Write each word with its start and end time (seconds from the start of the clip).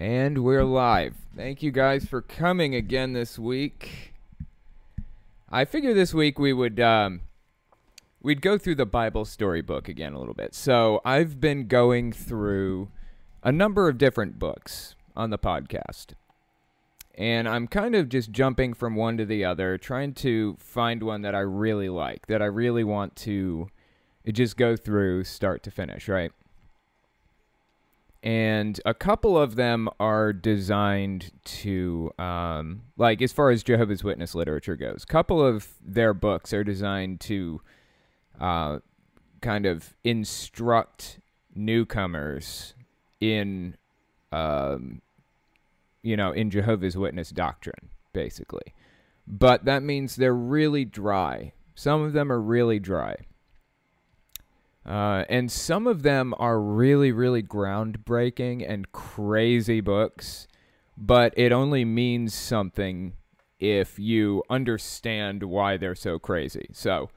And 0.00 0.42
we're 0.42 0.64
live. 0.64 1.14
Thank 1.36 1.62
you 1.62 1.70
guys 1.70 2.06
for 2.06 2.22
coming 2.22 2.74
again 2.74 3.12
this 3.12 3.38
week. 3.38 4.14
I 5.50 5.66
figure 5.66 5.92
this 5.92 6.14
week 6.14 6.38
we 6.38 6.54
would 6.54 6.80
um, 6.80 7.20
we'd 8.22 8.40
go 8.40 8.56
through 8.56 8.76
the 8.76 8.86
Bible 8.86 9.26
storybook 9.26 9.90
again 9.90 10.14
a 10.14 10.18
little 10.18 10.32
bit. 10.32 10.54
So 10.54 11.02
I've 11.04 11.38
been 11.38 11.66
going 11.66 12.12
through 12.12 12.88
a 13.42 13.52
number 13.52 13.90
of 13.90 13.98
different 13.98 14.38
books 14.38 14.94
on 15.14 15.28
the 15.28 15.38
podcast. 15.38 16.14
And 17.14 17.46
I'm 17.46 17.66
kind 17.66 17.94
of 17.94 18.08
just 18.08 18.32
jumping 18.32 18.72
from 18.72 18.96
one 18.96 19.18
to 19.18 19.26
the 19.26 19.44
other, 19.44 19.76
trying 19.76 20.14
to 20.14 20.56
find 20.58 21.02
one 21.02 21.20
that 21.20 21.34
I 21.34 21.40
really 21.40 21.90
like, 21.90 22.26
that 22.28 22.40
I 22.40 22.46
really 22.46 22.84
want 22.84 23.16
to 23.16 23.68
just 24.32 24.56
go 24.56 24.76
through 24.76 25.24
start 25.24 25.62
to 25.64 25.70
finish, 25.70 26.08
right? 26.08 26.32
And 28.22 28.80
a 28.84 28.92
couple 28.92 29.38
of 29.38 29.56
them 29.56 29.88
are 29.98 30.32
designed 30.32 31.32
to 31.44 32.12
um, 32.18 32.82
like 32.96 33.22
as 33.22 33.32
far 33.32 33.50
as 33.50 33.62
jehovah's 33.62 34.04
witness 34.04 34.34
literature 34.34 34.76
goes 34.76 35.04
a 35.04 35.06
couple 35.06 35.44
of 35.44 35.68
their 35.82 36.12
books 36.12 36.52
are 36.52 36.64
designed 36.64 37.20
to 37.20 37.60
uh, 38.40 38.78
kind 39.40 39.66
of 39.66 39.94
instruct 40.04 41.18
newcomers 41.54 42.74
in 43.20 43.76
um, 44.32 45.00
you 46.02 46.16
know 46.16 46.32
in 46.32 46.50
jehovah's 46.50 46.96
witness 46.96 47.30
doctrine 47.30 47.90
basically. 48.12 48.74
But 49.26 49.64
that 49.64 49.82
means 49.82 50.16
they're 50.16 50.34
really 50.34 50.84
dry. 50.84 51.52
Some 51.74 52.02
of 52.02 52.12
them 52.12 52.32
are 52.32 52.40
really 52.40 52.78
dry 52.78 53.16
uh, 54.86 55.24
and 55.28 55.50
some 55.50 55.86
of 55.86 56.02
them 56.02 56.34
are 56.38 56.60
really, 56.60 57.12
really 57.12 57.42
groundbreaking 57.42 58.64
and 58.68 58.90
crazy 58.92 59.80
books, 59.80 60.48
but 60.96 61.34
it 61.36 61.52
only 61.52 61.84
means 61.84 62.34
something 62.34 63.14
if 63.58 63.98
you 63.98 64.42
understand 64.48 65.42
why 65.42 65.76
they're 65.76 65.94
so 65.94 66.18
crazy. 66.18 66.66
So, 66.72 67.10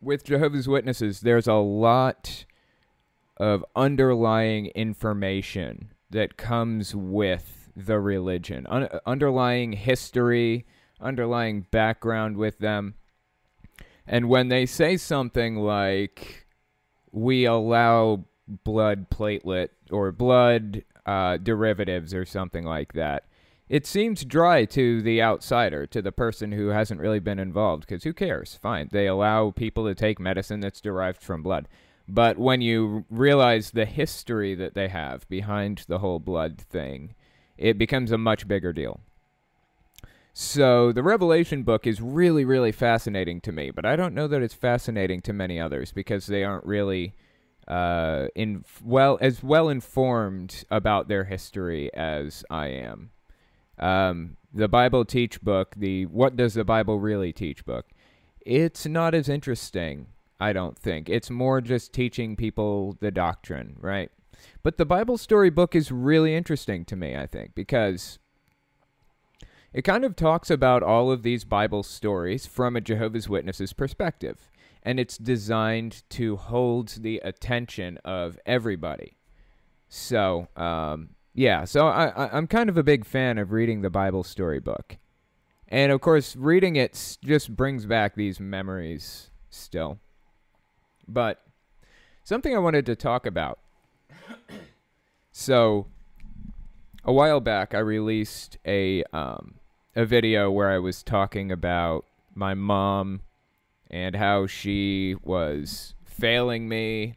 with 0.00 0.24
Jehovah's 0.24 0.66
Witnesses, 0.68 1.20
there's 1.20 1.46
a 1.46 1.54
lot 1.54 2.46
of 3.36 3.64
underlying 3.74 4.66
information 4.68 5.92
that 6.10 6.38
comes 6.38 6.94
with 6.94 7.70
the 7.76 8.00
religion, 8.00 8.66
Un- 8.70 8.88
underlying 9.04 9.72
history, 9.72 10.64
underlying 11.00 11.66
background 11.70 12.38
with 12.38 12.58
them. 12.58 12.94
And 14.06 14.28
when 14.28 14.48
they 14.48 14.64
say 14.64 14.96
something 14.96 15.56
like, 15.56 16.45
we 17.16 17.46
allow 17.46 18.22
blood 18.46 19.08
platelet 19.08 19.70
or 19.90 20.12
blood 20.12 20.84
uh, 21.06 21.38
derivatives 21.38 22.12
or 22.12 22.26
something 22.26 22.64
like 22.64 22.92
that. 22.92 23.24
It 23.70 23.86
seems 23.86 24.22
dry 24.22 24.66
to 24.66 25.00
the 25.00 25.22
outsider, 25.22 25.86
to 25.86 26.02
the 26.02 26.12
person 26.12 26.52
who 26.52 26.68
hasn't 26.68 27.00
really 27.00 27.18
been 27.18 27.38
involved, 27.38 27.86
because 27.86 28.04
who 28.04 28.12
cares? 28.12 28.58
Fine. 28.60 28.90
They 28.92 29.06
allow 29.06 29.50
people 29.50 29.86
to 29.86 29.94
take 29.94 30.20
medicine 30.20 30.60
that's 30.60 30.80
derived 30.80 31.22
from 31.22 31.42
blood. 31.42 31.66
But 32.06 32.38
when 32.38 32.60
you 32.60 33.06
realize 33.10 33.70
the 33.70 33.86
history 33.86 34.54
that 34.54 34.74
they 34.74 34.88
have 34.88 35.26
behind 35.28 35.84
the 35.88 35.98
whole 35.98 36.20
blood 36.20 36.60
thing, 36.60 37.14
it 37.56 37.78
becomes 37.78 38.12
a 38.12 38.18
much 38.18 38.46
bigger 38.46 38.74
deal. 38.74 39.00
So 40.38 40.92
the 40.92 41.02
Revelation 41.02 41.62
book 41.62 41.86
is 41.86 42.02
really, 42.02 42.44
really 42.44 42.70
fascinating 42.70 43.40
to 43.40 43.52
me, 43.52 43.70
but 43.70 43.86
I 43.86 43.96
don't 43.96 44.14
know 44.14 44.28
that 44.28 44.42
it's 44.42 44.52
fascinating 44.52 45.22
to 45.22 45.32
many 45.32 45.58
others 45.58 45.92
because 45.92 46.26
they 46.26 46.44
aren't 46.44 46.66
really 46.66 47.14
uh, 47.66 48.26
in 48.34 48.62
well 48.84 49.16
as 49.22 49.42
well 49.42 49.70
informed 49.70 50.66
about 50.70 51.08
their 51.08 51.24
history 51.24 51.90
as 51.94 52.44
I 52.50 52.66
am. 52.66 53.12
Um, 53.78 54.36
the 54.52 54.68
Bible 54.68 55.06
Teach 55.06 55.40
book, 55.40 55.74
the 55.74 56.04
What 56.04 56.36
Does 56.36 56.52
the 56.52 56.64
Bible 56.64 57.00
Really 57.00 57.32
Teach 57.32 57.64
book, 57.64 57.86
it's 58.44 58.84
not 58.84 59.14
as 59.14 59.30
interesting. 59.30 60.08
I 60.38 60.52
don't 60.52 60.78
think 60.78 61.08
it's 61.08 61.30
more 61.30 61.62
just 61.62 61.94
teaching 61.94 62.36
people 62.36 62.98
the 63.00 63.10
doctrine, 63.10 63.76
right? 63.80 64.10
But 64.62 64.76
the 64.76 64.84
Bible 64.84 65.16
story 65.16 65.48
book 65.48 65.74
is 65.74 65.90
really 65.90 66.34
interesting 66.34 66.84
to 66.84 66.94
me. 66.94 67.16
I 67.16 67.26
think 67.26 67.54
because 67.54 68.18
it 69.76 69.82
kind 69.82 70.06
of 70.06 70.16
talks 70.16 70.48
about 70.48 70.82
all 70.82 71.10
of 71.10 71.22
these 71.22 71.44
Bible 71.44 71.82
stories 71.82 72.46
from 72.46 72.76
a 72.76 72.80
Jehovah's 72.80 73.28
Witnesses 73.28 73.74
perspective, 73.74 74.50
and 74.82 74.98
it's 74.98 75.18
designed 75.18 76.02
to 76.08 76.36
hold 76.36 76.88
the 77.02 77.18
attention 77.18 77.98
of 78.02 78.38
everybody. 78.46 79.18
So, 79.90 80.48
um, 80.56 81.10
yeah, 81.34 81.66
so 81.66 81.88
I, 81.88 82.06
I, 82.06 82.38
am 82.38 82.46
kind 82.46 82.70
of 82.70 82.78
a 82.78 82.82
big 82.82 83.04
fan 83.04 83.36
of 83.36 83.52
reading 83.52 83.82
the 83.82 83.90
Bible 83.90 84.24
storybook. 84.24 84.96
And 85.68 85.92
of 85.92 86.00
course, 86.00 86.34
reading 86.34 86.76
it 86.76 87.18
just 87.22 87.54
brings 87.54 87.84
back 87.84 88.14
these 88.14 88.40
memories 88.40 89.28
still. 89.50 89.98
But 91.06 91.42
something 92.24 92.56
I 92.56 92.60
wanted 92.60 92.86
to 92.86 92.96
talk 92.96 93.26
about. 93.26 93.58
so, 95.32 95.86
a 97.04 97.12
while 97.12 97.40
back, 97.40 97.74
I 97.74 97.80
released 97.80 98.56
a 98.64 99.04
um, 99.12 99.56
a 99.96 100.04
video 100.04 100.50
where 100.50 100.68
I 100.68 100.78
was 100.78 101.02
talking 101.02 101.50
about 101.50 102.04
my 102.34 102.52
mom 102.52 103.22
and 103.90 104.14
how 104.14 104.46
she 104.46 105.16
was 105.22 105.94
failing 106.04 106.68
me 106.68 107.16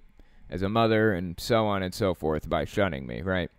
as 0.49 0.61
a 0.61 0.69
mother 0.69 1.11
and 1.11 1.37
so 1.37 1.67
on 1.67 1.83
and 1.83 1.93
so 1.93 2.13
forth 2.13 2.47
by 2.47 2.63
shunning 2.63 3.05
me, 3.05 3.21
right? 3.21 3.51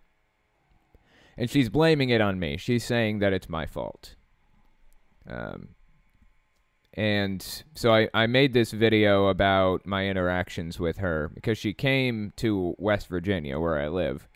And 1.37 1.51
she's 1.51 1.69
blaming 1.69 2.09
it 2.09 2.23
on 2.23 2.41
me. 2.41 2.57
She's 2.57 2.83
saying 2.83 3.19
that 3.19 3.35
it's 3.35 3.49
my 3.49 3.67
fault. 3.67 4.15
Um, 5.29 5.69
and 6.95 7.65
so 7.75 7.95
I, 7.95 8.09
I 8.15 8.27
made 8.27 8.55
this 8.55 8.73
video 8.73 9.27
about 9.29 9.85
my 9.85 10.07
interactions 10.07 10.81
with 10.81 10.97
her 10.97 11.31
because 11.35 11.59
she 11.59 11.75
came 11.75 12.33
to 12.37 12.75
West 12.79 13.07
Virginia, 13.09 13.61
where 13.61 13.79
I 13.79 13.89
live, 13.89 14.27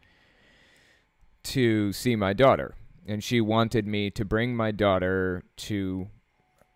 to 1.44 1.90
see 1.92 2.16
my 2.16 2.34
daughter 2.34 2.74
and 3.06 3.22
she 3.22 3.40
wanted 3.40 3.86
me 3.86 4.10
to 4.10 4.24
bring 4.24 4.56
my 4.56 4.70
daughter 4.70 5.42
to 5.56 6.08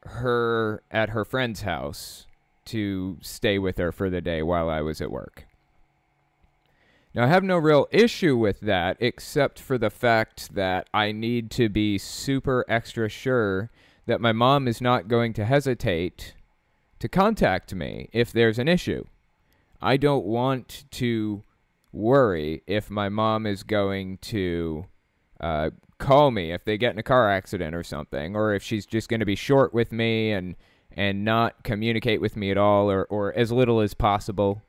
her 0.03 0.83
at 0.91 1.11
her 1.11 1.25
friend's 1.25 1.63
house 1.63 2.27
to 2.67 3.17
stay 3.21 3.59
with 3.59 3.79
her 3.79 3.93
for 3.93 4.11
the 4.11 4.21
day 4.21 4.43
while 4.43 4.69
I 4.69 4.81
was 4.81 5.01
at 5.01 5.11
work. 5.11 5.47
Now, 7.15 7.25
I 7.25 7.29
have 7.29 7.43
no 7.43 7.57
real 7.57 7.89
issue 7.91 8.37
with 8.37 8.61
that, 8.61 8.99
except 9.01 9.59
for 9.59 9.79
the 9.79 9.91
fact 9.91 10.55
that 10.55 10.89
I 10.93 11.11
need 11.11 11.51
to 11.53 11.69
be 11.69 11.97
super 11.99 12.65
extra 12.69 13.09
sure 13.09 13.71
that 14.07 14.21
my 14.21 14.33
mom 14.33 14.69
is 14.69 14.81
not 14.81 15.09
going 15.09 15.33
to 15.35 15.45
hesitate 15.45 16.35
to 16.99 17.09
contact 17.09 17.75
me 17.75 18.09
if 18.13 18.31
there's 18.31 18.59
an 18.59 18.69
issue. 18.69 19.05
I 19.81 19.97
don't 19.97 20.27
want 20.27 20.85
to 20.93 21.43
worry 21.93 22.63
if 22.67 22.91
my 22.91 23.09
mom 23.09 23.47
is 23.47 23.63
going 23.63 24.19
to 24.19 24.87
uh, 25.41 25.71
call 25.99 26.31
me 26.31 26.53
if 26.53 26.65
they 26.65 26.79
get 26.79 26.93
in 26.93 26.99
a 26.99 27.03
car 27.03 27.31
accident 27.31 27.75
or 27.75 27.83
something, 27.83 28.37
or 28.37 28.55
if 28.55 28.63
she's 28.63 28.87
just 28.87 29.09
going 29.09 29.21
to 29.21 29.27
be 29.27 29.35
short 29.35 29.75
with 29.75 29.93
me 29.93 30.33
and 30.33 30.57
and 30.91 31.25
not 31.25 31.63
communicate 31.65 32.21
with 32.21 32.37
me 32.37 32.51
at 32.51 32.59
all, 32.59 32.91
or 32.91 33.05
or 33.11 33.33
as 33.35 33.53
little 33.53 33.81
as 33.81 33.95
possible. 33.95 34.63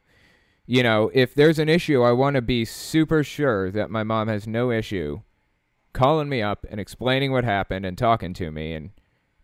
You 0.66 0.84
know, 0.84 1.10
if 1.16 1.34
there's 1.34 1.58
an 1.58 1.70
issue, 1.70 2.04
I 2.04 2.12
want 2.12 2.36
to 2.36 2.42
be 2.42 2.64
super 2.64 3.24
sure 3.24 3.72
that 3.72 3.90
my 3.90 4.04
mom 4.04 4.28
has 4.28 4.46
no 4.46 4.70
issue 4.70 5.22
calling 5.94 6.30
me 6.30 6.42
up 6.42 6.66
and 6.70 6.80
explaining 6.80 7.32
what 7.32 7.44
happened 7.44 7.86
and 7.86 7.98
talking 7.98 8.34
to 8.36 8.52
me 8.52 8.74
and 8.74 8.92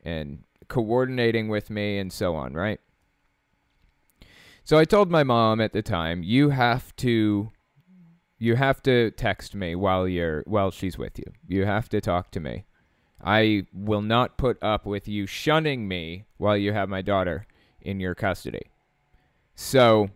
and 0.04 0.44
coordinating 0.68 1.48
with 1.48 1.70
me 1.70 1.98
and 1.98 2.12
so 2.14 2.36
on, 2.36 2.54
right? 2.54 2.80
So 4.64 4.78
I 4.78 4.86
told 4.86 5.12
my 5.12 5.24
mom 5.24 5.62
at 5.62 5.74
the 5.74 5.82
time, 5.82 6.24
you 6.24 6.50
have 6.50 6.96
to 6.98 7.52
you 8.38 8.56
have 8.56 8.82
to 8.84 9.12
text 9.12 9.56
me 9.56 9.76
while 9.76 10.08
you're 10.08 10.44
while 10.46 10.72
she's 10.72 10.98
with 10.98 11.18
you. 11.18 11.26
You 11.48 11.66
have 11.66 11.90
to 11.90 12.02
talk 12.02 12.32
to 12.32 12.40
me. 12.40 12.66
I 13.24 13.66
will 13.74 14.02
not 14.02 14.38
put 14.38 14.62
up 14.62 14.86
with 14.86 15.08
you 15.08 15.26
shunning 15.26 15.88
me 15.88 16.26
while 16.38 16.58
you 16.58 16.74
have 16.74 16.90
my 16.90 17.02
daughter 17.02 17.48
in 17.82 18.00
your 18.00 18.16
custody. 18.16 18.72
So 19.56 20.10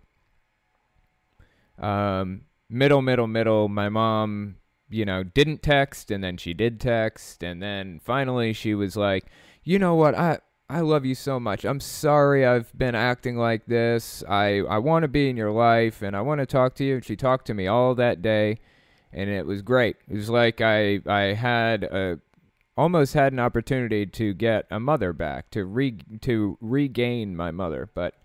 um 1.78 2.42
middle 2.70 3.02
middle 3.02 3.28
middle 3.28 3.70
my 3.70 3.88
mom, 3.90 4.56
you 4.90 5.06
know, 5.06 5.24
didn't 5.24 5.64
text 5.64 6.12
and 6.12 6.24
then 6.24 6.38
she 6.38 6.54
did 6.54 6.80
text 6.80 7.44
and 7.44 7.62
then 7.64 8.00
finally 8.04 8.52
she 8.54 8.76
was 8.76 8.98
like, 8.98 9.26
"You 9.64 9.80
know 9.80 9.96
what? 9.96 10.14
I 10.14 10.40
I 10.70 10.82
love 10.82 11.04
you 11.04 11.16
so 11.16 11.40
much. 11.40 11.66
I'm 11.66 11.80
sorry 11.80 12.46
I've 12.46 12.72
been 12.78 12.94
acting 12.94 13.38
like 13.38 13.66
this. 13.66 14.24
I, 14.30 14.60
I 14.60 14.78
want 14.78 15.02
to 15.02 15.08
be 15.08 15.28
in 15.28 15.36
your 15.36 15.52
life 15.52 16.04
and 16.04 16.16
I 16.16 16.22
want 16.22 16.40
to 16.40 16.46
talk 16.46 16.76
to 16.76 16.84
you. 16.84 16.96
And 16.96 17.06
she 17.06 17.16
talked 17.16 17.48
to 17.48 17.56
me 17.56 17.66
all 17.66 17.96
that 17.96 18.22
day 18.22 18.60
and 19.12 19.30
it 19.30 19.46
was 19.46 19.62
great. 19.62 19.98
It 20.08 20.16
was 20.16 20.30
like 20.30 20.62
I 20.62 21.00
I 21.08 21.34
had 21.34 21.84
a 21.84 22.20
almost 22.78 23.14
had 23.14 23.34
an 23.34 23.40
opportunity 23.40 24.06
to 24.06 24.34
get 24.34 24.66
a 24.70 24.80
mother 24.80 25.12
back, 25.12 25.50
to 25.52 25.66
re 25.66 25.98
to 26.22 26.58
regain 26.62 27.36
my 27.36 27.52
mother. 27.52 27.90
But 27.94 28.16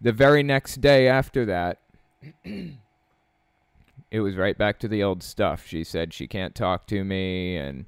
the 0.00 0.12
very 0.12 0.42
next 0.42 0.80
day 0.80 1.08
after 1.08 1.44
that 1.46 1.80
it 2.44 4.20
was 4.20 4.36
right 4.36 4.56
back 4.56 4.78
to 4.80 4.88
the 4.88 5.02
old 5.02 5.22
stuff. 5.22 5.66
She 5.66 5.82
said 5.82 6.14
she 6.14 6.26
can't 6.28 6.54
talk 6.54 6.86
to 6.86 7.02
me 7.02 7.56
and 7.56 7.86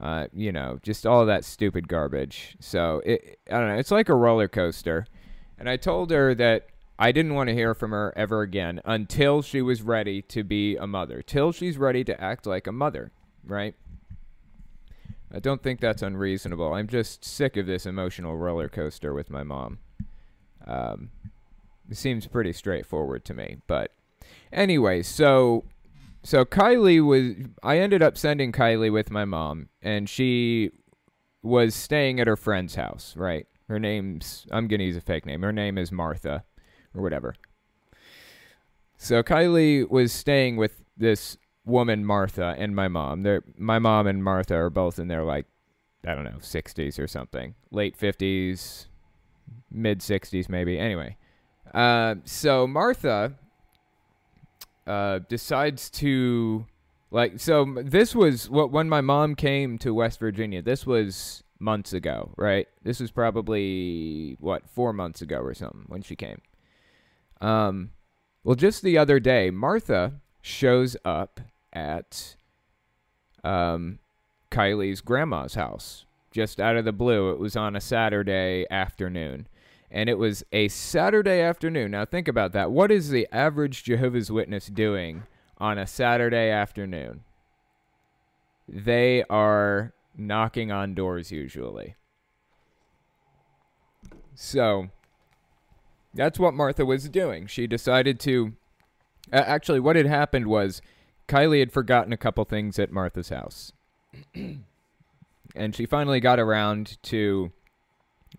uh, 0.00 0.26
you 0.32 0.52
know, 0.52 0.78
just 0.82 1.06
all 1.06 1.26
that 1.26 1.44
stupid 1.44 1.88
garbage. 1.88 2.56
So 2.60 3.00
it, 3.04 3.38
I 3.50 3.58
don't 3.58 3.68
know. 3.68 3.78
It's 3.78 3.90
like 3.90 4.08
a 4.08 4.14
roller 4.14 4.48
coaster. 4.48 5.06
And 5.58 5.68
I 5.68 5.76
told 5.76 6.10
her 6.10 6.34
that 6.34 6.66
I 6.98 7.12
didn't 7.12 7.34
want 7.34 7.48
to 7.48 7.54
hear 7.54 7.74
from 7.74 7.92
her 7.92 8.12
ever 8.16 8.42
again 8.42 8.80
until 8.84 9.42
she 9.42 9.62
was 9.62 9.82
ready 9.82 10.22
to 10.22 10.44
be 10.44 10.76
a 10.76 10.86
mother, 10.86 11.22
till 11.22 11.52
she's 11.52 11.78
ready 11.78 12.04
to 12.04 12.20
act 12.20 12.46
like 12.46 12.66
a 12.66 12.72
mother, 12.72 13.12
right? 13.44 13.74
I 15.32 15.40
don't 15.40 15.62
think 15.62 15.80
that's 15.80 16.02
unreasonable. 16.02 16.74
I'm 16.74 16.86
just 16.86 17.24
sick 17.24 17.56
of 17.56 17.66
this 17.66 17.86
emotional 17.86 18.36
roller 18.36 18.68
coaster 18.68 19.12
with 19.12 19.30
my 19.30 19.42
mom. 19.42 19.78
Um, 20.66 21.10
it 21.90 21.96
seems 21.96 22.26
pretty 22.26 22.52
straightforward 22.52 23.24
to 23.26 23.34
me, 23.34 23.58
but 23.66 23.90
anyway, 24.52 25.02
so 25.02 25.64
so 26.24 26.44
Kylie 26.44 27.04
was 27.04 27.46
I 27.62 27.78
ended 27.78 28.02
up 28.02 28.16
sending 28.16 28.50
Kylie 28.50 28.92
with 28.92 29.10
my 29.10 29.26
mom 29.26 29.68
and 29.82 30.08
she 30.08 30.70
was 31.42 31.74
staying 31.74 32.18
at 32.18 32.26
her 32.26 32.36
friend's 32.36 32.74
house, 32.74 33.14
right? 33.16 33.46
Her 33.68 33.78
name's 33.78 34.46
I'm 34.50 34.66
going 34.66 34.80
to 34.80 34.86
use 34.86 34.96
a 34.96 35.02
fake 35.02 35.26
name. 35.26 35.42
Her 35.42 35.52
name 35.52 35.76
is 35.76 35.92
Martha 35.92 36.44
or 36.94 37.02
whatever. 37.02 37.34
So 38.96 39.22
Kylie 39.22 39.88
was 39.88 40.12
staying 40.12 40.56
with 40.56 40.82
this 40.96 41.36
woman 41.66 42.06
Martha 42.06 42.54
and 42.58 42.74
my 42.74 42.88
mom. 42.88 43.22
They're, 43.22 43.42
my 43.58 43.78
mom 43.78 44.06
and 44.06 44.24
Martha 44.24 44.54
are 44.54 44.70
both 44.70 44.98
in 44.98 45.08
their 45.08 45.24
like 45.24 45.44
I 46.06 46.14
don't 46.14 46.24
know, 46.24 46.38
60s 46.40 46.98
or 46.98 47.06
something. 47.06 47.54
Late 47.70 47.98
50s, 47.98 48.86
mid 49.70 50.00
60s 50.00 50.48
maybe. 50.48 50.78
Anyway. 50.78 51.16
Uh, 51.74 52.16
so 52.24 52.66
Martha 52.66 53.34
uh, 54.86 55.20
decides 55.28 55.90
to 55.90 56.66
like 57.10 57.38
so 57.40 57.76
this 57.82 58.14
was 58.14 58.50
what 58.50 58.70
when 58.70 58.88
my 58.88 59.00
mom 59.00 59.34
came 59.34 59.78
to 59.78 59.94
West 59.94 60.18
Virginia. 60.18 60.62
This 60.62 60.86
was 60.86 61.42
months 61.58 61.92
ago, 61.92 62.32
right? 62.36 62.68
This 62.82 63.00
was 63.00 63.10
probably 63.10 64.36
what 64.40 64.68
four 64.68 64.92
months 64.92 65.22
ago 65.22 65.38
or 65.38 65.54
something 65.54 65.84
when 65.86 66.02
she 66.02 66.16
came. 66.16 66.40
Um, 67.40 67.90
well, 68.42 68.56
just 68.56 68.82
the 68.82 68.98
other 68.98 69.20
day, 69.20 69.50
Martha 69.50 70.20
shows 70.42 70.96
up 71.04 71.40
at 71.72 72.36
um, 73.42 73.98
Kylie's 74.50 75.00
grandma's 75.00 75.54
house 75.54 76.04
just 76.30 76.60
out 76.60 76.76
of 76.76 76.84
the 76.84 76.92
blue. 76.92 77.30
It 77.30 77.38
was 77.38 77.56
on 77.56 77.76
a 77.76 77.80
Saturday 77.80 78.66
afternoon 78.70 79.46
and 79.94 80.10
it 80.10 80.18
was 80.18 80.42
a 80.50 80.66
Saturday 80.66 81.40
afternoon. 81.40 81.92
Now 81.92 82.04
think 82.04 82.26
about 82.26 82.50
that. 82.52 82.72
What 82.72 82.90
is 82.90 83.10
the 83.10 83.28
average 83.30 83.84
Jehovah's 83.84 84.30
Witness 84.30 84.66
doing 84.66 85.22
on 85.58 85.78
a 85.78 85.86
Saturday 85.86 86.50
afternoon? 86.50 87.22
They 88.68 89.22
are 89.30 89.94
knocking 90.16 90.72
on 90.72 90.94
doors 90.94 91.30
usually. 91.30 91.94
So 94.34 94.88
that's 96.12 96.40
what 96.40 96.54
Martha 96.54 96.84
was 96.84 97.08
doing. 97.08 97.46
She 97.46 97.68
decided 97.68 98.18
to. 98.20 98.54
Uh, 99.32 99.44
actually, 99.46 99.78
what 99.78 99.94
had 99.94 100.06
happened 100.06 100.48
was 100.48 100.82
Kylie 101.28 101.60
had 101.60 101.70
forgotten 101.70 102.12
a 102.12 102.16
couple 102.16 102.44
things 102.44 102.80
at 102.80 102.90
Martha's 102.90 103.28
house. 103.28 103.72
and 105.54 105.72
she 105.72 105.86
finally 105.86 106.18
got 106.18 106.40
around 106.40 107.00
to 107.04 107.52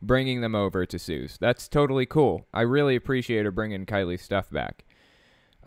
bringing 0.02 0.42
them 0.42 0.56
over 0.56 0.86
to 0.86 1.00
Sue's. 1.00 1.38
That's 1.40 1.68
totally 1.68 2.06
cool. 2.06 2.48
I 2.54 2.62
really 2.62 2.96
appreciate 2.96 3.46
her 3.46 3.52
bringing 3.52 3.86
Kylie's 3.86 4.22
stuff 4.22 4.50
back. 4.50 4.86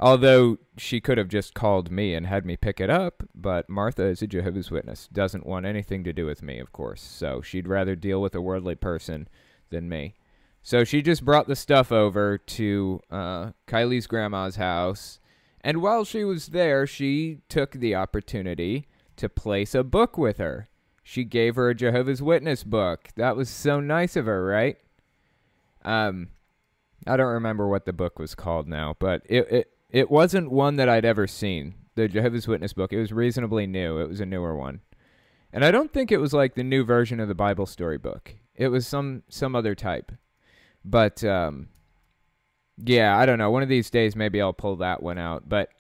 Although 0.01 0.59
she 0.77 1.01
could 1.01 1.19
have 1.19 1.29
just 1.29 1.55
called 1.55 1.91
me 1.91 2.15
and 2.15 2.27
had 2.27 2.47
me 2.47 2.57
pick 2.57 2.81
it 2.81 2.89
up, 2.89 3.25
but 3.35 3.69
Martha 3.69 4.05
is 4.05 4.23
a 4.23 4.29
Jehovah's 4.29 4.71
Witness, 4.71 5.09
doesn't 5.09 5.45
want 5.45 5.67
anything 5.67 6.05
to 6.05 6.13
do 6.13 6.25
with 6.25 6.41
me, 6.41 6.61
of 6.61 6.71
course, 6.71 7.03
so 7.03 7.43
she'd 7.43 7.67
rather 7.67 7.97
deal 7.97 8.23
with 8.23 8.35
a 8.35 8.41
worldly 8.41 8.77
person 8.77 9.27
than 9.71 9.89
me. 9.89 10.15
So 10.63 10.85
she 10.85 11.03
just 11.03 11.25
brought 11.25 11.49
the 11.49 11.57
stuff 11.57 11.91
over 11.91 12.39
to 12.39 13.01
uh, 13.11 13.51
Kylie's 13.67 14.07
grandma's 14.07 14.55
house, 14.55 15.19
and 15.63 15.83
while 15.83 16.05
she 16.05 16.23
was 16.23 16.49
there, 16.49 16.87
she 16.87 17.39
took 17.49 17.73
the 17.73 17.97
opportunity 17.97 18.87
to 19.17 19.29
place 19.29 19.75
a 19.75 19.83
book 19.83 20.17
with 20.17 20.39
her 20.39 20.69
she 21.09 21.25
gave 21.25 21.57
her 21.57 21.71
a 21.71 21.75
Jehovah's 21.75 22.21
Witness 22.21 22.65
book. 22.65 23.09
That 23.17 23.35
was 23.35 23.49
so 23.49 23.81
nice 23.81 24.15
of 24.15 24.27
her, 24.27 24.45
right? 24.45 24.77
Um, 25.83 26.29
I 27.07 27.17
don't 27.17 27.33
remember 27.33 27.67
what 27.67 27.87
the 27.87 27.95
book 27.95 28.19
was 28.19 28.35
called 28.35 28.69
now, 28.69 28.95
but 28.99 29.23
it 29.25 29.51
it 29.51 29.71
it 29.89 30.11
wasn't 30.11 30.51
one 30.51 30.77
that 30.77 30.87
I'd 30.87 31.07
ever 31.07 31.27
seen. 31.27 31.77
The 31.95 32.09
Jehovah's 32.09 32.47
Witness 32.47 32.75
book. 32.75 32.93
It 32.93 33.01
was 33.01 33.11
reasonably 33.11 33.67
new. 33.67 33.99
It 33.99 34.09
was 34.11 34.21
a 34.21 34.27
newer 34.27 34.55
one, 34.55 34.81
and 35.51 35.65
I 35.65 35.71
don't 35.71 35.91
think 35.95 36.13
it 36.13 36.19
was 36.19 36.35
like 36.35 36.57
the 36.57 36.63
new 36.63 36.85
version 36.85 37.21
of 37.21 37.29
the 37.29 37.35
Bible 37.35 37.65
story 37.65 37.97
book. 37.97 38.35
It 38.55 38.69
was 38.69 38.87
some 38.87 39.23
some 39.31 39.57
other 39.57 39.75
type, 39.75 40.13
but 40.85 41.25
um, 41.25 41.69
yeah, 42.77 43.17
I 43.17 43.25
don't 43.25 43.39
know. 43.39 43.51
One 43.51 43.63
of 43.63 43.71
these 43.71 43.89
days, 43.89 44.15
maybe 44.15 44.43
I'll 44.43 44.53
pull 44.53 44.77
that 44.77 45.03
one 45.03 45.17
out. 45.17 45.49
But 45.49 45.71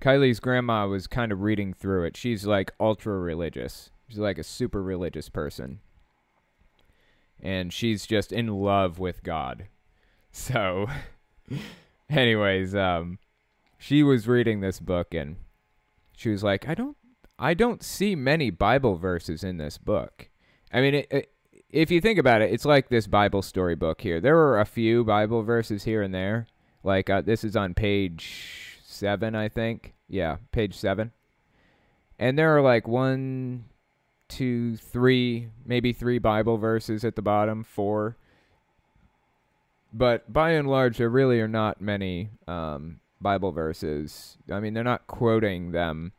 Kylie's 0.00 0.40
grandma 0.40 0.88
was 0.88 1.06
kind 1.06 1.30
of 1.30 1.42
reading 1.42 1.72
through 1.72 2.06
it. 2.06 2.16
She's 2.16 2.44
like 2.44 2.72
ultra 2.80 3.20
religious. 3.20 3.92
She's 4.08 4.18
like 4.18 4.38
a 4.38 4.44
super 4.44 4.82
religious 4.82 5.28
person. 5.28 5.80
And 7.40 7.72
she's 7.72 8.06
just 8.06 8.32
in 8.32 8.48
love 8.48 8.98
with 8.98 9.22
God. 9.22 9.66
So 10.38 10.86
anyways, 12.10 12.74
um 12.74 13.18
she 13.78 14.02
was 14.02 14.28
reading 14.28 14.60
this 14.60 14.80
book 14.80 15.14
and 15.14 15.36
she 16.14 16.28
was 16.28 16.44
like, 16.44 16.68
"I 16.68 16.74
don't 16.74 16.98
I 17.38 17.54
don't 17.54 17.82
see 17.82 18.14
many 18.14 18.50
Bible 18.50 18.96
verses 18.96 19.42
in 19.42 19.56
this 19.56 19.78
book." 19.78 20.28
I 20.70 20.82
mean, 20.82 20.94
it, 20.94 21.06
it, 21.10 21.30
if 21.70 21.90
you 21.90 22.00
think 22.00 22.18
about 22.18 22.42
it, 22.42 22.52
it's 22.52 22.64
like 22.64 22.88
this 22.88 23.06
Bible 23.06 23.42
story 23.42 23.74
book 23.74 24.00
here. 24.00 24.20
There 24.20 24.38
are 24.38 24.60
a 24.60 24.66
few 24.66 25.04
Bible 25.04 25.42
verses 25.42 25.84
here 25.84 26.02
and 26.02 26.14
there. 26.14 26.46
Like 26.82 27.10
uh, 27.10 27.20
this 27.20 27.44
is 27.44 27.56
on 27.56 27.74
page 27.74 28.78
7, 28.84 29.34
I 29.34 29.48
think. 29.48 29.94
Yeah, 30.08 30.36
page 30.52 30.76
7. 30.76 31.12
And 32.18 32.38
there 32.38 32.56
are 32.56 32.62
like 32.62 32.86
one, 32.86 33.64
two, 34.28 34.76
three, 34.76 35.48
maybe 35.64 35.92
three 35.92 36.18
Bible 36.18 36.56
verses 36.56 37.04
at 37.04 37.16
the 37.16 37.22
bottom, 37.22 37.64
four. 37.64 38.16
But 39.92 40.32
by 40.32 40.50
and 40.50 40.68
large, 40.68 40.98
there 40.98 41.08
really 41.08 41.40
are 41.40 41.48
not 41.48 41.80
many 41.80 42.30
um, 42.46 43.00
Bible 43.20 43.52
verses. 43.52 44.36
I 44.50 44.60
mean, 44.60 44.74
they're 44.74 44.84
not 44.84 45.06
quoting 45.06 45.72
them 45.72 46.12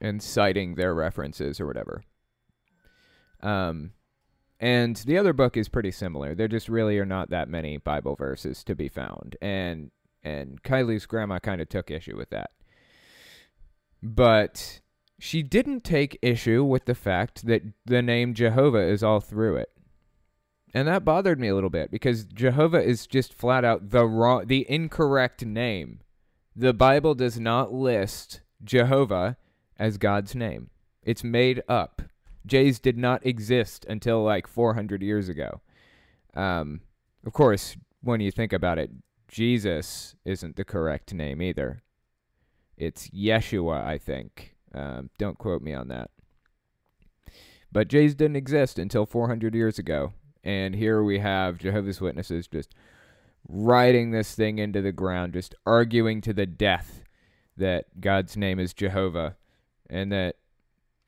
and 0.00 0.22
citing 0.22 0.74
their 0.74 0.94
references 0.94 1.60
or 1.60 1.66
whatever. 1.66 2.02
Um, 3.40 3.92
and 4.58 4.96
the 4.96 5.18
other 5.18 5.32
book 5.32 5.56
is 5.56 5.68
pretty 5.68 5.90
similar. 5.90 6.34
There 6.34 6.48
just 6.48 6.68
really 6.68 6.98
are 6.98 7.06
not 7.06 7.30
that 7.30 7.48
many 7.48 7.76
Bible 7.76 8.16
verses 8.16 8.64
to 8.64 8.74
be 8.74 8.88
found, 8.88 9.36
and 9.42 9.90
and 10.22 10.62
Kylie's 10.62 11.06
grandma 11.06 11.38
kind 11.38 11.60
of 11.60 11.68
took 11.68 11.90
issue 11.90 12.16
with 12.16 12.30
that. 12.30 12.50
But 14.02 14.80
she 15.18 15.42
didn't 15.42 15.84
take 15.84 16.18
issue 16.20 16.62
with 16.64 16.84
the 16.84 16.94
fact 16.94 17.46
that 17.46 17.62
the 17.84 18.02
name 18.02 18.34
Jehovah 18.34 18.82
is 18.82 19.02
all 19.02 19.20
through 19.20 19.56
it. 19.56 19.70
And 20.74 20.86
that 20.88 21.04
bothered 21.04 21.40
me 21.40 21.48
a 21.48 21.54
little 21.54 21.70
bit 21.70 21.90
because 21.90 22.24
Jehovah 22.24 22.82
is 22.82 23.06
just 23.06 23.32
flat 23.32 23.64
out 23.64 23.90
the 23.90 24.06
wrong 24.06 24.46
the 24.46 24.70
incorrect 24.70 25.44
name. 25.44 26.00
The 26.54 26.74
Bible 26.74 27.14
does 27.14 27.40
not 27.40 27.72
list 27.72 28.40
Jehovah 28.62 29.38
as 29.78 29.96
God's 29.96 30.34
name. 30.34 30.70
It's 31.02 31.24
made 31.24 31.62
up. 31.68 32.02
J's 32.44 32.78
did 32.78 32.98
not 32.98 33.24
exist 33.24 33.86
until 33.88 34.22
like 34.22 34.46
400 34.46 35.02
years 35.02 35.28
ago. 35.28 35.60
Um, 36.34 36.80
of 37.24 37.32
course, 37.32 37.76
when 38.02 38.20
you 38.20 38.30
think 38.30 38.52
about 38.52 38.78
it, 38.78 38.90
Jesus 39.28 40.14
isn't 40.24 40.56
the 40.56 40.64
correct 40.64 41.12
name 41.14 41.40
either. 41.40 41.82
It's 42.76 43.08
Yeshua, 43.08 43.84
I 43.84 43.98
think. 43.98 44.55
Um, 44.76 45.10
don't 45.18 45.38
quote 45.38 45.62
me 45.62 45.72
on 45.72 45.88
that. 45.88 46.10
But 47.72 47.88
J's 47.88 48.14
didn't 48.14 48.36
exist 48.36 48.78
until 48.78 49.06
400 49.06 49.54
years 49.54 49.78
ago. 49.78 50.12
And 50.44 50.76
here 50.76 51.02
we 51.02 51.18
have 51.18 51.58
Jehovah's 51.58 52.00
Witnesses 52.00 52.46
just 52.46 52.74
riding 53.48 54.10
this 54.10 54.34
thing 54.34 54.58
into 54.58 54.80
the 54.80 54.92
ground, 54.92 55.32
just 55.32 55.54
arguing 55.64 56.20
to 56.20 56.32
the 56.32 56.46
death 56.46 57.02
that 57.56 58.00
God's 58.00 58.36
name 58.36 58.60
is 58.60 58.72
Jehovah. 58.72 59.36
And 59.88 60.12
that, 60.12 60.36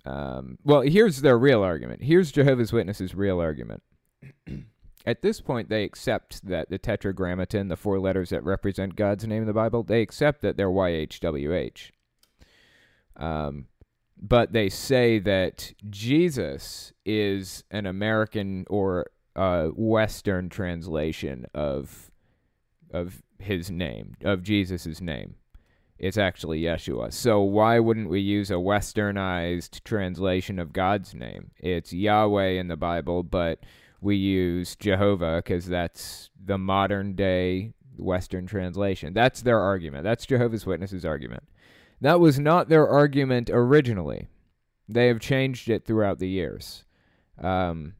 um, 0.05 0.59
well, 0.65 0.81
here's 0.81 1.21
their 1.21 1.39
real 1.39 1.63
argument. 1.63 2.03
Here's 2.03 2.33
Jehovah's 2.33 2.73
Witnesses' 2.73 3.15
real 3.15 3.41
argument. 3.41 3.83
At 5.07 5.23
this 5.23 5.41
point, 5.41 5.69
they 5.69 5.85
accept 5.85 6.47
that 6.47 6.71
the 6.71 6.79
tetragrammaton, 6.79 7.69
the 7.69 7.77
four 7.77 8.01
letters 8.01 8.31
that 8.31 8.45
represent 8.45 8.97
God's 8.97 9.27
name 9.27 9.43
in 9.43 9.47
the 9.47 9.53
Bible, 9.53 9.83
they 9.83 10.03
accept 10.03 10.43
that 10.43 10.57
they're 10.57 10.69
YHWH. 10.69 11.93
Um, 13.19 13.67
but 14.21 14.53
they 14.53 14.69
say 14.69 15.19
that 15.21 15.73
Jesus 15.89 16.93
is 17.05 17.65
an 17.71 17.87
American 17.87 18.65
or 18.69 19.07
Western 19.37 20.49
translation 20.49 21.47
of 21.55 22.11
of 22.91 23.23
his 23.39 23.71
name, 23.71 24.17
of 24.25 24.43
Jesus's 24.43 25.01
name, 25.01 25.37
it's 25.99 26.17
actually 26.17 26.63
Yeshua. 26.63 27.13
So 27.13 27.41
why 27.41 27.81
wouldn't 27.81 28.09
we 28.09 28.21
use 28.21 28.51
a 28.51 28.55
westernized 28.55 29.83
translation 29.85 30.59
of 30.59 30.73
God's 30.73 31.15
name? 31.15 31.51
It's 31.59 31.93
Yahweh 31.93 32.51
in 32.51 32.69
the 32.69 32.77
Bible, 32.77 33.23
but 33.23 33.61
we 34.01 34.17
use 34.17 34.77
Jehovah 34.77 35.37
because 35.37 35.67
that's 35.67 36.31
the 36.43 36.59
modern 36.59 37.15
day 37.15 37.73
Western 37.97 38.47
translation. 38.47 39.13
That's 39.13 39.43
their 39.43 39.59
argument. 39.59 40.05
That's 40.05 40.25
Jehovah's 40.25 40.65
Witnesses' 40.65 41.05
argument. 41.05 41.43
That 42.01 42.21
was 42.21 42.39
not 42.39 42.69
their 42.69 42.89
argument 42.89 43.51
originally. 43.53 44.29
They 44.89 45.09
have 45.09 45.21
changed 45.21 45.69
it 45.69 45.85
throughout 45.85 46.19
the 46.19 46.29
years. 46.29 46.85
Um, 47.41 47.95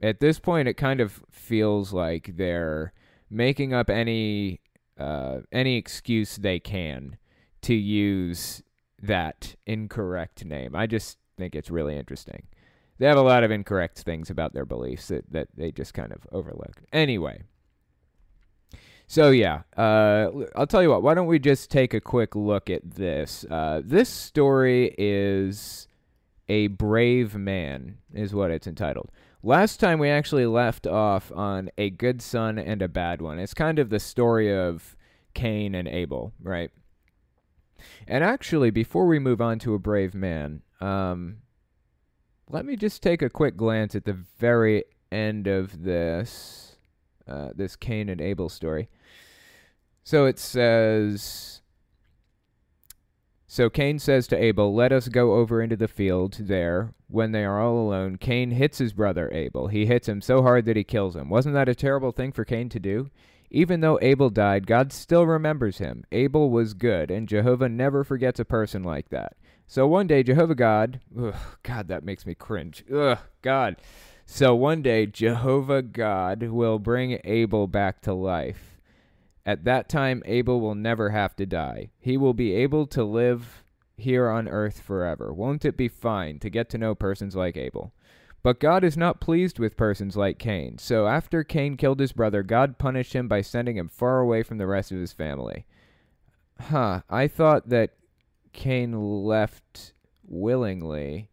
at 0.00 0.20
this 0.20 0.38
point, 0.38 0.68
it 0.68 0.74
kind 0.74 1.00
of 1.00 1.22
feels 1.30 1.92
like 1.92 2.36
they're 2.36 2.92
making 3.28 3.74
up 3.74 3.90
any 3.90 4.60
uh, 4.98 5.40
any 5.50 5.76
excuse 5.76 6.36
they 6.36 6.58
can 6.58 7.16
to 7.62 7.74
use 7.74 8.62
that 9.02 9.54
incorrect 9.66 10.44
name. 10.44 10.76
I 10.76 10.86
just 10.86 11.18
think 11.38 11.54
it's 11.54 11.70
really 11.70 11.96
interesting. 11.96 12.46
They 12.98 13.06
have 13.06 13.16
a 13.16 13.22
lot 13.22 13.44
of 13.44 13.50
incorrect 13.50 14.00
things 14.00 14.28
about 14.28 14.52
their 14.52 14.66
beliefs 14.66 15.08
that, 15.08 15.24
that 15.32 15.48
they 15.56 15.72
just 15.72 15.94
kind 15.94 16.12
of 16.12 16.26
overlook. 16.32 16.82
Anyway. 16.92 17.42
So 19.10 19.30
yeah, 19.30 19.62
uh, 19.76 20.30
I'll 20.54 20.68
tell 20.68 20.84
you 20.84 20.90
what. 20.90 21.02
Why 21.02 21.14
don't 21.14 21.26
we 21.26 21.40
just 21.40 21.68
take 21.68 21.94
a 21.94 22.00
quick 22.00 22.36
look 22.36 22.70
at 22.70 22.88
this? 22.94 23.44
Uh, 23.50 23.82
this 23.84 24.08
story 24.08 24.94
is 24.96 25.88
a 26.48 26.68
brave 26.68 27.34
man, 27.34 27.98
is 28.14 28.32
what 28.36 28.52
it's 28.52 28.68
entitled. 28.68 29.10
Last 29.42 29.80
time 29.80 29.98
we 29.98 30.08
actually 30.08 30.46
left 30.46 30.86
off 30.86 31.32
on 31.34 31.70
a 31.76 31.90
good 31.90 32.22
son 32.22 32.56
and 32.56 32.82
a 32.82 32.86
bad 32.86 33.20
one. 33.20 33.40
It's 33.40 33.52
kind 33.52 33.80
of 33.80 33.90
the 33.90 33.98
story 33.98 34.56
of 34.56 34.96
Cain 35.34 35.74
and 35.74 35.88
Abel, 35.88 36.32
right? 36.40 36.70
And 38.06 38.22
actually, 38.22 38.70
before 38.70 39.08
we 39.08 39.18
move 39.18 39.40
on 39.40 39.58
to 39.58 39.74
a 39.74 39.80
brave 39.80 40.14
man, 40.14 40.62
um, 40.80 41.38
let 42.48 42.64
me 42.64 42.76
just 42.76 43.02
take 43.02 43.22
a 43.22 43.28
quick 43.28 43.56
glance 43.56 43.96
at 43.96 44.04
the 44.04 44.18
very 44.38 44.84
end 45.10 45.48
of 45.48 45.82
this 45.82 46.70
uh, 47.30 47.50
this 47.54 47.76
Cain 47.76 48.08
and 48.08 48.20
Abel 48.20 48.48
story. 48.48 48.88
So 50.02 50.26
it 50.26 50.38
says. 50.38 51.62
So 53.46 53.68
Cain 53.68 53.98
says 53.98 54.28
to 54.28 54.36
Abel, 54.36 54.74
Let 54.74 54.92
us 54.92 55.08
go 55.08 55.34
over 55.34 55.60
into 55.60 55.76
the 55.76 55.88
field 55.88 56.36
there. 56.40 56.94
When 57.08 57.32
they 57.32 57.44
are 57.44 57.60
all 57.60 57.78
alone, 57.78 58.16
Cain 58.16 58.52
hits 58.52 58.78
his 58.78 58.92
brother 58.92 59.28
Abel. 59.32 59.66
He 59.66 59.86
hits 59.86 60.08
him 60.08 60.20
so 60.20 60.42
hard 60.42 60.66
that 60.66 60.76
he 60.76 60.84
kills 60.84 61.16
him. 61.16 61.28
Wasn't 61.28 61.54
that 61.54 61.68
a 61.68 61.74
terrible 61.74 62.12
thing 62.12 62.30
for 62.30 62.44
Cain 62.44 62.68
to 62.68 62.78
do? 62.78 63.10
Even 63.50 63.80
though 63.80 63.98
Abel 64.00 64.30
died, 64.30 64.68
God 64.68 64.92
still 64.92 65.26
remembers 65.26 65.78
him. 65.78 66.04
Abel 66.12 66.50
was 66.50 66.72
good, 66.72 67.10
and 67.10 67.28
Jehovah 67.28 67.68
never 67.68 68.04
forgets 68.04 68.38
a 68.38 68.44
person 68.44 68.84
like 68.84 69.08
that. 69.08 69.36
So 69.66 69.88
one 69.88 70.06
day, 70.06 70.22
Jehovah 70.22 70.54
God, 70.54 71.00
ugh, 71.18 71.34
God, 71.64 71.88
that 71.88 72.04
makes 72.04 72.24
me 72.24 72.36
cringe. 72.36 72.84
Ugh, 72.92 73.18
God. 73.42 73.76
So 74.24 74.54
one 74.54 74.82
day, 74.82 75.06
Jehovah 75.06 75.82
God 75.82 76.44
will 76.44 76.78
bring 76.78 77.18
Abel 77.24 77.66
back 77.66 78.00
to 78.02 78.14
life. 78.14 78.79
At 79.50 79.64
that 79.64 79.88
time, 79.88 80.22
Abel 80.26 80.60
will 80.60 80.76
never 80.76 81.10
have 81.10 81.34
to 81.34 81.44
die. 81.44 81.90
He 81.98 82.16
will 82.16 82.34
be 82.34 82.54
able 82.54 82.86
to 82.86 83.02
live 83.02 83.64
here 83.96 84.28
on 84.28 84.46
earth 84.46 84.78
forever. 84.78 85.34
Won't 85.34 85.64
it 85.64 85.76
be 85.76 85.88
fine 85.88 86.38
to 86.38 86.48
get 86.48 86.70
to 86.70 86.78
know 86.78 86.94
persons 86.94 87.34
like 87.34 87.56
Abel? 87.56 87.92
But 88.44 88.60
God 88.60 88.84
is 88.84 88.96
not 88.96 89.20
pleased 89.20 89.58
with 89.58 89.76
persons 89.76 90.16
like 90.16 90.38
Cain. 90.38 90.78
So 90.78 91.08
after 91.08 91.42
Cain 91.42 91.76
killed 91.76 91.98
his 91.98 92.12
brother, 92.12 92.44
God 92.44 92.78
punished 92.78 93.12
him 93.12 93.26
by 93.26 93.40
sending 93.40 93.76
him 93.76 93.88
far 93.88 94.20
away 94.20 94.44
from 94.44 94.58
the 94.58 94.68
rest 94.68 94.92
of 94.92 95.00
his 95.00 95.12
family. 95.12 95.66
Huh, 96.60 97.00
I 97.10 97.26
thought 97.26 97.70
that 97.70 97.94
Cain 98.52 99.24
left 99.24 99.94
willingly. 100.22 101.28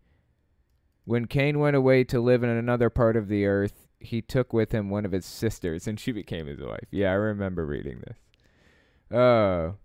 When 1.05 1.27
Cain 1.27 1.59
went 1.59 1.75
away 1.75 2.03
to 2.05 2.19
live 2.19 2.41
in 2.41 2.49
another 2.49 2.89
part 2.89 3.15
of 3.15 3.27
the 3.27 3.45
earth, 3.45 3.86
he 3.99 4.21
took 4.21 4.53
with 4.53 4.71
him 4.71 4.89
one 4.89 5.05
of 5.05 5.11
his 5.11 5.25
sisters, 5.25 5.87
and 5.87 5.99
she 5.99 6.11
became 6.11 6.47
his 6.47 6.59
wife. 6.59 6.87
Yeah, 6.91 7.11
I 7.11 7.15
remember 7.15 7.65
reading 7.65 8.01
this. 8.05 8.17
Oh. 9.17 9.75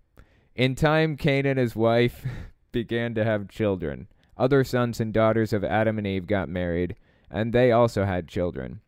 In 0.54 0.75
time, 0.75 1.16
Cain 1.16 1.47
and 1.47 1.59
his 1.59 1.75
wife 1.75 2.26
began 2.73 3.14
to 3.14 3.25
have 3.25 3.49
children. 3.49 4.09
Other 4.37 4.64
sons 4.64 5.00
and 5.00 5.12
daughters 5.12 5.52
of 5.52 5.64
Adam 5.64 5.99
and 5.99 6.07
Eve 6.07 6.26
got 6.26 6.49
married 6.49 6.97
and 7.33 7.52
they 7.52 7.73
also 7.73 8.04
had 8.04 8.28
children. 8.28 8.81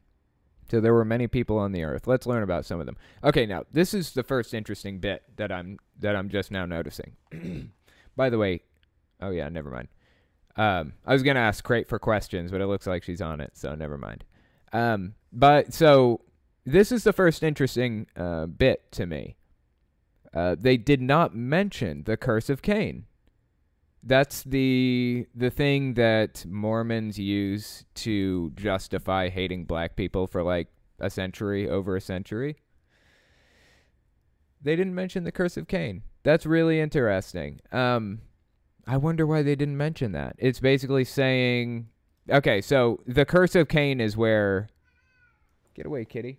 So 0.70 0.80
there 0.80 0.94
were 0.94 1.04
many 1.04 1.26
people 1.26 1.58
on 1.58 1.72
the 1.72 1.84
earth. 1.84 2.06
Let's 2.06 2.26
learn 2.26 2.42
about 2.42 2.64
some 2.64 2.78
of 2.78 2.86
them. 2.86 2.96
Okay, 3.22 3.46
now 3.46 3.64
this 3.72 3.94
is 3.94 4.12
the 4.12 4.22
first 4.22 4.54
interesting 4.54 4.98
bit 4.98 5.22
that 5.36 5.50
I'm 5.50 5.78
that 6.00 6.14
I'm 6.14 6.28
just 6.28 6.50
now 6.50 6.66
noticing. 6.66 7.16
By 8.16 8.30
the 8.30 8.38
way, 8.38 8.62
oh 9.20 9.30
yeah, 9.30 9.48
never 9.48 9.70
mind. 9.70 9.88
Um, 10.56 10.92
I 11.04 11.12
was 11.12 11.22
gonna 11.22 11.40
ask 11.40 11.64
Crate 11.64 11.88
for 11.88 11.98
questions, 11.98 12.50
but 12.50 12.60
it 12.60 12.66
looks 12.66 12.86
like 12.86 13.02
she's 13.02 13.20
on 13.20 13.40
it, 13.40 13.52
so 13.54 13.74
never 13.74 13.98
mind. 13.98 14.24
Um, 14.74 15.14
but 15.32 15.72
so 15.72 16.20
this 16.66 16.92
is 16.92 17.04
the 17.04 17.14
first 17.14 17.42
interesting 17.42 18.06
uh, 18.16 18.44
bit 18.44 18.92
to 18.92 19.06
me. 19.06 19.36
Uh, 20.34 20.54
they 20.58 20.76
did 20.76 21.00
not 21.00 21.34
mention 21.34 22.02
the 22.04 22.18
curse 22.18 22.50
of 22.50 22.60
Cain 22.60 23.06
that's 24.06 24.42
the 24.42 25.26
the 25.34 25.50
thing 25.50 25.94
that 25.94 26.44
Mormons 26.46 27.18
use 27.18 27.84
to 27.94 28.52
justify 28.54 29.28
hating 29.28 29.64
black 29.64 29.96
people 29.96 30.26
for 30.26 30.42
like 30.42 30.68
a 31.00 31.10
century, 31.10 31.68
over 31.68 31.96
a 31.96 32.00
century. 32.00 32.56
They 34.60 34.76
didn't 34.76 34.94
mention 34.94 35.24
the 35.24 35.32
curse 35.32 35.56
of 35.56 35.68
Cain. 35.68 36.02
That's 36.22 36.46
really 36.46 36.80
interesting. 36.80 37.60
Um 37.72 38.20
I 38.86 38.98
wonder 38.98 39.26
why 39.26 39.42
they 39.42 39.56
didn't 39.56 39.78
mention 39.78 40.12
that. 40.12 40.36
It's 40.38 40.60
basically 40.60 41.04
saying 41.04 41.88
okay, 42.30 42.60
so 42.60 43.00
the 43.06 43.24
curse 43.24 43.54
of 43.54 43.68
Cain 43.68 44.00
is 44.00 44.16
where 44.16 44.68
Get 45.74 45.86
away, 45.86 46.04
kitty. 46.04 46.38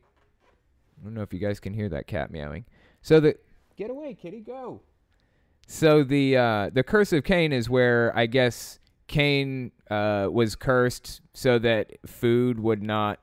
I 0.99 1.03
don't 1.03 1.13
know 1.13 1.21
if 1.21 1.33
you 1.33 1.39
guys 1.39 1.59
can 1.59 1.73
hear 1.73 1.89
that 1.89 2.07
cat 2.07 2.31
meowing. 2.31 2.65
So 3.01 3.19
the 3.19 3.35
Get 3.75 3.89
away, 3.89 4.13
kitty, 4.13 4.39
go. 4.39 4.81
So 5.67 6.03
the 6.03 6.37
uh, 6.37 6.69
the 6.71 6.83
curse 6.83 7.11
of 7.11 7.23
Cain 7.25 7.51
is 7.51 7.69
where 7.69 8.13
I 8.15 8.27
guess 8.27 8.79
Cain 9.07 9.71
uh, 9.89 10.29
was 10.31 10.55
cursed 10.55 11.21
so 11.33 11.59
that 11.59 11.91
food 12.05 12.59
would 12.59 12.81
not 12.81 13.19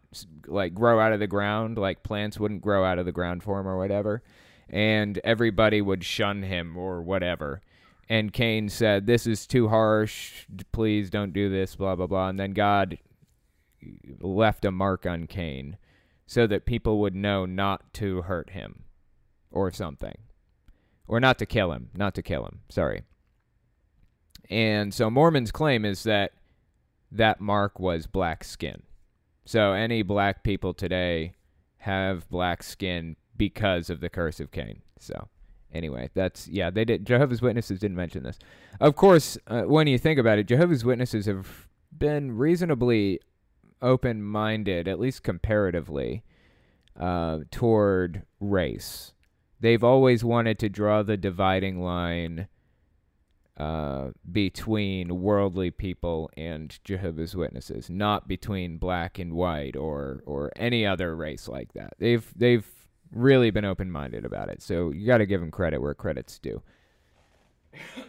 like 0.47 0.75
grow 0.75 1.00
out 1.00 1.12
of 1.12 1.21
the 1.21 1.26
ground, 1.26 1.78
like 1.78 2.02
plants 2.02 2.38
wouldn't 2.38 2.61
grow 2.61 2.85
out 2.85 2.99
of 2.99 3.07
the 3.07 3.12
ground 3.12 3.42
for 3.42 3.59
him 3.59 3.66
or 3.66 3.78
whatever, 3.78 4.23
and 4.69 5.19
everybody 5.25 5.81
would 5.81 6.04
shun 6.04 6.42
him 6.42 6.76
or 6.76 7.00
whatever. 7.00 7.62
And 8.09 8.33
Cain 8.33 8.69
said, 8.69 9.07
"This 9.07 9.27
is 9.27 9.47
too 9.47 9.69
harsh. 9.69 10.47
Please 10.73 11.09
don't 11.09 11.33
do 11.33 11.49
this." 11.49 11.77
Blah 11.77 11.97
blah 11.97 12.07
blah. 12.07 12.29
And 12.29 12.39
then 12.39 12.53
God 12.53 12.99
left 14.21 14.65
a 14.65 14.71
mark 14.71 15.07
on 15.07 15.27
Cain 15.27 15.77
so 16.27 16.47
that 16.47 16.67
people 16.67 17.01
would 17.01 17.15
know 17.15 17.47
not 17.47 17.93
to 17.95 18.23
hurt 18.23 18.51
him 18.51 18.85
or 19.51 19.71
something 19.71 20.17
or 21.07 21.21
not 21.21 21.39
to 21.39 21.47
kill 21.47 21.73
him, 21.73 21.91
not 21.95 22.15
to 22.15 22.23
kill 22.23 22.45
him. 22.45 22.61
Sorry. 22.69 23.03
And 24.49 24.93
so 24.93 25.11
Mormon's 25.11 25.53
claim 25.53 25.85
is 25.85 26.03
that 26.05 26.33
that 27.11 27.41
mark 27.41 27.79
was 27.79 28.07
black 28.07 28.45
skin. 28.45 28.83
So 29.45 29.73
any 29.73 30.03
black 30.03 30.43
people 30.43 30.73
today 30.73 31.35
have 31.79 32.29
black 32.31 32.63
skin 32.63 33.17
because 33.37 33.91
of 33.91 34.01
the 34.01 34.09
curse 34.09 34.41
of 34.41 34.51
Cain. 34.53 34.83
So 34.99 35.29
anyway, 35.73 36.11
that's 36.14 36.49
yeah, 36.49 36.71
they 36.71 36.85
did 36.85 37.07
Jehovah's 37.07 37.43
Witnesses 37.43 37.81
didn't 37.81 37.97
mention 37.97 38.23
this. 38.23 38.38
Of 38.81 38.97
course, 38.97 39.38
uh, 39.47 39.62
when 39.62 39.87
you 39.87 39.99
think 39.99 40.19
about 40.19 40.38
it, 40.38 40.47
Jehovah's 40.47 40.85
Witnesses 40.85 41.26
have 41.26 41.69
been 41.97 42.37
reasonably 42.37 43.21
open-minded, 43.81 44.87
at 44.87 45.00
least 45.00 45.23
comparatively, 45.23 46.23
uh, 46.99 47.41
toward 47.50 48.23
race 48.38 49.12
they've 49.62 49.85
always 49.85 50.23
wanted 50.23 50.59
to 50.59 50.69
draw 50.69 51.02
the 51.02 51.17
dividing 51.17 51.81
line 51.81 52.49
uh, 53.57 54.09
between 54.31 55.23
worldly 55.23 55.71
people 55.71 56.29
and 56.37 56.79
Jehovah's 56.85 57.37
Witnesses, 57.37 57.88
not 57.88 58.26
between 58.26 58.76
black 58.76 59.19
and 59.19 59.33
white 59.33 59.76
or 59.76 60.23
or 60.26 60.50
any 60.57 60.85
other 60.85 61.14
race 61.14 61.49
like 61.49 61.73
that. 61.75 61.95
They've 61.99 62.26
they've 62.37 62.67
really 63.12 63.50
been 63.50 63.64
open 63.64 63.90
minded 63.90 64.25
about 64.25 64.49
it. 64.49 64.62
So 64.62 64.90
you 64.90 65.07
got 65.07 65.19
to 65.19 65.26
give 65.26 65.40
them 65.40 65.50
credit 65.50 65.81
where 65.81 65.95
credit's 65.95 66.38
due. 66.38 66.62
of 67.75 68.04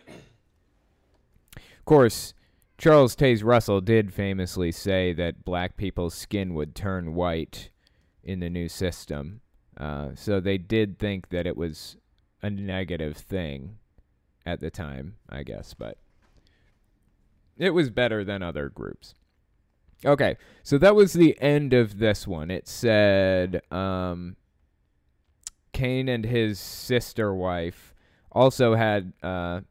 course, 1.85 2.33
Charles 2.77 3.15
Taze 3.15 3.43
Russell 3.43 3.81
did 3.81 4.13
famously 4.13 4.71
say 4.71 5.13
that 5.13 5.45
black 5.45 5.77
people's 5.77 6.15
skin 6.15 6.53
would 6.53 6.75
turn 6.75 7.13
white 7.13 7.69
in 8.23 8.39
the 8.39 8.49
new 8.49 8.67
system. 8.67 9.41
Uh, 9.77 10.09
so 10.15 10.39
they 10.39 10.57
did 10.57 10.99
think 10.99 11.29
that 11.29 11.47
it 11.47 11.57
was 11.57 11.97
a 12.41 12.49
negative 12.49 13.17
thing 13.17 13.77
at 14.45 14.59
the 14.59 14.69
time, 14.69 15.15
I 15.29 15.43
guess, 15.43 15.73
but 15.73 15.97
it 17.57 17.71
was 17.71 17.89
better 17.89 18.23
than 18.23 18.43
other 18.43 18.69
groups. 18.69 19.13
Okay, 20.05 20.35
so 20.63 20.77
that 20.77 20.95
was 20.95 21.13
the 21.13 21.39
end 21.41 21.73
of 21.73 21.99
this 21.99 22.27
one. 22.27 22.51
It 22.51 22.67
said 22.67 23.61
um, 23.71 24.35
Cain 25.73 26.07
and 26.07 26.25
his 26.25 26.59
sister 26.59 27.33
wife 27.33 27.93
also 28.31 28.75
had 28.75 29.13
uh, 29.21 29.61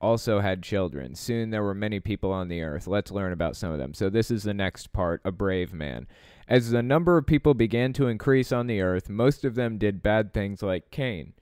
also 0.00 0.40
had 0.40 0.62
children. 0.62 1.14
Soon 1.14 1.50
there 1.50 1.62
were 1.62 1.74
many 1.74 2.00
people 2.00 2.32
on 2.32 2.48
the 2.48 2.62
earth. 2.62 2.86
Let's 2.86 3.10
learn 3.10 3.32
about 3.32 3.56
some 3.56 3.72
of 3.72 3.78
them. 3.78 3.94
So 3.94 4.10
this 4.10 4.30
is 4.30 4.42
the 4.42 4.54
next 4.54 4.92
part, 4.92 5.20
a 5.24 5.30
brave 5.30 5.72
man. 5.72 6.06
As 6.48 6.70
the 6.70 6.82
number 6.82 7.16
of 7.16 7.26
people 7.26 7.54
began 7.54 7.92
to 7.94 8.08
increase 8.08 8.52
on 8.52 8.66
the 8.66 8.80
earth, 8.80 9.08
most 9.08 9.44
of 9.44 9.54
them 9.54 9.78
did 9.78 10.02
bad 10.02 10.34
things 10.34 10.62
like 10.62 10.90
Cain. 10.90 11.34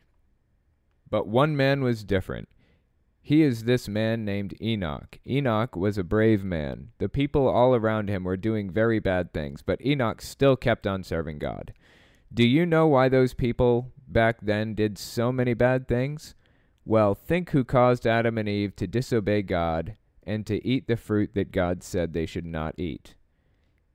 But 1.09 1.27
one 1.27 1.57
man 1.57 1.83
was 1.83 2.05
different. 2.05 2.49
He 3.23 3.43
is 3.43 3.65
this 3.65 3.89
man 3.89 4.25
named 4.25 4.55
Enoch. 4.61 5.19
Enoch 5.27 5.77
was 5.77 5.99
a 5.99 6.05
brave 6.05 6.45
man. 6.45 6.89
The 6.99 7.09
people 7.09 7.49
all 7.49 7.75
around 7.75 8.09
him 8.09 8.25
were 8.25 8.37
doing 8.37 8.71
very 8.71 8.99
bad 8.99 9.33
things, 9.33 9.63
but 9.63 9.85
Enoch 9.85 10.23
still 10.23 10.57
kept 10.57 10.87
on 10.87 11.03
serving 11.03 11.39
God. 11.39 11.73
Do 12.33 12.47
you 12.47 12.65
know 12.65 12.87
why 12.87 13.09
those 13.09 13.35
people 13.35 13.93
back 14.07 14.39
then 14.43 14.75
did 14.75 14.99
so 14.99 15.33
many 15.33 15.55
bad 15.55 15.89
things? 15.89 16.35
Well, 16.85 17.15
think 17.15 17.51
who 17.51 17.65
caused 17.65 18.07
Adam 18.07 18.39
and 18.39 18.49
Eve 18.49 18.75
to 18.77 18.87
disobey 18.87 19.43
God 19.43 19.97
and 20.23 20.47
to 20.47 20.65
eat 20.67 20.87
the 20.87 20.97
fruit 20.97 21.35
that 21.35 21.53
God 21.53 21.83
said 21.83 22.13
they 22.13 22.27
should 22.27 22.47
not 22.47 22.75
eat. 22.79 23.15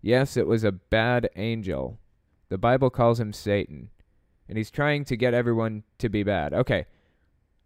Yes, 0.02 0.38
it 0.38 0.48
was 0.48 0.64
a 0.64 0.72
bad 0.72 1.30
angel. 1.36 2.00
The 2.50 2.58
Bible 2.58 2.90
calls 2.90 3.20
him 3.20 3.34
Satan, 3.34 3.90
and 4.48 4.58
he's 4.58 4.70
trying 4.70 5.06
to 5.06 5.18
get 5.18 5.34
everyone 5.34 5.84
to 6.00 6.10
be 6.10 6.24
bad. 6.24 6.54
Okay, 6.54 6.86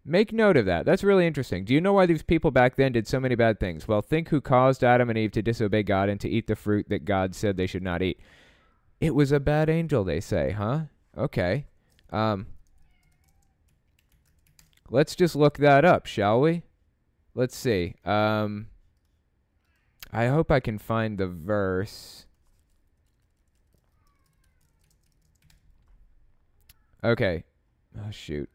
Make 0.04 0.32
note 0.32 0.56
of 0.56 0.64
that. 0.64 0.86
That's 0.86 1.04
really 1.04 1.26
interesting. 1.26 1.64
Do 1.64 1.74
you 1.74 1.80
know 1.80 1.92
why 1.92 2.06
these 2.06 2.22
people 2.22 2.50
back 2.50 2.76
then 2.76 2.92
did 2.92 3.06
so 3.06 3.20
many 3.20 3.34
bad 3.34 3.60
things? 3.60 3.86
Well, 3.86 4.00
think 4.00 4.30
who 4.30 4.40
caused 4.40 4.82
Adam 4.82 5.10
and 5.10 5.18
Eve 5.18 5.32
to 5.32 5.42
disobey 5.42 5.82
God 5.82 6.08
and 6.08 6.18
to 6.20 6.28
eat 6.28 6.46
the 6.46 6.56
fruit 6.56 6.88
that 6.88 7.04
God 7.04 7.34
said 7.34 7.56
they 7.56 7.66
should 7.66 7.82
not 7.82 8.00
eat. 8.00 8.18
It 9.00 9.14
was 9.14 9.32
a 9.32 9.40
bad 9.40 9.70
angel, 9.70 10.04
they 10.04 10.20
say, 10.20 10.50
huh? 10.50 10.82
Okay. 11.16 11.64
Um, 12.10 12.46
let's 14.90 15.16
just 15.16 15.34
look 15.34 15.56
that 15.58 15.84
up, 15.84 16.04
shall 16.04 16.40
we? 16.40 16.62
Let's 17.34 17.56
see. 17.56 17.94
Um, 18.04 18.66
I 20.12 20.26
hope 20.26 20.50
I 20.50 20.60
can 20.60 20.78
find 20.78 21.16
the 21.16 21.28
verse. 21.28 22.26
Okay. 27.02 27.44
Oh, 27.98 28.10
shoot. 28.10 28.50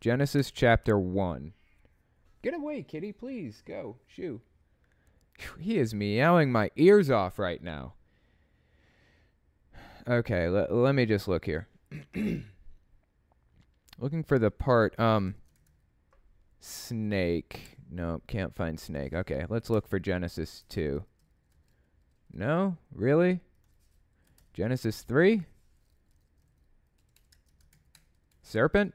Genesis 0.00 0.50
chapter 0.50 0.98
1. 0.98 1.52
Get 2.42 2.54
away, 2.54 2.82
kitty, 2.82 3.12
please. 3.12 3.62
Go. 3.64 3.96
Shoo. 4.06 4.40
He 5.58 5.78
is 5.78 5.94
meowing 5.94 6.50
my 6.50 6.70
ears 6.76 7.10
off 7.10 7.38
right 7.38 7.62
now. 7.62 7.94
Okay, 10.08 10.44
l- 10.44 10.68
let 10.70 10.94
me 10.94 11.04
just 11.06 11.26
look 11.26 11.44
here. 11.44 11.66
Looking 13.98 14.22
for 14.22 14.38
the 14.38 14.50
part 14.50 14.98
um 15.00 15.34
snake. 16.60 17.76
No, 17.90 18.20
can't 18.26 18.54
find 18.54 18.78
snake. 18.78 19.12
Okay, 19.12 19.46
let's 19.48 19.70
look 19.70 19.88
for 19.88 19.98
Genesis 19.98 20.64
2. 20.68 21.04
No? 22.32 22.76
Really? 22.92 23.40
Genesis 24.52 25.02
3? 25.02 25.42
Serpent? 28.42 28.94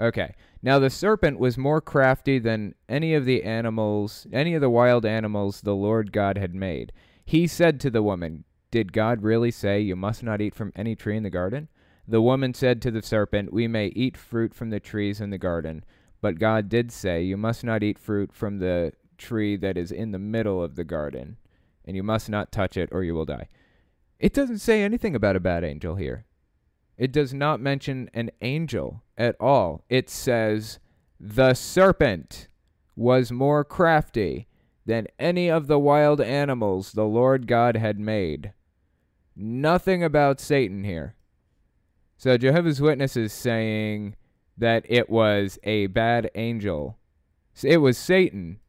Okay. 0.00 0.34
Now 0.62 0.78
the 0.78 0.90
serpent 0.90 1.38
was 1.38 1.58
more 1.58 1.80
crafty 1.80 2.38
than 2.38 2.74
any 2.88 3.14
of 3.14 3.24
the 3.24 3.42
animals, 3.42 4.26
any 4.32 4.54
of 4.54 4.60
the 4.60 4.70
wild 4.70 5.04
animals 5.04 5.60
the 5.60 5.74
Lord 5.74 6.12
God 6.12 6.38
had 6.38 6.54
made. 6.54 6.92
He 7.24 7.46
said 7.46 7.80
to 7.80 7.90
the 7.90 8.02
woman, 8.02 8.44
Did 8.74 8.92
God 8.92 9.22
really 9.22 9.52
say 9.52 9.80
you 9.80 9.94
must 9.94 10.24
not 10.24 10.40
eat 10.40 10.52
from 10.52 10.72
any 10.74 10.96
tree 10.96 11.16
in 11.16 11.22
the 11.22 11.30
garden? 11.30 11.68
The 12.08 12.20
woman 12.20 12.54
said 12.54 12.82
to 12.82 12.90
the 12.90 13.02
serpent, 13.02 13.52
We 13.52 13.68
may 13.68 13.86
eat 13.94 14.16
fruit 14.16 14.52
from 14.52 14.70
the 14.70 14.80
trees 14.80 15.20
in 15.20 15.30
the 15.30 15.38
garden, 15.38 15.84
but 16.20 16.40
God 16.40 16.68
did 16.68 16.90
say, 16.90 17.22
You 17.22 17.36
must 17.36 17.62
not 17.62 17.84
eat 17.84 18.00
fruit 18.00 18.32
from 18.32 18.58
the 18.58 18.92
tree 19.16 19.54
that 19.58 19.78
is 19.78 19.92
in 19.92 20.10
the 20.10 20.18
middle 20.18 20.60
of 20.60 20.74
the 20.74 20.82
garden, 20.82 21.36
and 21.84 21.94
you 21.94 22.02
must 22.02 22.28
not 22.28 22.50
touch 22.50 22.76
it, 22.76 22.88
or 22.90 23.04
you 23.04 23.14
will 23.14 23.24
die. 23.24 23.46
It 24.18 24.34
doesn't 24.34 24.58
say 24.58 24.82
anything 24.82 25.14
about 25.14 25.36
a 25.36 25.40
bad 25.40 25.62
angel 25.62 25.94
here. 25.94 26.24
It 26.98 27.12
does 27.12 27.32
not 27.32 27.60
mention 27.60 28.10
an 28.12 28.32
angel 28.40 29.04
at 29.16 29.36
all. 29.38 29.84
It 29.88 30.10
says, 30.10 30.80
The 31.20 31.54
serpent 31.54 32.48
was 32.96 33.30
more 33.30 33.62
crafty 33.62 34.48
than 34.84 35.06
any 35.20 35.48
of 35.48 35.68
the 35.68 35.78
wild 35.78 36.20
animals 36.20 36.90
the 36.90 37.06
Lord 37.06 37.46
God 37.46 37.76
had 37.76 38.00
made. 38.00 38.52
Nothing 39.36 40.04
about 40.04 40.40
Satan 40.40 40.84
here. 40.84 41.16
So 42.16 42.38
Jehovah's 42.38 42.80
Witness 42.80 43.16
is 43.16 43.32
saying 43.32 44.16
that 44.56 44.84
it 44.88 45.10
was 45.10 45.58
a 45.64 45.88
bad 45.88 46.30
angel. 46.34 46.98
It 47.62 47.78
was 47.78 47.98
Satan 47.98 48.60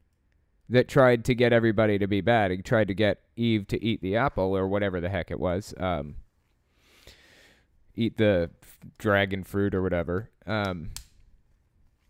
that 0.68 0.88
tried 0.88 1.24
to 1.26 1.34
get 1.34 1.52
everybody 1.52 1.98
to 1.98 2.06
be 2.06 2.20
bad. 2.20 2.50
He 2.50 2.58
tried 2.58 2.88
to 2.88 2.94
get 2.94 3.22
Eve 3.36 3.66
to 3.68 3.82
eat 3.84 4.00
the 4.02 4.16
apple 4.16 4.56
or 4.56 4.66
whatever 4.66 5.00
the 5.00 5.08
heck 5.08 5.30
it 5.30 5.38
was. 5.38 5.72
Um, 5.78 6.16
eat 7.94 8.16
the 8.16 8.50
dragon 8.98 9.44
fruit 9.44 9.74
or 9.74 9.82
whatever. 9.82 10.30
Um, 10.46 10.90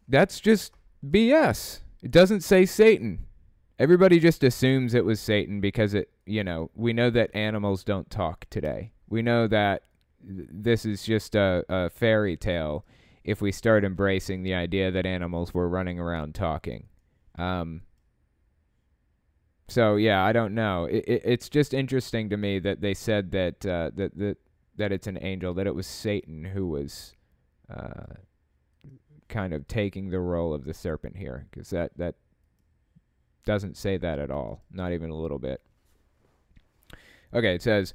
that's 0.09 0.41
just 0.41 0.73
BS. 1.05 1.81
It 2.03 2.11
doesn't 2.11 2.43
say 2.43 2.65
Satan. 2.65 3.26
Everybody 3.79 4.19
just 4.19 4.43
assumes 4.43 4.95
it 4.95 5.05
was 5.05 5.21
Satan 5.21 5.61
because 5.61 5.93
it, 5.93 6.09
you 6.25 6.43
know, 6.43 6.71
we 6.75 6.93
know 6.93 7.11
that 7.11 7.35
animals 7.35 7.85
don't 7.85 8.11
talk 8.11 8.47
today. 8.49 8.93
We 9.09 9.21
know 9.23 9.47
that 9.49 9.83
this 10.23 10.87
is 10.87 11.05
just 11.05 11.35
a, 11.35 11.65
a 11.69 11.91
fairy 11.91 12.37
tale 12.37 12.87
if 13.23 13.43
we 13.43 13.53
start 13.53 13.85
embracing 13.85 14.43
the 14.43 14.55
idea 14.55 14.91
that 14.91 15.05
animals 15.05 15.53
were 15.53 15.69
running 15.69 16.01
around 16.01 16.35
talking. 16.35 16.87
Um, 17.39 17.83
so 19.69 19.97
yeah, 19.97 20.25
I 20.25 20.33
don't 20.33 20.55
know. 20.55 20.87
It, 20.87 21.05
it, 21.07 21.23
it's 21.25 21.49
just 21.49 21.75
interesting 21.75 22.31
to 22.31 22.37
me 22.37 22.59
that 22.61 22.81
they 22.81 22.95
said 22.95 23.33
that 23.33 23.67
uh, 23.67 23.91
that 23.97 24.17
that 24.17 24.37
that 24.77 24.93
it's 24.93 25.07
an 25.07 25.19
angel, 25.21 25.55
that 25.55 25.67
it 25.67 25.75
was 25.75 25.87
Satan 25.87 26.45
who 26.45 26.69
was 26.69 27.15
uh, 27.69 28.15
kind 29.29 29.53
of 29.53 29.67
taking 29.67 30.11
the 30.11 30.21
role 30.21 30.55
of 30.55 30.65
the 30.65 30.75
serpent 30.75 31.17
here, 31.17 31.47
because 31.51 31.71
that 31.71 31.91
that 31.97 32.15
doesn't 33.47 33.79
say 33.79 33.97
that 33.97 34.19
at 34.19 34.31
all, 34.31 34.63
not 34.71 34.93
even 34.93 35.09
a 35.09 35.17
little 35.17 35.39
bit. 35.39 35.63
Okay, 37.33 37.55
it 37.55 37.63
says, 37.63 37.95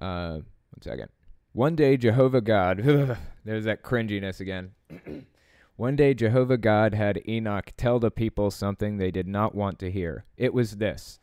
uh, 0.00 0.38
one 0.70 0.80
second. 0.80 1.08
One 1.52 1.76
day, 1.76 1.98
Jehovah 1.98 2.40
God, 2.40 2.78
there's 3.44 3.64
that 3.64 3.82
cringiness 3.82 4.40
again. 4.40 4.72
One 5.76 5.96
day, 5.96 6.12
Jehovah 6.14 6.58
God 6.58 6.94
had 6.94 7.26
Enoch 7.26 7.72
tell 7.76 7.98
the 7.98 8.10
people 8.10 8.50
something 8.50 8.98
they 8.98 9.10
did 9.10 9.26
not 9.26 9.54
want 9.54 9.78
to 9.80 9.90
hear. 9.90 10.26
It 10.36 10.52
was 10.52 10.76
this. 10.76 11.18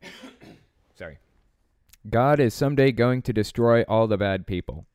Sorry. 0.94 1.18
God 2.08 2.38
is 2.38 2.54
someday 2.54 2.92
going 2.92 3.20
to 3.22 3.32
destroy 3.32 3.82
all 3.82 4.06
the 4.06 4.16
bad 4.16 4.46
people. 4.46 4.86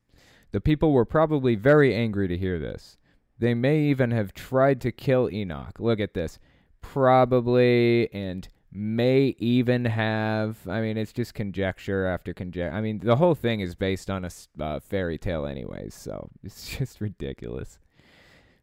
The 0.52 0.62
people 0.62 0.92
were 0.92 1.04
probably 1.04 1.54
very 1.54 1.94
angry 1.94 2.26
to 2.28 2.38
hear 2.38 2.58
this. 2.58 2.96
They 3.38 3.54
may 3.54 3.80
even 3.82 4.10
have 4.10 4.34
tried 4.34 4.80
to 4.80 4.92
kill 4.92 5.30
Enoch. 5.30 5.78
Look 5.78 6.00
at 6.00 6.14
this. 6.14 6.38
Probably 6.82 8.12
and 8.12 8.48
may 8.72 9.34
even 9.38 9.84
have. 9.84 10.58
I 10.68 10.80
mean, 10.80 10.96
it's 10.96 11.12
just 11.12 11.34
conjecture 11.34 12.06
after 12.06 12.32
conjecture. 12.32 12.74
I 12.74 12.80
mean, 12.80 13.00
the 13.00 13.16
whole 13.16 13.34
thing 13.34 13.60
is 13.60 13.74
based 13.74 14.10
on 14.10 14.24
a 14.24 14.30
uh, 14.62 14.80
fairy 14.80 15.18
tale, 15.18 15.46
anyways, 15.46 15.94
so 15.94 16.30
it's 16.44 16.76
just 16.76 17.00
ridiculous. 17.00 17.78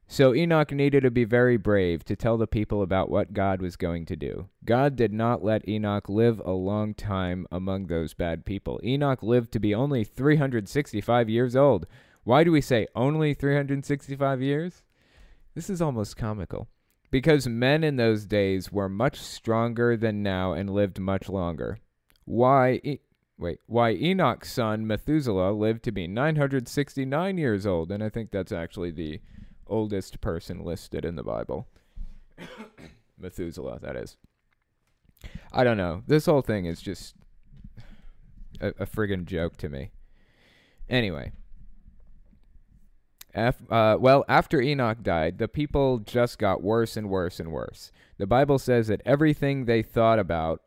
So 0.10 0.34
Enoch 0.34 0.72
needed 0.72 1.02
to 1.02 1.12
be 1.12 1.26
very 1.26 1.58
brave 1.58 2.06
to 2.06 2.16
tell 2.16 2.38
the 2.38 2.48
people 2.48 2.82
about 2.82 3.10
what 3.10 3.34
God 3.34 3.62
was 3.62 3.76
going 3.76 4.06
to 4.06 4.16
do. 4.16 4.48
God 4.64 4.96
did 4.96 5.12
not 5.12 5.44
let 5.44 5.68
Enoch 5.68 6.08
live 6.08 6.42
a 6.46 6.52
long 6.52 6.94
time 6.94 7.46
among 7.52 7.88
those 7.88 8.14
bad 8.14 8.46
people. 8.46 8.80
Enoch 8.86 9.22
lived 9.22 9.52
to 9.52 9.60
be 9.60 9.76
only 9.76 10.06
365 10.06 11.30
years 11.30 11.58
old. 11.58 11.88
Why 12.24 12.46
do 12.46 12.54
we 12.54 12.62
say 12.62 12.88
only 12.96 13.34
365 13.34 14.42
years? 14.42 14.82
This 15.56 15.70
is 15.70 15.82
almost 15.82 16.16
comical. 16.16 16.70
Because 17.10 17.48
men 17.48 17.84
in 17.84 17.96
those 17.96 18.26
days 18.26 18.72
were 18.72 18.90
much 18.90 19.20
stronger 19.20 19.96
than 19.96 20.24
now 20.24 20.54
and 20.54 20.70
lived 20.70 21.00
much 21.00 21.30
longer. 21.30 21.80
Why 22.26 22.82
e- 22.84 23.00
wait, 23.38 23.60
why 23.66 23.94
Enoch's 23.94 24.52
son 24.52 24.86
Methuselah 24.86 25.52
lived 25.52 25.84
to 25.84 25.92
be 25.92 26.08
969 26.08 27.38
years 27.38 27.66
old 27.66 27.92
and 27.92 28.04
I 28.04 28.10
think 28.10 28.32
that's 28.32 28.52
actually 28.52 28.92
the 28.92 29.22
oldest 29.68 30.20
person 30.20 30.64
listed 30.64 31.06
in 31.06 31.16
the 31.16 31.24
Bible. 31.24 31.68
Methuselah, 33.18 33.80
that 33.82 33.96
is. 33.96 34.18
I 35.52 35.64
don't 35.64 35.78
know. 35.78 36.04
This 36.08 36.26
whole 36.26 36.42
thing 36.42 36.66
is 36.66 36.82
just 36.82 37.16
a, 38.60 38.68
a 38.80 38.86
friggin' 38.86 39.26
joke 39.26 39.58
to 39.58 39.70
me. 39.70 39.92
Anyway. 40.90 41.32
Uh, 43.38 43.98
well, 44.00 44.26
after 44.28 44.60
Enoch 44.60 45.04
died, 45.04 45.38
the 45.38 45.48
people 45.48 46.00
just 46.00 46.40
got 46.40 46.64
worse 46.64 46.98
and 46.98 47.10
worse 47.10 47.40
and 47.40 47.52
worse. 47.52 47.92
The 48.18 48.26
Bible 48.26 48.58
says 48.58 48.88
that 48.88 49.02
everything 49.06 49.66
they 49.66 49.84
thought 49.84 50.18
about 50.18 50.62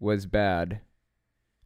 was 0.00 0.26
bad 0.26 0.80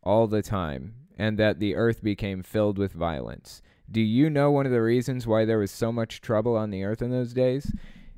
all 0.02 0.26
the 0.26 0.42
time, 0.42 0.94
and 1.18 1.38
that 1.38 1.60
the 1.60 1.74
earth 1.74 2.02
became 2.02 2.42
filled 2.42 2.78
with 2.78 2.92
violence. 2.92 3.62
Do 3.90 4.00
you 4.00 4.30
know 4.30 4.50
one 4.50 4.66
of 4.66 4.72
the 4.72 4.82
reasons 4.82 5.26
why 5.26 5.44
there 5.44 5.58
was 5.58 5.70
so 5.70 5.90
much 5.90 6.20
trouble 6.20 6.56
on 6.56 6.70
the 6.70 6.84
earth 6.84 7.02
in 7.02 7.10
those 7.10 7.32
days? 7.32 7.72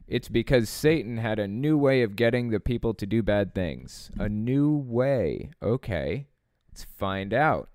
It's 0.07 0.29
because 0.29 0.69
Satan 0.69 1.17
had 1.17 1.39
a 1.39 1.49
new 1.49 1.79
way 1.79 2.03
of 2.03 2.17
getting 2.17 2.51
the 2.51 2.61
people 2.61 2.93
to 2.95 3.07
do 3.07 3.23
bad 3.23 3.55
things. 3.55 4.11
A 4.19 4.29
new 4.29 4.77
way. 4.77 5.51
Okay, 5.63 6.27
let's 6.69 6.85
find 6.85 7.33
out. 7.33 7.71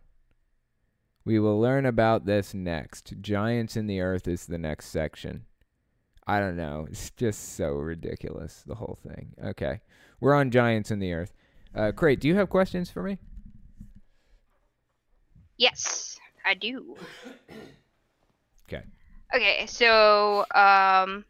We 1.28 1.40
will 1.40 1.60
learn 1.60 1.86
about 1.86 2.24
this 2.24 2.54
next. 2.54 3.14
Giants 3.20 3.76
in 3.76 3.86
the 3.86 4.00
Earth 4.00 4.30
is 4.30 4.46
the 4.46 4.58
next 4.58 4.86
section. 4.86 5.44
I 6.26 6.40
don't 6.40 6.56
know. 6.56 6.88
It's 6.90 7.10
just 7.18 7.58
so 7.58 7.72
ridiculous, 7.72 8.64
the 8.66 8.76
whole 8.76 8.98
thing. 9.04 9.34
Okay. 9.44 9.82
We're 10.22 10.34
on 10.34 10.52
Giants 10.52 10.90
in 10.90 11.00
the 11.00 11.12
Earth. 11.12 11.34
Uh, 11.76 11.92
Crate, 11.92 12.22
do 12.22 12.30
you 12.30 12.36
have 12.36 12.50
questions 12.50 12.90
for 12.90 13.04
me? 13.04 13.18
Yes, 15.58 16.18
I 16.46 16.54
do. 16.54 16.96
Okay. 18.70 18.84
Okay, 19.34 19.66
so 19.66 20.46
um, 20.54 21.24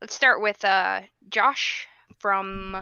let's 0.00 0.14
start 0.14 0.40
with 0.40 0.64
uh, 0.64 1.00
Josh 1.28 1.88
from 2.20 2.76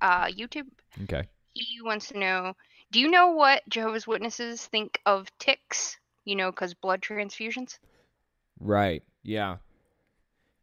uh, 0.00 0.24
YouTube. 0.26 0.68
Okay. 1.02 1.24
He 1.52 1.82
wants 1.82 2.08
to 2.08 2.18
know 2.18 2.54
Do 2.96 3.02
you 3.02 3.10
know 3.10 3.28
what 3.28 3.62
Jehovah's 3.68 4.06
Witnesses 4.06 4.64
think 4.64 5.02
of 5.04 5.28
ticks? 5.38 5.98
You 6.24 6.34
know, 6.34 6.50
because 6.50 6.72
blood 6.72 7.02
transfusions? 7.02 7.78
Right. 8.58 9.02
Yeah. 9.22 9.56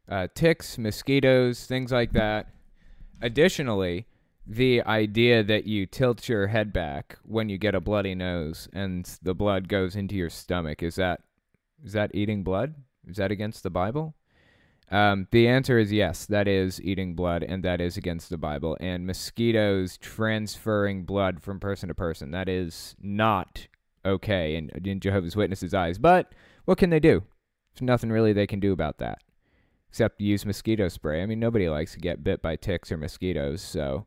Uh, 0.08 0.26
ticks, 0.34 0.76
mosquitoes, 0.76 1.64
things 1.64 1.92
like 1.92 2.10
that. 2.10 2.48
Additionally, 3.22 4.08
the 4.44 4.82
idea 4.82 5.44
that 5.44 5.66
you 5.68 5.86
tilt 5.86 6.28
your 6.28 6.48
head 6.48 6.72
back 6.72 7.18
when 7.24 7.48
you 7.48 7.56
get 7.56 7.76
a 7.76 7.80
bloody 7.80 8.16
nose 8.16 8.68
and 8.72 9.16
the 9.22 9.32
blood 9.32 9.68
goes 9.68 9.94
into 9.94 10.16
your 10.16 10.28
stomach 10.28 10.82
is 10.82 10.96
that 10.96 11.20
is 11.84 11.92
that 11.92 12.10
eating 12.14 12.42
blood? 12.42 12.74
Is 13.06 13.18
that 13.18 13.30
against 13.30 13.62
the 13.62 13.70
Bible? 13.70 14.16
Um, 14.90 15.26
the 15.30 15.48
answer 15.48 15.78
is 15.78 15.92
yes. 15.92 16.26
That 16.26 16.46
is 16.46 16.80
eating 16.82 17.14
blood, 17.14 17.42
and 17.42 17.62
that 17.64 17.80
is 17.80 17.96
against 17.96 18.30
the 18.30 18.36
Bible. 18.36 18.76
And 18.80 19.06
mosquitoes 19.06 19.96
transferring 19.96 21.04
blood 21.04 21.42
from 21.42 21.60
person 21.60 21.88
to 21.88 21.94
person 21.94 22.30
that 22.32 22.48
is 22.48 22.94
not 23.00 23.66
okay 24.04 24.56
in, 24.56 24.70
in 24.84 25.00
Jehovah's 25.00 25.36
Witnesses' 25.36 25.74
eyes. 25.74 25.98
But 25.98 26.32
what 26.64 26.78
can 26.78 26.90
they 26.90 27.00
do? 27.00 27.22
There's 27.74 27.86
nothing 27.86 28.10
really 28.10 28.32
they 28.32 28.46
can 28.46 28.60
do 28.60 28.72
about 28.72 28.98
that 28.98 29.18
except 29.88 30.20
use 30.20 30.44
mosquito 30.44 30.88
spray. 30.88 31.22
I 31.22 31.26
mean, 31.26 31.38
nobody 31.38 31.68
likes 31.68 31.92
to 31.92 32.00
get 32.00 32.24
bit 32.24 32.42
by 32.42 32.56
ticks 32.56 32.90
or 32.90 32.96
mosquitoes, 32.96 33.62
so 33.62 34.06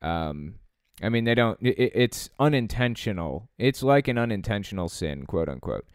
um, 0.00 0.54
I 1.02 1.08
mean, 1.08 1.24
they 1.24 1.34
don't. 1.34 1.58
It, 1.60 1.92
it's 1.94 2.30
unintentional. 2.38 3.48
It's 3.58 3.82
like 3.82 4.08
an 4.08 4.18
unintentional 4.18 4.88
sin, 4.88 5.26
quote 5.26 5.48
unquote. 5.48 5.86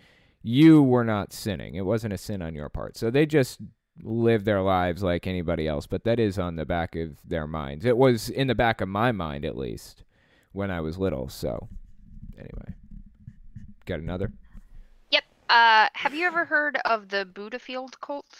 You 0.43 0.83
were 0.83 1.03
not 1.03 1.33
sinning. 1.33 1.75
It 1.75 1.85
wasn't 1.85 2.13
a 2.13 2.17
sin 2.17 2.41
on 2.41 2.55
your 2.55 2.69
part. 2.69 2.97
So 2.97 3.09
they 3.09 3.25
just 3.25 3.61
live 4.01 4.45
their 4.45 4.61
lives 4.61 5.03
like 5.03 5.27
anybody 5.27 5.67
else. 5.67 5.87
But 5.87 6.03
that 6.03 6.19
is 6.19 6.39
on 6.39 6.55
the 6.55 6.65
back 6.65 6.95
of 6.95 7.17
their 7.25 7.47
minds. 7.47 7.85
It 7.85 7.97
was 7.97 8.29
in 8.29 8.47
the 8.47 8.55
back 8.55 8.81
of 8.81 8.89
my 8.89 9.11
mind, 9.11 9.45
at 9.45 9.57
least, 9.57 10.03
when 10.51 10.71
I 10.71 10.81
was 10.81 10.97
little. 10.97 11.29
So, 11.29 11.67
anyway, 12.37 12.75
got 13.85 13.99
another. 13.99 14.31
Yep. 15.11 15.23
Uh, 15.49 15.87
have 15.93 16.13
you 16.13 16.25
ever 16.25 16.45
heard 16.45 16.77
of 16.85 17.09
the 17.09 17.25
Buddha 17.25 17.59
Field 17.59 17.99
cult? 18.01 18.39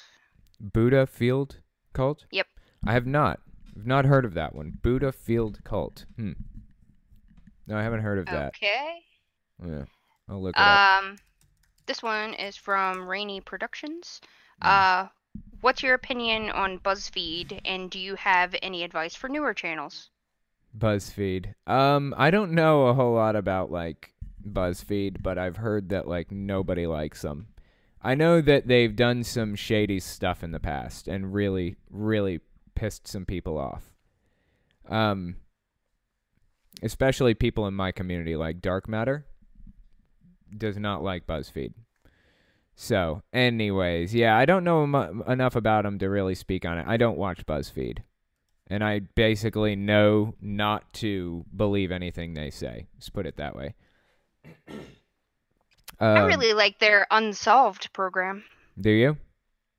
Buddha 0.59 1.07
Field 1.07 1.57
cult? 1.93 2.25
Yep. 2.31 2.47
I 2.85 2.93
have 2.93 3.05
not. 3.05 3.39
I've 3.75 3.87
not 3.87 4.05
heard 4.05 4.25
of 4.25 4.33
that 4.33 4.53
one. 4.53 4.77
Buddha 4.81 5.11
Field 5.11 5.63
Cult. 5.63 6.05
Hmm. 6.17 6.33
No, 7.67 7.77
I 7.77 7.83
haven't 7.83 8.01
heard 8.01 8.19
of 8.19 8.25
that. 8.25 8.47
Okay. 8.55 8.99
Yeah. 9.65 9.85
I'll 10.27 10.41
look 10.41 10.55
it 10.55 10.61
up. 10.61 11.03
Um, 11.03 11.15
this 11.85 12.03
one 12.03 12.33
is 12.33 12.57
from 12.57 13.07
Rainy 13.07 13.39
Productions. 13.39 14.19
Hmm. 14.61 14.67
Uh, 14.67 15.07
what's 15.61 15.83
your 15.83 15.93
opinion 15.93 16.49
on 16.49 16.79
BuzzFeed, 16.79 17.61
and 17.65 17.89
do 17.89 17.99
you 17.99 18.15
have 18.15 18.55
any 18.61 18.83
advice 18.83 19.15
for 19.15 19.29
newer 19.29 19.53
channels? 19.53 20.09
BuzzFeed. 20.77 21.53
Um, 21.67 22.13
I 22.17 22.31
don't 22.31 22.51
know 22.51 22.87
a 22.87 22.93
whole 22.93 23.13
lot 23.13 23.35
about 23.35 23.71
like 23.71 24.13
BuzzFeed, 24.45 25.21
but 25.21 25.37
I've 25.37 25.57
heard 25.57 25.89
that 25.89 26.07
like 26.07 26.31
nobody 26.31 26.87
likes 26.87 27.21
them. 27.21 27.47
I 28.01 28.15
know 28.15 28.41
that 28.41 28.67
they've 28.67 28.95
done 28.95 29.23
some 29.23 29.55
shady 29.55 29.99
stuff 29.99 30.43
in 30.43 30.51
the 30.51 30.59
past 30.59 31.07
and 31.07 31.33
really, 31.33 31.75
really 31.89 32.39
pissed 32.73 33.07
some 33.07 33.25
people 33.25 33.59
off. 33.59 33.93
Um, 34.89 35.35
especially 36.81 37.35
people 37.35 37.67
in 37.67 37.75
my 37.75 37.91
community, 37.91 38.35
like 38.35 38.59
Dark 38.59 38.89
Matter, 38.89 39.25
does 40.57 40.77
not 40.77 41.03
like 41.03 41.27
BuzzFeed. 41.27 41.73
So, 42.83 43.21
anyways, 43.31 44.15
yeah, 44.15 44.35
I 44.35 44.45
don't 44.45 44.63
know 44.63 44.87
mu- 44.87 45.21
enough 45.27 45.55
about 45.55 45.83
them 45.83 45.99
to 45.99 46.09
really 46.09 46.33
speak 46.33 46.65
on 46.65 46.79
it. 46.79 46.85
I 46.87 46.97
don't 46.97 47.15
watch 47.15 47.45
BuzzFeed, 47.45 47.99
and 48.65 48.83
I 48.83 49.01
basically 49.13 49.75
know 49.75 50.33
not 50.41 50.91
to 50.93 51.45
believe 51.55 51.91
anything 51.91 52.33
they 52.33 52.49
say. 52.49 52.87
Let's 52.95 53.09
put 53.09 53.27
it 53.27 53.37
that 53.37 53.55
way. 53.55 53.75
I 55.99 56.21
Um, 56.21 56.25
really 56.25 56.53
like 56.53 56.79
their 56.79 57.05
Unsolved 57.11 57.93
program. 57.93 58.43
do 58.79 58.89
you? 58.89 59.17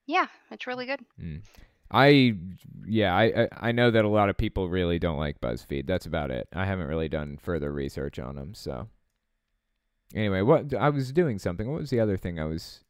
Yeah, 0.06 0.26
it's 0.52 0.68
really 0.68 0.86
good. 0.86 1.00
Mm. 1.20 1.42
I 1.90 2.36
yeah, 2.86 3.16
I, 3.16 3.24
I 3.24 3.48
I 3.68 3.72
know 3.72 3.90
that 3.90 4.04
a 4.04 4.08
lot 4.08 4.28
of 4.28 4.36
people 4.36 4.68
really 4.68 5.00
don't 5.00 5.18
like 5.18 5.40
BuzzFeed. 5.40 5.88
That's 5.88 6.06
about 6.06 6.30
it. 6.30 6.46
I 6.54 6.66
haven't 6.66 6.86
really 6.86 7.08
done 7.08 7.36
further 7.36 7.72
research 7.72 8.20
on 8.20 8.36
them. 8.36 8.54
So 8.54 8.86
anyway, 10.14 10.42
what 10.42 10.72
I 10.72 10.88
was 10.90 11.10
doing 11.12 11.40
something. 11.40 11.68
What 11.68 11.80
was 11.80 11.90
the 11.90 11.98
other 12.00 12.16
thing 12.16 12.38
I 12.38 12.44
was 12.44 12.81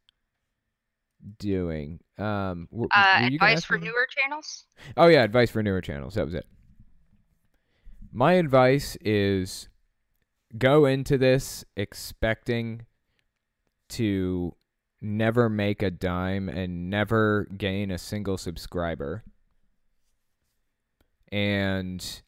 doing? 1.39 1.99
Um, 2.17 2.67
w- 2.71 2.87
Uh, 2.93 3.19
were 3.21 3.27
advice 3.27 3.63
for 3.63 3.77
me? 3.77 3.87
newer 3.87 4.07
channels? 4.09 4.65
Oh 4.97 5.07
yeah, 5.07 5.23
advice 5.23 5.51
for 5.51 5.63
newer 5.63 5.81
channels. 5.81 6.15
That 6.15 6.25
was 6.25 6.33
it. 6.33 6.45
My 8.11 8.33
advice 8.33 8.95
is 9.01 9.69
go 10.57 10.85
into 10.85 11.17
this 11.17 11.65
expecting 11.75 12.85
to 13.89 14.55
never 15.01 15.49
make 15.49 15.81
a 15.81 15.89
dime 15.91 16.47
and 16.47 16.89
never 16.89 17.47
gain 17.57 17.89
a 17.91 17.97
single 17.97 18.37
subscriber. 18.37 19.23
And 21.31 22.21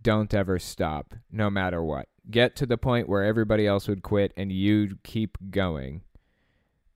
don't 0.00 0.32
ever 0.32 0.58
stop, 0.58 1.14
no 1.30 1.50
matter 1.50 1.82
what. 1.82 2.08
Get 2.30 2.54
to 2.56 2.66
the 2.66 2.78
point 2.78 3.08
where 3.08 3.24
everybody 3.24 3.66
else 3.66 3.88
would 3.88 4.02
quit 4.02 4.32
and 4.36 4.52
you 4.52 4.98
keep 5.02 5.36
going. 5.50 6.02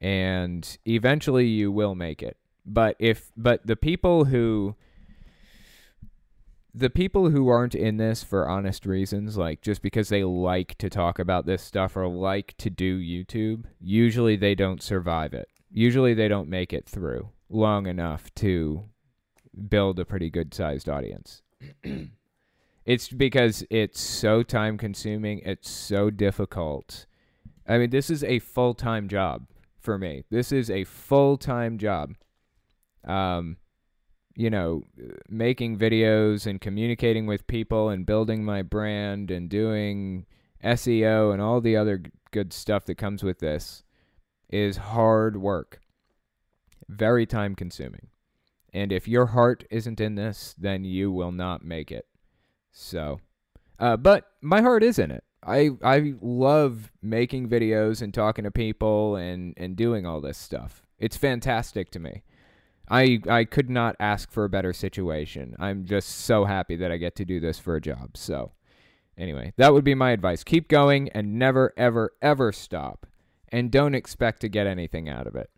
And 0.01 0.79
eventually 0.87 1.47
you 1.47 1.73
will 1.73 1.95
make 1.95 2.23
it. 2.23 2.37
But 2.65 2.97
if 2.99 3.33
but 3.37 3.67
the 3.67 3.77
people 3.77 4.27
who 4.27 4.77
the 6.75 6.91
people 6.91 7.31
who 7.31 7.49
aren't 7.49 7.75
in 7.75 7.97
this 7.97 8.23
for 8.23 8.49
honest 8.49 8.87
reasons, 8.87 9.37
like 9.37 9.63
just 9.63 9.83
because 9.83 10.09
they 10.11 10.23
like 10.23 10.77
to 10.79 10.89
talk 10.89 11.19
about 11.19 11.47
this 11.47 11.63
stuff 11.63 11.97
or 11.97 12.07
like 12.07 12.55
to 12.59 12.71
do 12.71 13.01
YouTube, 13.01 13.65
usually 13.81 14.37
they 14.37 14.55
don't 14.55 14.83
survive 14.83 15.35
it. 15.35 15.49
Usually 15.73 16.15
they 16.15 16.29
don't 16.29 16.49
make 16.49 16.73
it 16.73 16.89
through 16.89 17.31
long 17.49 17.87
enough 17.87 18.33
to 18.37 18.85
build 19.69 19.99
a 19.99 20.05
pretty 20.05 20.31
good 20.31 20.55
sized 20.55 20.89
audience. 20.89 21.43
it's 22.85 23.09
because 23.09 23.65
it's 23.71 24.01
so 24.01 24.43
time 24.43 24.79
consuming, 24.79 25.41
it's 25.41 25.71
so 25.71 26.11
difficult. 26.11 27.07
I 27.67 27.79
mean, 27.79 27.91
this 27.91 28.09
is 28.09 28.23
a 28.23 28.39
full 28.39 28.75
time 28.75 29.09
job 29.09 29.47
for 29.81 29.99
me. 29.99 30.25
This 30.31 30.53
is 30.53 30.71
a 30.71 30.85
full 30.85 31.37
time 31.37 31.79
job. 31.79 32.15
Um, 33.05 33.57
you 34.35 34.51
know, 34.51 34.83
making 35.29 35.79
videos 35.79 36.47
and 36.47 36.61
communicating 36.61 37.27
with 37.27 37.47
people 37.49 37.89
and 37.89 38.07
building 38.07 38.45
my 38.45 38.63
brand 38.63 39.33
and 39.33 39.49
doing 39.49 40.27
SEO 40.63 41.33
and 41.33 41.43
all 41.43 41.61
the 41.61 41.77
other 41.77 42.03
good 42.31 42.53
stuff 42.53 42.85
that 42.85 42.97
comes 42.97 43.23
with 43.23 43.41
this 43.41 43.83
is 44.49 44.77
hard 44.77 45.37
work. 45.37 45.81
Very 46.89 47.27
time 47.27 47.55
consuming. 47.55 48.09
And 48.73 48.93
if 48.93 49.09
your 49.09 49.27
heart 49.27 49.65
isn't 49.71 50.01
in 50.01 50.15
this, 50.15 50.55
then 50.59 50.85
you 50.85 51.11
will 51.11 51.33
not 51.33 51.65
make 51.65 51.91
it. 51.91 52.07
So, 52.71 53.21
uh, 53.79 53.97
but 53.97 54.27
my 54.41 54.61
heart 54.61 54.83
is 54.83 54.99
in 54.99 55.11
it. 55.11 55.25
I 55.49 55.71
I 55.83 56.15
love 56.21 56.93
making 57.03 57.49
videos 57.49 58.03
and 58.03 58.13
talking 58.13 58.45
to 58.45 58.51
people 58.51 59.17
and 59.17 59.55
and 59.57 59.77
doing 59.77 60.07
all 60.07 60.21
this 60.21 60.39
stuff. 60.39 60.83
It's 60.99 61.17
fantastic 61.17 61.91
to 61.93 61.99
me. 61.99 62.23
I 62.91 63.21
I 63.29 63.45
could 63.45 63.71
not 63.71 63.97
ask 63.99 64.31
for 64.31 64.45
a 64.45 64.49
better 64.49 64.73
situation. 64.73 65.57
I'm 65.59 65.85
just 65.85 66.09
so 66.09 66.45
happy 66.45 66.77
that 66.77 66.93
I 66.93 66.97
get 66.97 67.17
to 67.17 67.25
do 67.25 67.41
this 67.41 67.59
for 67.59 67.77
a 67.77 67.81
job. 67.81 68.17
So, 68.17 68.53
anyway, 69.17 69.53
that 69.57 69.73
would 69.73 69.85
be 69.85 69.95
my 69.95 70.11
advice. 70.11 70.45
Keep 70.45 70.69
going 70.69 71.09
and 71.11 71.39
never 71.39 71.73
ever 71.77 72.13
ever 72.23 72.53
stop. 72.53 73.07
And 73.51 73.71
don't 73.71 73.95
expect 73.95 74.41
to 74.43 74.49
get 74.49 74.67
anything 74.67 75.09
out 75.09 75.27
of 75.27 75.35
it. 75.35 75.51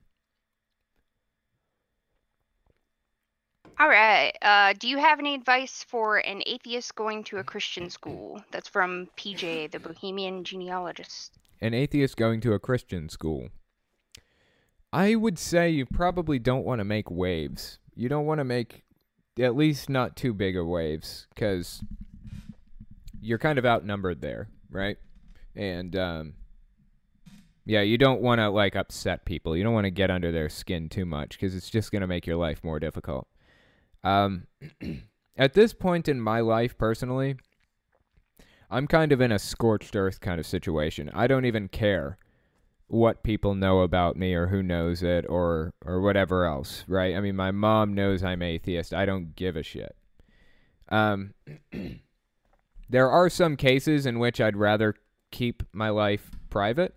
All 3.81 3.89
right. 3.89 4.37
Uh, 4.43 4.75
do 4.79 4.89
you 4.89 4.99
have 4.99 5.21
any 5.21 5.35
advice 5.35 5.87
for 5.89 6.19
an 6.19 6.43
atheist 6.45 6.95
going 6.97 7.25
to 7.25 7.39
a 7.39 7.45
Christian 7.45 7.89
school? 7.89 8.45
That's 8.51 8.69
from 8.69 9.09
PJ, 9.17 9.71
the 9.71 9.79
Bohemian 9.81 10.45
genealogist. 10.45 11.39
An 11.63 11.73
atheist 11.73 12.19
going 12.19 12.43
to 12.43 12.53
a 12.53 12.59
Christian 12.59 13.09
school. 13.09 13.49
I 14.93 15.15
would 15.15 15.39
say 15.39 15.71
you 15.71 15.87
probably 15.87 16.39
don't 16.39 16.67
want 16.67 16.81
to 16.81 16.85
make 16.85 17.11
waves. 17.11 17.79
You 17.95 18.11
don't 18.11 18.27
want 18.27 18.41
to 18.41 18.45
make 18.45 18.85
at 19.39 19.57
least 19.57 19.89
not 19.89 20.15
too 20.15 20.35
big 20.35 20.59
of 20.59 20.67
waves 20.67 21.27
because 21.35 21.83
you're 23.19 23.39
kind 23.39 23.59
of 23.59 23.65
outnumbered 23.65 24.21
there, 24.21 24.51
right? 24.71 24.99
And 25.57 25.97
um, 25.97 26.35
yeah, 27.65 27.81
you 27.81 27.97
don't 27.97 28.21
want 28.21 28.41
to 28.41 28.51
like 28.51 28.77
upset 28.77 29.25
people. 29.25 29.57
You 29.57 29.65
don't 29.65 29.73
want 29.73 29.87
to 29.87 29.91
get 29.91 30.11
under 30.11 30.31
their 30.31 30.51
skin 30.51 30.91
too 30.91 31.07
much 31.07 31.31
because 31.31 31.55
it's 31.55 31.71
just 31.71 31.91
going 31.91 32.03
to 32.03 32.07
make 32.07 32.27
your 32.27 32.37
life 32.37 32.63
more 32.63 32.79
difficult. 32.79 33.27
Um, 34.03 34.47
at 35.37 35.55
this 35.55 35.73
point 35.73 36.09
in 36.09 36.21
my 36.21 36.41
life, 36.41 36.77
personally, 36.79 37.37
I'm 38.71 38.87
kind 38.87 39.13
of 39.13 39.21
in 39.21 39.33
a 39.33 39.39
scorched 39.39 39.97
earth 39.97 40.21
kind 40.21 40.39
of 40.39 40.47
situation. 40.47 41.11
I 41.13 41.27
don't 41.27 41.45
even 41.45 41.69
care 41.69 42.19
what 42.87 43.23
people 43.23 43.55
know 43.55 43.81
about 43.81 44.17
me 44.17 44.35
or 44.35 44.49
who 44.49 44.63
knows 44.63 45.03
it 45.03 45.25
or 45.29 45.73
or 45.85 46.01
whatever 46.01 46.45
else, 46.45 46.85
right? 46.89 47.15
I 47.15 47.21
mean, 47.21 47.37
my 47.37 47.51
mom 47.51 47.95
knows 47.95 48.23
I'm 48.23 48.43
atheist. 48.43 48.93
I 48.93 49.07
don't 49.07 49.37
give 49.37 49.57
a 49.57 49.63
shit. 49.63 49.97
Um, 50.89 51.35
there 52.89 53.09
are 53.11 53.29
some 53.29 53.57
cases 53.57 54.07
in 54.07 54.19
which 54.19 54.41
I'd 54.41 54.57
rather 54.57 54.95
keep 55.31 55.63
my 55.73 55.89
life 55.91 56.31
private. 56.49 56.95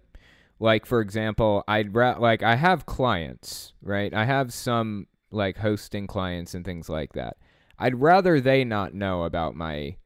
Like 0.60 0.86
for 0.86 1.00
example, 1.00 1.64
I'd 1.68 1.94
ra- 1.96 2.18
like 2.20 2.42
I 2.42 2.56
have 2.56 2.86
clients, 2.86 3.74
right? 3.82 4.14
I 4.14 4.26
have 4.26 4.52
some 4.54 5.08
like 5.34 5.58
hosting 5.58 6.08
clients 6.08 6.54
and 6.54 6.64
things 6.64 6.90
like 6.90 7.14
that. 7.14 7.38
I'd 7.80 8.00
rather 8.00 8.40
they 8.40 8.64
not 8.64 8.94
know 8.94 9.24
about 9.24 9.56
my 9.56 9.98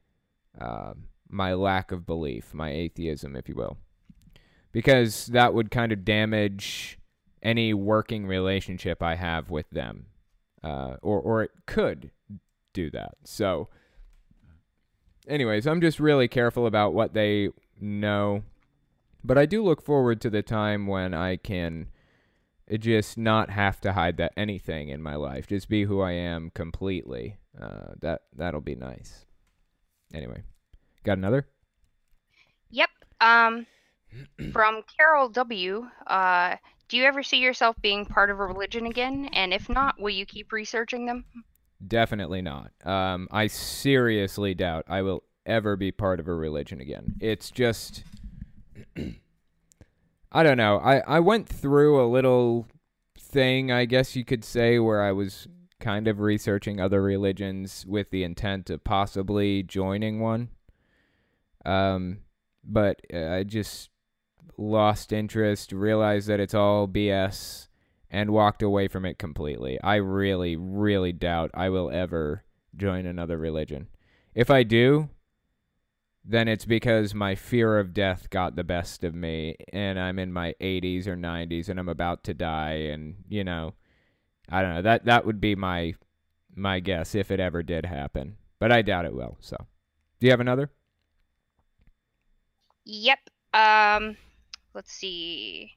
uh, 0.60 0.94
my 1.28 1.54
lack 1.54 1.92
of 1.92 2.06
belief, 2.06 2.54
my 2.54 2.70
atheism, 2.70 3.36
if 3.36 3.48
you 3.48 3.54
will 3.54 3.78
because 4.72 5.26
that 5.26 5.54
would 5.54 5.70
kind 5.70 5.92
of 5.92 6.04
damage 6.04 6.98
any 7.42 7.72
working 7.72 8.26
relationship 8.26 9.02
I 9.02 9.14
have 9.14 9.50
with 9.50 9.68
them, 9.70 10.06
uh, 10.62 10.96
or 11.02 11.20
or 11.20 11.42
it 11.42 11.50
could 11.66 12.10
do 12.72 12.90
that. 12.90 13.14
So, 13.24 13.68
anyways, 15.26 15.66
I'm 15.66 15.80
just 15.80 16.00
really 16.00 16.28
careful 16.28 16.66
about 16.66 16.94
what 16.94 17.14
they 17.14 17.50
know, 17.80 18.42
but 19.24 19.38
I 19.38 19.46
do 19.46 19.64
look 19.64 19.82
forward 19.82 20.20
to 20.22 20.30
the 20.30 20.42
time 20.42 20.86
when 20.86 21.14
I 21.14 21.36
can 21.36 21.88
just 22.76 23.16
not 23.16 23.50
have 23.50 23.80
to 23.80 23.92
hide 23.92 24.18
that 24.18 24.32
anything 24.36 24.88
in 24.88 25.02
my 25.02 25.14
life, 25.14 25.46
just 25.46 25.68
be 25.68 25.84
who 25.84 26.00
I 26.00 26.12
am 26.12 26.50
completely. 26.50 27.38
Uh, 27.60 27.94
that 28.00 28.22
that'll 28.36 28.60
be 28.60 28.74
nice. 28.74 29.24
Anyway, 30.12 30.42
got 31.04 31.18
another? 31.18 31.46
Yep. 32.70 32.90
Um 33.20 33.66
from 34.52 34.82
Carol 34.96 35.28
W. 35.28 35.86
Uh, 36.06 36.56
do 36.88 36.96
you 36.96 37.04
ever 37.04 37.22
see 37.22 37.38
yourself 37.38 37.76
being 37.82 38.06
part 38.06 38.30
of 38.30 38.40
a 38.40 38.46
religion 38.46 38.86
again? 38.86 39.28
And 39.32 39.52
if 39.52 39.68
not, 39.68 40.00
will 40.00 40.10
you 40.10 40.24
keep 40.24 40.52
researching 40.52 41.06
them? 41.06 41.24
Definitely 41.86 42.42
not. 42.42 42.72
Um, 42.84 43.28
I 43.30 43.46
seriously 43.46 44.54
doubt 44.54 44.84
I 44.88 45.02
will 45.02 45.22
ever 45.46 45.76
be 45.76 45.92
part 45.92 46.18
of 46.18 46.28
a 46.28 46.34
religion 46.34 46.80
again. 46.80 47.16
It's 47.20 47.50
just. 47.50 48.02
I 50.30 50.42
don't 50.42 50.56
know. 50.56 50.78
I, 50.78 50.98
I 50.98 51.20
went 51.20 51.48
through 51.48 52.02
a 52.02 52.06
little 52.06 52.66
thing, 53.18 53.72
I 53.72 53.84
guess 53.84 54.14
you 54.14 54.24
could 54.24 54.44
say, 54.44 54.78
where 54.78 55.02
I 55.02 55.12
was 55.12 55.48
kind 55.80 56.08
of 56.08 56.20
researching 56.20 56.80
other 56.80 57.02
religions 57.02 57.86
with 57.86 58.10
the 58.10 58.24
intent 58.24 58.68
of 58.68 58.84
possibly 58.84 59.62
joining 59.62 60.20
one. 60.20 60.48
Um, 61.64 62.18
but 62.64 63.00
uh, 63.12 63.28
I 63.28 63.44
just 63.44 63.90
lost 64.56 65.12
interest, 65.12 65.72
realized 65.72 66.28
that 66.28 66.40
it's 66.40 66.54
all 66.54 66.88
BS, 66.88 67.68
and 68.10 68.30
walked 68.30 68.62
away 68.62 68.88
from 68.88 69.04
it 69.04 69.18
completely. 69.18 69.78
I 69.82 69.96
really, 69.96 70.56
really 70.56 71.12
doubt 71.12 71.50
I 71.54 71.68
will 71.68 71.90
ever 71.90 72.44
join 72.76 73.06
another 73.06 73.36
religion. 73.36 73.88
If 74.34 74.50
I 74.50 74.62
do, 74.62 75.10
then 76.30 76.46
it's 76.46 76.66
because 76.66 77.14
my 77.14 77.34
fear 77.34 77.78
of 77.78 77.94
death 77.94 78.28
got 78.28 78.54
the 78.54 78.64
best 78.64 79.02
of 79.02 79.14
me 79.14 79.56
and 79.72 79.98
I'm 79.98 80.18
in 80.18 80.32
my 80.32 80.54
80s 80.60 81.06
or 81.06 81.16
90s 81.16 81.68
and 81.68 81.80
I'm 81.80 81.88
about 81.88 82.22
to 82.24 82.34
die 82.34 82.88
and 82.92 83.16
you 83.28 83.42
know 83.44 83.74
I 84.48 84.62
don't 84.62 84.74
know 84.74 84.82
that 84.82 85.06
that 85.06 85.24
would 85.24 85.40
be 85.40 85.54
my 85.54 85.94
my 86.54 86.80
guess 86.80 87.14
if 87.14 87.30
it 87.30 87.40
ever 87.40 87.62
did 87.62 87.86
happen 87.86 88.36
but 88.58 88.70
I 88.70 88.82
doubt 88.82 89.06
it 89.06 89.14
will 89.14 89.38
so 89.40 89.56
do 90.20 90.26
you 90.26 90.30
have 90.30 90.40
another 90.40 90.70
Yep. 92.84 93.18
Um 93.54 94.16
let's 94.74 94.92
see. 94.92 95.72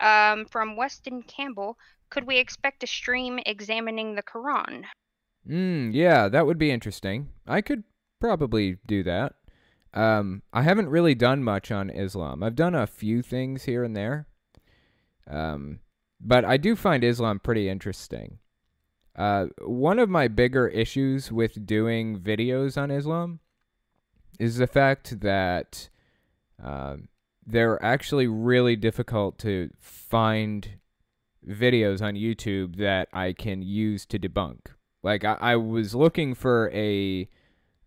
Um, 0.00 0.46
from 0.46 0.76
Weston 0.76 1.22
Campbell, 1.22 1.78
could 2.10 2.26
we 2.26 2.38
expect 2.38 2.82
a 2.82 2.86
stream 2.86 3.38
examining 3.46 4.14
the 4.14 4.22
Quran? 4.22 4.84
Hmm. 5.46 5.90
yeah, 5.92 6.28
that 6.28 6.46
would 6.46 6.58
be 6.58 6.70
interesting. 6.70 7.28
I 7.46 7.60
could 7.60 7.84
probably 8.18 8.78
do 8.86 9.02
that. 9.04 9.34
Um, 9.94 10.42
I 10.52 10.62
haven't 10.62 10.88
really 10.88 11.14
done 11.14 11.42
much 11.44 11.70
on 11.70 11.88
Islam. 11.88 12.42
I've 12.42 12.56
done 12.56 12.74
a 12.74 12.86
few 12.86 13.22
things 13.22 13.62
here 13.64 13.84
and 13.84 13.96
there. 13.96 14.26
Um, 15.30 15.78
but 16.20 16.44
I 16.44 16.56
do 16.56 16.74
find 16.74 17.04
Islam 17.04 17.38
pretty 17.38 17.68
interesting. 17.68 18.38
Uh, 19.16 19.46
one 19.62 20.00
of 20.00 20.10
my 20.10 20.26
bigger 20.26 20.66
issues 20.66 21.30
with 21.30 21.64
doing 21.64 22.18
videos 22.18 22.76
on 22.76 22.90
Islam 22.90 23.38
is 24.40 24.56
the 24.56 24.66
fact 24.66 25.20
that 25.20 25.88
um, 26.62 27.08
they're 27.46 27.82
actually 27.84 28.26
really 28.26 28.74
difficult 28.74 29.38
to 29.38 29.70
find 29.78 30.68
videos 31.48 32.02
on 32.02 32.14
YouTube 32.14 32.76
that 32.76 33.08
I 33.12 33.32
can 33.32 33.62
use 33.62 34.04
to 34.06 34.18
debunk. 34.18 34.66
Like 35.04 35.24
I, 35.24 35.36
I 35.40 35.56
was 35.56 35.94
looking 35.94 36.34
for 36.34 36.70
a 36.72 37.28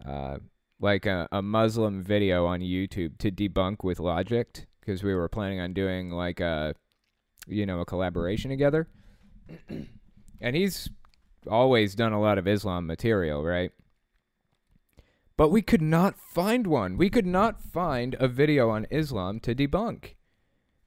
uh, 0.06 0.38
like 0.80 1.06
a, 1.06 1.28
a 1.32 1.42
Muslim 1.42 2.04
video 2.04 2.46
on 2.46 2.60
YouTube 2.60 3.18
to 3.20 3.32
debunk 3.32 3.84
with 3.84 4.00
Logic 4.00 4.66
because 4.80 5.04
we 5.04 5.13
were 5.13 5.30
planning 5.30 5.60
on 5.60 5.74
doing 5.74 6.12
like 6.12 6.40
a 6.40 6.76
you 7.48 7.66
know 7.66 7.80
a 7.80 7.86
collaboration 7.86 8.50
together. 8.50 8.88
and 10.42 10.56
he's 10.56 10.90
always 11.50 11.96
done 11.96 12.13
a 12.13 12.22
lot 12.22 12.38
of 12.38 12.48
Islam 12.48 12.86
material, 12.86 13.44
right? 13.44 13.72
But 15.38 15.50
we 15.50 15.62
could 15.62 15.82
not 15.82 16.16
find 16.20 16.66
one. 16.66 16.98
We 16.98 17.10
could 17.10 17.26
not 17.26 17.62
find 17.62 18.16
a 18.20 18.28
video 18.28 18.70
on 18.70 18.88
Islam 18.90 19.40
to 19.42 19.54
debunk. 19.54 20.16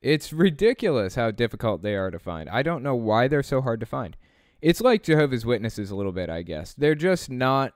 It's 0.02 0.32
ridiculous 0.32 1.14
how 1.14 1.30
difficult 1.30 1.82
they 1.82 1.94
are 1.94 2.10
to 2.10 2.18
find. 2.18 2.48
I 2.48 2.62
don't 2.62 2.82
know 2.82 2.96
why 2.96 3.28
they're 3.28 3.42
so 3.42 3.60
hard 3.60 3.80
to 3.80 3.86
find. 3.86 4.16
It's 4.60 4.80
like 4.80 5.02
Jehovah's 5.02 5.46
Witnesses 5.46 5.90
a 5.90 5.96
little 5.96 6.12
bit, 6.12 6.28
I 6.28 6.42
guess. 6.42 6.74
They're 6.74 6.94
just 6.94 7.30
not 7.30 7.74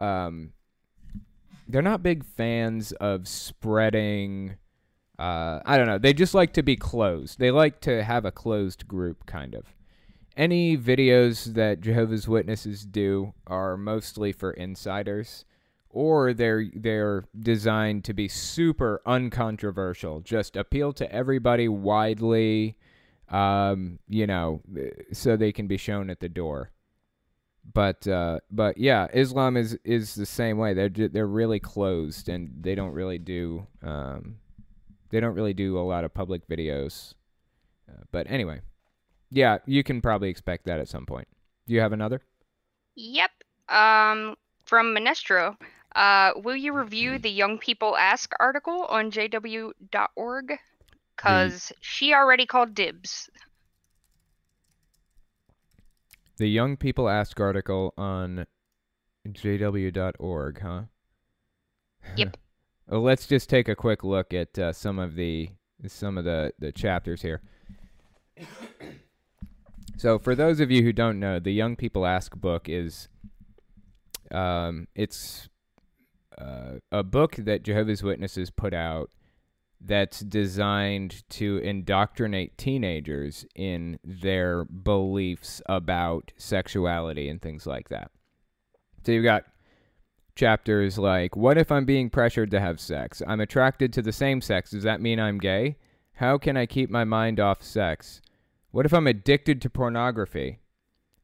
um, 0.00 0.52
they're 1.68 1.82
not 1.82 2.02
big 2.02 2.24
fans 2.24 2.92
of 2.92 3.28
spreading 3.28 4.56
uh, 5.18 5.60
I 5.64 5.76
don't 5.76 5.88
know. 5.88 5.98
They 5.98 6.12
just 6.12 6.34
like 6.34 6.52
to 6.52 6.62
be 6.62 6.76
closed. 6.76 7.38
They 7.38 7.50
like 7.50 7.80
to 7.80 8.04
have 8.04 8.24
a 8.24 8.30
closed 8.30 8.86
group 8.86 9.26
kind 9.26 9.54
of. 9.54 9.64
Any 10.36 10.78
videos 10.78 11.54
that 11.54 11.80
Jehovah's 11.80 12.28
Witnesses 12.28 12.84
do 12.84 13.34
are 13.46 13.76
mostly 13.76 14.32
for 14.32 14.52
insiders 14.52 15.44
or 15.90 16.32
they're 16.32 16.66
they're 16.74 17.24
designed 17.36 18.04
to 18.04 18.12
be 18.12 18.28
super 18.28 19.00
uncontroversial, 19.04 20.20
just 20.20 20.54
appeal 20.54 20.92
to 20.92 21.10
everybody 21.12 21.66
widely, 21.66 22.76
um, 23.30 23.98
you 24.06 24.26
know, 24.26 24.62
so 25.12 25.36
they 25.36 25.50
can 25.50 25.66
be 25.66 25.76
shown 25.76 26.10
at 26.10 26.20
the 26.20 26.28
door. 26.28 26.70
But 27.72 28.06
uh, 28.06 28.40
but 28.50 28.78
yeah, 28.78 29.08
Islam 29.12 29.56
is 29.56 29.78
is 29.84 30.14
the 30.14 30.26
same 30.26 30.58
way. 30.58 30.74
They're 30.74 30.88
they're 30.88 31.26
really 31.26 31.60
closed 31.60 32.28
and 32.28 32.50
they 32.60 32.74
don't 32.74 32.92
really 32.92 33.18
do 33.18 33.66
um, 33.82 34.36
they 35.10 35.20
don't 35.20 35.34
really 35.34 35.54
do 35.54 35.78
a 35.78 35.80
lot 35.80 36.04
of 36.04 36.14
public 36.14 36.46
videos. 36.48 37.14
Uh, 37.88 38.02
but 38.10 38.30
anyway, 38.30 38.60
yeah, 39.30 39.58
you 39.66 39.82
can 39.82 40.00
probably 40.00 40.28
expect 40.28 40.66
that 40.66 40.80
at 40.80 40.88
some 40.88 41.06
point. 41.06 41.28
Do 41.66 41.74
you 41.74 41.80
have 41.80 41.92
another? 41.92 42.22
Yep. 42.96 43.30
Um, 43.68 44.36
from 44.64 44.94
Menestro. 44.94 45.56
Uh, 45.94 46.32
will 46.36 46.56
you 46.56 46.72
review 46.72 47.18
the 47.18 47.30
Young 47.30 47.58
People 47.58 47.96
Ask 47.96 48.32
article 48.38 48.84
on 48.84 49.10
jw.org? 49.10 50.58
Because 51.16 51.54
mm. 51.54 51.72
she 51.80 52.14
already 52.14 52.46
called 52.46 52.74
dibs. 52.74 53.28
The 56.38 56.48
Young 56.48 56.76
People 56.76 57.08
Ask 57.08 57.40
article 57.40 57.92
on 57.98 58.46
jw.org, 59.28 60.60
huh? 60.60 60.82
Yep. 62.16 62.36
well, 62.86 63.02
let's 63.02 63.26
just 63.26 63.50
take 63.50 63.68
a 63.68 63.74
quick 63.74 64.04
look 64.04 64.32
at 64.32 64.56
uh, 64.56 64.72
some 64.72 65.00
of 65.00 65.16
the 65.16 65.50
some 65.86 66.16
of 66.16 66.24
the, 66.24 66.52
the 66.58 66.70
chapters 66.70 67.22
here. 67.22 67.42
so, 69.96 70.20
for 70.20 70.36
those 70.36 70.60
of 70.60 70.70
you 70.70 70.84
who 70.84 70.92
don't 70.92 71.18
know, 71.18 71.40
the 71.40 71.52
Young 71.52 71.74
People 71.74 72.06
Ask 72.06 72.36
book 72.36 72.68
is 72.68 73.08
um, 74.30 74.86
it's 74.94 75.48
uh, 76.40 76.74
a 76.92 77.02
book 77.02 77.34
that 77.34 77.64
Jehovah's 77.64 78.04
Witnesses 78.04 78.50
put 78.50 78.72
out 78.72 79.10
that's 79.80 80.20
designed 80.20 81.22
to 81.30 81.58
indoctrinate 81.58 82.58
teenagers 82.58 83.46
in 83.54 83.98
their 84.04 84.64
beliefs 84.64 85.62
about 85.66 86.32
sexuality 86.36 87.28
and 87.28 87.40
things 87.40 87.66
like 87.66 87.88
that. 87.88 88.10
So 89.04 89.12
you've 89.12 89.24
got 89.24 89.44
chapters 90.34 90.98
like 90.98 91.36
What 91.36 91.58
if 91.58 91.72
I'm 91.72 91.84
being 91.84 92.10
pressured 92.10 92.50
to 92.52 92.60
have 92.60 92.80
sex? 92.80 93.22
I'm 93.26 93.40
attracted 93.40 93.92
to 93.92 94.02
the 94.02 94.12
same 94.12 94.40
sex. 94.40 94.70
Does 94.70 94.84
that 94.84 95.00
mean 95.00 95.20
I'm 95.20 95.38
gay? 95.38 95.76
How 96.14 96.38
can 96.38 96.56
I 96.56 96.66
keep 96.66 96.90
my 96.90 97.04
mind 97.04 97.38
off 97.38 97.62
sex? 97.62 98.20
What 98.70 98.86
if 98.86 98.92
I'm 98.92 99.06
addicted 99.06 99.62
to 99.62 99.70
pornography? 99.70 100.60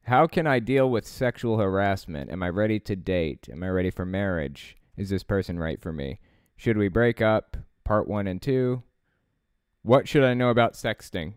How 0.04 0.26
can 0.26 0.46
I 0.46 0.58
deal 0.58 0.90
with 0.90 1.06
sexual 1.06 1.58
harassment? 1.58 2.30
Am 2.30 2.42
I 2.42 2.48
ready 2.48 2.78
to 2.80 2.94
date? 2.94 3.48
Am 3.50 3.62
I 3.62 3.68
ready 3.68 3.90
for 3.90 4.04
marriage? 4.04 4.76
Is 4.96 5.10
this 5.10 5.22
person 5.22 5.58
right 5.58 5.80
for 5.80 5.92
me? 5.92 6.20
Should 6.56 6.76
we 6.76 6.88
break 6.88 7.20
up? 7.20 7.56
Part 7.84 8.08
1 8.08 8.26
and 8.26 8.40
2. 8.40 8.82
What 9.82 10.08
should 10.08 10.24
I 10.24 10.34
know 10.34 10.50
about 10.50 10.72
sexting? 10.72 11.34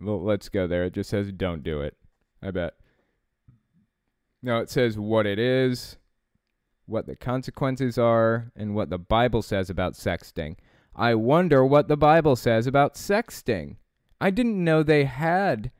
Well, 0.00 0.22
let's 0.22 0.48
go 0.48 0.66
there. 0.66 0.84
It 0.84 0.94
just 0.94 1.10
says 1.10 1.30
don't 1.32 1.62
do 1.62 1.80
it. 1.80 1.96
I 2.42 2.50
bet. 2.50 2.74
No, 4.42 4.58
it 4.58 4.70
says 4.70 4.98
what 4.98 5.26
it 5.26 5.38
is, 5.38 5.98
what 6.86 7.06
the 7.06 7.14
consequences 7.14 7.98
are, 7.98 8.50
and 8.56 8.74
what 8.74 8.90
the 8.90 8.98
Bible 8.98 9.42
says 9.42 9.70
about 9.70 9.92
sexting. 9.92 10.56
I 10.96 11.14
wonder 11.14 11.64
what 11.64 11.88
the 11.88 11.96
Bible 11.96 12.36
says 12.36 12.66
about 12.66 12.94
sexting. 12.94 13.76
I 14.20 14.30
didn't 14.30 14.62
know 14.62 14.82
they 14.82 15.04
had 15.04 15.70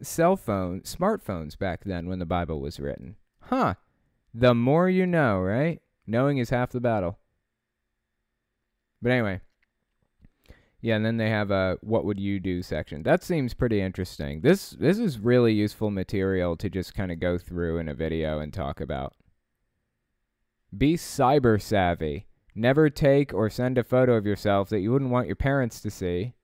cell 0.00 0.36
phone, 0.36 0.82
smartphones 0.82 1.58
back 1.58 1.84
then 1.84 2.06
when 2.08 2.18
the 2.18 2.26
Bible 2.26 2.60
was 2.60 2.78
written. 2.78 3.16
Huh. 3.40 3.74
The 4.32 4.54
more 4.54 4.88
you 4.88 5.06
know, 5.06 5.40
right? 5.40 5.80
Knowing 6.06 6.38
is 6.38 6.50
half 6.50 6.70
the 6.70 6.80
battle. 6.80 7.18
But 9.02 9.12
anyway. 9.12 9.40
Yeah, 10.80 10.96
and 10.96 11.04
then 11.04 11.16
they 11.16 11.30
have 11.30 11.50
a 11.50 11.78
what 11.80 12.04
would 12.04 12.20
you 12.20 12.38
do 12.38 12.62
section. 12.62 13.02
That 13.02 13.24
seems 13.24 13.54
pretty 13.54 13.80
interesting. 13.80 14.42
This 14.42 14.70
this 14.70 14.98
is 14.98 15.18
really 15.18 15.52
useful 15.52 15.90
material 15.90 16.56
to 16.56 16.70
just 16.70 16.94
kind 16.94 17.10
of 17.10 17.18
go 17.18 17.38
through 17.38 17.78
in 17.78 17.88
a 17.88 17.94
video 17.94 18.38
and 18.38 18.52
talk 18.52 18.80
about. 18.80 19.14
Be 20.76 20.96
cyber 20.96 21.60
savvy. 21.60 22.26
Never 22.54 22.88
take 22.88 23.34
or 23.34 23.50
send 23.50 23.78
a 23.78 23.84
photo 23.84 24.14
of 24.14 24.26
yourself 24.26 24.68
that 24.70 24.80
you 24.80 24.92
wouldn't 24.92 25.10
want 25.10 25.26
your 25.26 25.36
parents 25.36 25.80
to 25.80 25.90
see. 25.90 26.34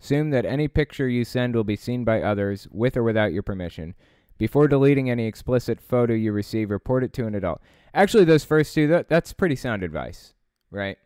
Assume 0.00 0.30
that 0.30 0.44
any 0.44 0.68
picture 0.68 1.08
you 1.08 1.24
send 1.24 1.54
will 1.54 1.64
be 1.64 1.76
seen 1.76 2.04
by 2.04 2.22
others, 2.22 2.66
with 2.70 2.96
or 2.96 3.04
without 3.04 3.32
your 3.32 3.44
permission. 3.44 3.94
Before 4.36 4.66
deleting 4.66 5.08
any 5.08 5.26
explicit 5.26 5.80
photo 5.80 6.12
you 6.12 6.32
receive, 6.32 6.70
report 6.70 7.04
it 7.04 7.12
to 7.14 7.26
an 7.26 7.36
adult. 7.36 7.60
Actually, 7.94 8.24
those 8.24 8.44
first 8.44 8.74
two, 8.74 8.88
that, 8.88 9.08
that's 9.08 9.32
pretty 9.32 9.54
sound 9.54 9.84
advice, 9.84 10.34
right? 10.72 10.98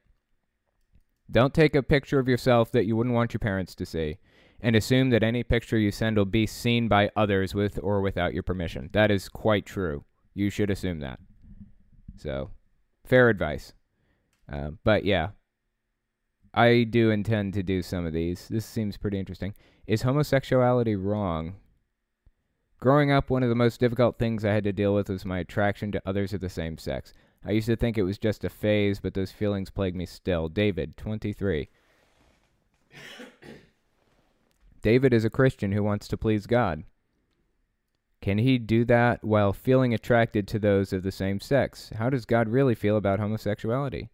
Don't 1.30 1.54
take 1.54 1.74
a 1.74 1.82
picture 1.82 2.18
of 2.18 2.28
yourself 2.28 2.70
that 2.72 2.86
you 2.86 2.96
wouldn't 2.96 3.14
want 3.14 3.34
your 3.34 3.40
parents 3.40 3.74
to 3.76 3.86
see, 3.86 4.18
and 4.60 4.76
assume 4.76 5.10
that 5.10 5.22
any 5.22 5.42
picture 5.42 5.78
you 5.78 5.90
send 5.90 6.16
will 6.16 6.24
be 6.24 6.46
seen 6.46 6.88
by 6.88 7.10
others 7.16 7.54
with 7.54 7.78
or 7.82 8.00
without 8.00 8.32
your 8.32 8.42
permission. 8.42 8.90
That 8.92 9.10
is 9.10 9.28
quite 9.28 9.66
true. 9.66 10.04
You 10.34 10.50
should 10.50 10.70
assume 10.70 11.00
that. 11.00 11.18
So, 12.16 12.50
fair 13.04 13.28
advice. 13.28 13.72
Uh, 14.50 14.70
but 14.84 15.04
yeah, 15.04 15.30
I 16.54 16.84
do 16.84 17.10
intend 17.10 17.54
to 17.54 17.62
do 17.62 17.82
some 17.82 18.06
of 18.06 18.12
these. 18.12 18.48
This 18.48 18.64
seems 18.64 18.96
pretty 18.96 19.18
interesting. 19.18 19.54
Is 19.86 20.02
homosexuality 20.02 20.94
wrong? 20.94 21.56
Growing 22.78 23.10
up, 23.10 23.30
one 23.30 23.42
of 23.42 23.48
the 23.48 23.54
most 23.54 23.80
difficult 23.80 24.18
things 24.18 24.44
I 24.44 24.52
had 24.52 24.64
to 24.64 24.72
deal 24.72 24.94
with 24.94 25.08
was 25.08 25.24
my 25.24 25.38
attraction 25.38 25.92
to 25.92 26.02
others 26.06 26.32
of 26.32 26.40
the 26.40 26.48
same 26.48 26.78
sex. 26.78 27.12
I 27.46 27.52
used 27.52 27.68
to 27.68 27.76
think 27.76 27.96
it 27.96 28.02
was 28.02 28.18
just 28.18 28.44
a 28.44 28.48
phase, 28.48 28.98
but 28.98 29.14
those 29.14 29.30
feelings 29.30 29.70
plague 29.70 29.94
me 29.94 30.04
still. 30.04 30.48
David, 30.48 30.96
23. 30.96 31.68
David 34.82 35.12
is 35.12 35.24
a 35.24 35.30
Christian 35.30 35.70
who 35.70 35.82
wants 35.82 36.08
to 36.08 36.16
please 36.16 36.46
God. 36.46 36.82
Can 38.20 38.38
he 38.38 38.58
do 38.58 38.84
that 38.86 39.22
while 39.22 39.52
feeling 39.52 39.94
attracted 39.94 40.48
to 40.48 40.58
those 40.58 40.92
of 40.92 41.04
the 41.04 41.12
same 41.12 41.38
sex? 41.38 41.92
How 41.96 42.10
does 42.10 42.24
God 42.24 42.48
really 42.48 42.74
feel 42.74 42.96
about 42.96 43.20
homosexuality? 43.20 44.10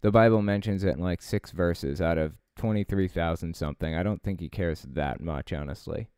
The 0.00 0.10
Bible 0.10 0.42
mentions 0.42 0.82
it 0.82 0.96
in 0.96 1.00
like 1.00 1.22
six 1.22 1.52
verses 1.52 2.00
out 2.00 2.18
of 2.18 2.34
23,000 2.56 3.54
something. 3.54 3.94
I 3.94 4.02
don't 4.02 4.22
think 4.22 4.40
he 4.40 4.48
cares 4.48 4.82
that 4.82 5.20
much, 5.20 5.52
honestly. 5.52 6.08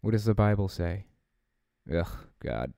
What 0.00 0.10
does 0.10 0.24
the 0.24 0.34
Bible 0.34 0.68
say? 0.68 1.04
Ugh, 1.94 2.08
God. 2.40 2.72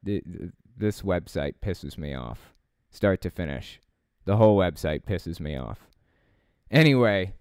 This 0.76 1.02
website 1.02 1.54
pisses 1.62 1.96
me 1.96 2.14
off. 2.14 2.52
Start 2.90 3.20
to 3.22 3.30
finish. 3.30 3.80
The 4.24 4.36
whole 4.36 4.56
website 4.58 5.02
pisses 5.04 5.40
me 5.40 5.56
off. 5.56 5.86
Anyway, 6.70 7.34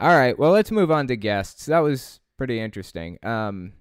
all 0.00 0.16
right, 0.16 0.38
well, 0.38 0.50
let's 0.50 0.70
move 0.70 0.90
on 0.90 1.06
to 1.06 1.16
guests. 1.16 1.66
That 1.66 1.80
was 1.80 2.20
pretty 2.36 2.60
interesting. 2.60 3.18
Um, 3.22 3.72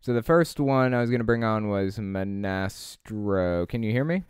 so 0.00 0.12
the 0.12 0.22
first 0.22 0.58
one 0.58 0.92
I 0.92 1.00
was 1.00 1.10
going 1.10 1.20
to 1.20 1.24
bring 1.24 1.44
on 1.44 1.68
was 1.68 1.98
Monastro. 1.98 3.66
Can 3.66 3.82
you 3.82 3.92
hear 3.92 4.04
me? 4.04 4.24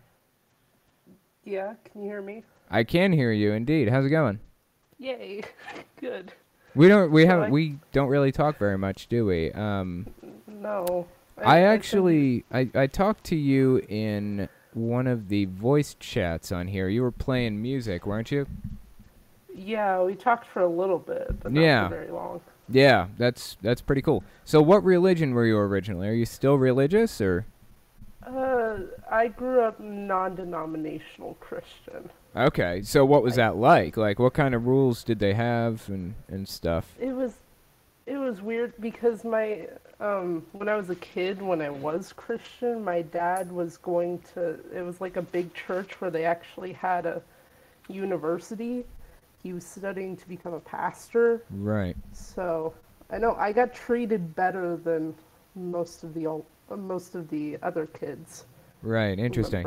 Yeah, 1.45 1.75
can 1.85 2.03
you 2.03 2.09
hear 2.09 2.23
me? 2.23 2.45
I 2.71 2.85
can 2.85 3.13
hear 3.13 3.33
you 3.33 3.53
indeed. 3.53 3.89
How's 3.89 4.05
it 4.05 4.11
going? 4.11 4.41
Yay. 4.99 5.43
Good. 6.01 6.33
We 6.75 6.89
don't 6.89 7.11
we 7.11 7.23
so 7.23 7.29
have 7.29 7.41
I... 7.43 7.51
we 7.51 7.79
don't 7.93 8.09
really 8.09 8.33
talk 8.33 8.59
very 8.59 8.79
much, 8.79 9.09
do 9.09 9.27
we? 9.27 9.53
Um 9.53 10.07
No. 10.47 11.07
I, 11.43 11.63
actually 11.63 12.45
I, 12.53 12.69
I 12.75 12.87
talked 12.87 13.25
to 13.25 13.37
you 13.37 13.83
in 13.89 14.49
one 14.73 15.07
of 15.07 15.29
the 15.29 15.47
voice 15.47 15.97
chats 15.99 16.53
on 16.53 16.69
here. 16.69 16.89
You 16.89 17.03
were 17.03 17.13
playing 17.13 17.61
music, 17.61 18.07
weren't 18.07 18.31
you? 18.31 18.47
Yeah, 19.55 20.03
we 20.03 20.15
talked 20.15 20.47
for 20.47 20.63
a 20.63 20.69
little 20.69 20.99
bit, 20.99 21.41
but 21.41 21.53
not 21.53 21.61
yeah. 21.61 21.89
very 21.89 22.11
long. 22.11 22.41
Yeah, 22.69 23.09
that's 23.19 23.57
that's 23.63 23.81
pretty 23.81 24.03
cool. 24.03 24.25
So, 24.45 24.61
what 24.63 24.83
religion 24.83 25.35
were 25.35 25.47
you 25.47 25.59
originally? 25.59 26.09
Are 26.09 26.15
you 26.15 26.27
still 26.27 26.57
religious, 26.57 27.21
or? 27.21 27.47
Uh, 28.27 28.79
I 29.11 29.29
grew 29.29 29.61
up 29.61 29.79
non-denominational 29.79 31.37
Christian. 31.41 32.11
Okay, 32.35 32.83
so 32.83 33.05
what 33.05 33.23
was 33.23 33.35
I, 33.35 33.43
that 33.43 33.57
like? 33.57 33.97
Like, 33.97 34.19
what 34.19 34.33
kind 34.33 34.55
of 34.55 34.67
rules 34.67 35.05
did 35.05 35.19
they 35.19 35.35
have 35.35 35.89
and 35.89 36.15
and 36.29 36.49
stuff? 36.49 36.97
It 36.99 37.13
was, 37.15 37.35
it 38.07 38.17
was 38.17 38.43
weird 38.43 38.75
because 38.81 39.25
my 39.25 39.67
um 40.01 40.45
when 40.53 40.69
I 40.69 40.77
was 40.77 40.91
a 40.91 40.97
kid, 40.97 41.41
when 41.41 41.63
I 41.63 41.71
was 41.71 42.13
Christian, 42.13 42.85
my 42.85 43.03
dad 43.03 43.51
was 43.51 43.77
going 43.77 44.21
to. 44.35 44.59
It 44.75 44.83
was 44.83 45.01
like 45.01 45.17
a 45.17 45.23
big 45.23 45.53
church 45.55 46.01
where 46.01 46.11
they 46.11 46.25
actually 46.25 46.73
had 46.73 47.07
a 47.07 47.23
university. 47.89 48.85
He 49.43 49.53
was 49.53 49.65
studying 49.65 50.17
to 50.17 50.29
become 50.29 50.55
a 50.55 50.61
pastor. 50.61 51.43
Right. 51.51 51.97
So 52.13 52.75
I 53.11 53.19
know 53.19 53.35
I 53.37 53.53
got 53.53 53.75
treated 53.75 54.35
better 54.35 54.77
than 54.77 55.15
most 55.55 56.05
of 56.05 56.15
the 56.15 56.43
most 56.77 57.15
of 57.15 57.29
the 57.29 57.59
other 57.63 57.87
kids. 57.87 58.45
Right, 58.83 59.19
interesting. 59.19 59.67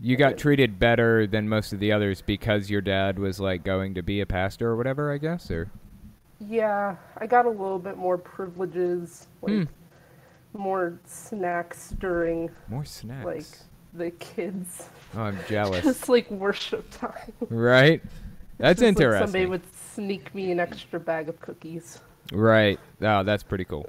You 0.00 0.16
got 0.16 0.36
treated 0.36 0.78
better 0.78 1.26
than 1.26 1.48
most 1.48 1.72
of 1.72 1.78
the 1.78 1.92
others 1.92 2.20
because 2.20 2.68
your 2.68 2.80
dad 2.80 3.18
was 3.18 3.40
like 3.40 3.64
going 3.64 3.94
to 3.94 4.02
be 4.02 4.20
a 4.20 4.26
pastor 4.26 4.68
or 4.68 4.76
whatever, 4.76 5.12
I 5.12 5.18
guess, 5.18 5.50
or 5.50 5.70
Yeah, 6.38 6.96
I 7.16 7.26
got 7.26 7.46
a 7.46 7.50
little 7.50 7.78
bit 7.78 7.96
more 7.96 8.18
privileges, 8.18 9.26
like 9.42 9.52
hmm. 9.52 9.64
more 10.52 10.98
snacks 11.06 11.94
during 11.98 12.50
more 12.68 12.84
snacks. 12.84 13.24
Like 13.24 13.46
the 13.94 14.10
kids. 14.18 14.88
Oh, 15.14 15.22
I'm 15.22 15.38
jealous. 15.48 15.84
Just 15.84 16.08
like 16.08 16.30
worship 16.30 16.88
time. 16.90 17.32
Right. 17.48 18.02
That's 18.58 18.80
Just 18.80 18.88
interesting. 18.88 19.20
Like 19.20 19.28
somebody 19.28 19.46
would 19.46 19.74
sneak 19.74 20.34
me 20.34 20.50
an 20.52 20.60
extra 20.60 21.00
bag 21.00 21.28
of 21.28 21.40
cookies. 21.40 22.00
Right. 22.32 22.78
Oh, 23.00 23.22
that's 23.22 23.42
pretty 23.42 23.64
cool. 23.64 23.86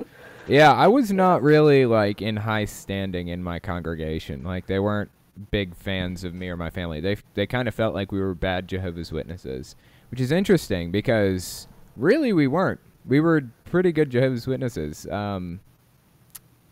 Yeah, 0.47 0.71
I 0.71 0.87
was 0.87 1.11
not 1.11 1.41
really 1.41 1.85
like 1.85 2.21
in 2.21 2.37
high 2.37 2.65
standing 2.65 3.27
in 3.27 3.43
my 3.43 3.59
congregation. 3.59 4.43
Like 4.43 4.67
they 4.67 4.79
weren't 4.79 5.11
big 5.51 5.75
fans 5.75 6.23
of 6.23 6.33
me 6.33 6.47
or 6.47 6.55
my 6.55 6.69
family. 6.69 7.01
They 7.01 7.17
they 7.33 7.45
kind 7.45 7.67
of 7.67 7.75
felt 7.75 7.93
like 7.93 8.11
we 8.11 8.19
were 8.19 8.33
bad 8.33 8.67
Jehovah's 8.67 9.11
Witnesses, 9.11 9.75
which 10.09 10.21
is 10.21 10.31
interesting 10.31 10.91
because 10.91 11.67
really 11.97 12.33
we 12.33 12.47
weren't. 12.47 12.79
We 13.05 13.19
were 13.19 13.43
pretty 13.65 13.91
good 13.91 14.09
Jehovah's 14.09 14.47
Witnesses. 14.47 15.07
Um, 15.07 15.59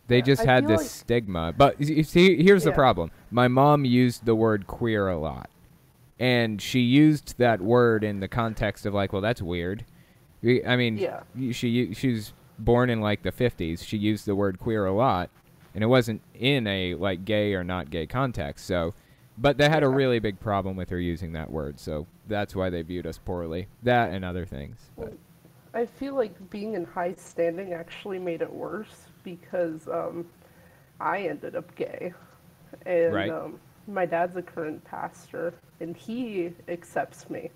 they 0.08 0.18
yeah, 0.18 0.24
just 0.24 0.42
I 0.42 0.52
had 0.52 0.68
this 0.68 0.82
like 0.82 0.90
stigma. 0.90 1.54
But 1.56 1.80
you 1.80 2.02
see, 2.02 2.42
here's 2.42 2.64
yeah. 2.64 2.70
the 2.70 2.74
problem. 2.74 3.10
My 3.30 3.48
mom 3.48 3.84
used 3.84 4.24
the 4.24 4.34
word 4.34 4.66
queer 4.66 5.08
a 5.08 5.18
lot, 5.18 5.50
and 6.18 6.60
she 6.60 6.80
used 6.80 7.38
that 7.38 7.60
word 7.60 8.04
in 8.04 8.20
the 8.20 8.28
context 8.28 8.86
of 8.86 8.94
like, 8.94 9.12
well, 9.12 9.22
that's 9.22 9.42
weird. 9.42 9.84
I 10.44 10.76
mean, 10.76 10.98
yeah. 10.98 11.22
she 11.52 11.92
she's 11.94 12.32
born 12.58 12.90
in 12.90 13.00
like 13.00 13.22
the 13.22 13.32
50s, 13.32 13.84
she 13.84 13.96
used 13.96 14.26
the 14.26 14.34
word 14.34 14.58
queer 14.58 14.86
a 14.86 14.92
lot, 14.92 15.30
and 15.74 15.82
it 15.82 15.86
wasn't 15.86 16.22
in 16.34 16.66
a 16.66 16.94
like 16.94 17.24
gay 17.24 17.54
or 17.54 17.64
not 17.64 17.90
gay 17.90 18.06
context. 18.06 18.66
So, 18.66 18.94
but 19.38 19.58
they 19.58 19.68
had 19.68 19.82
a 19.82 19.88
really 19.88 20.18
big 20.18 20.40
problem 20.40 20.76
with 20.76 20.90
her 20.90 21.00
using 21.00 21.32
that 21.32 21.50
word, 21.50 21.78
so 21.78 22.06
that's 22.26 22.54
why 22.54 22.70
they 22.70 22.82
viewed 22.82 23.06
us 23.06 23.18
poorly. 23.18 23.68
That 23.82 24.10
and 24.10 24.24
other 24.24 24.46
things. 24.46 24.78
But. 24.96 25.12
I 25.74 25.84
feel 25.84 26.14
like 26.14 26.32
being 26.48 26.72
in 26.72 26.84
high 26.86 27.14
standing 27.18 27.74
actually 27.74 28.18
made 28.18 28.40
it 28.40 28.50
worse 28.50 29.08
because 29.24 29.86
um, 29.88 30.24
I 31.00 31.22
ended 31.22 31.54
up 31.54 31.74
gay, 31.74 32.14
and 32.86 33.12
right. 33.12 33.30
um, 33.30 33.60
my 33.86 34.06
dad's 34.06 34.36
a 34.36 34.42
current 34.42 34.82
pastor, 34.84 35.52
and 35.80 35.94
he 35.94 36.52
accepts 36.68 37.28
me. 37.28 37.50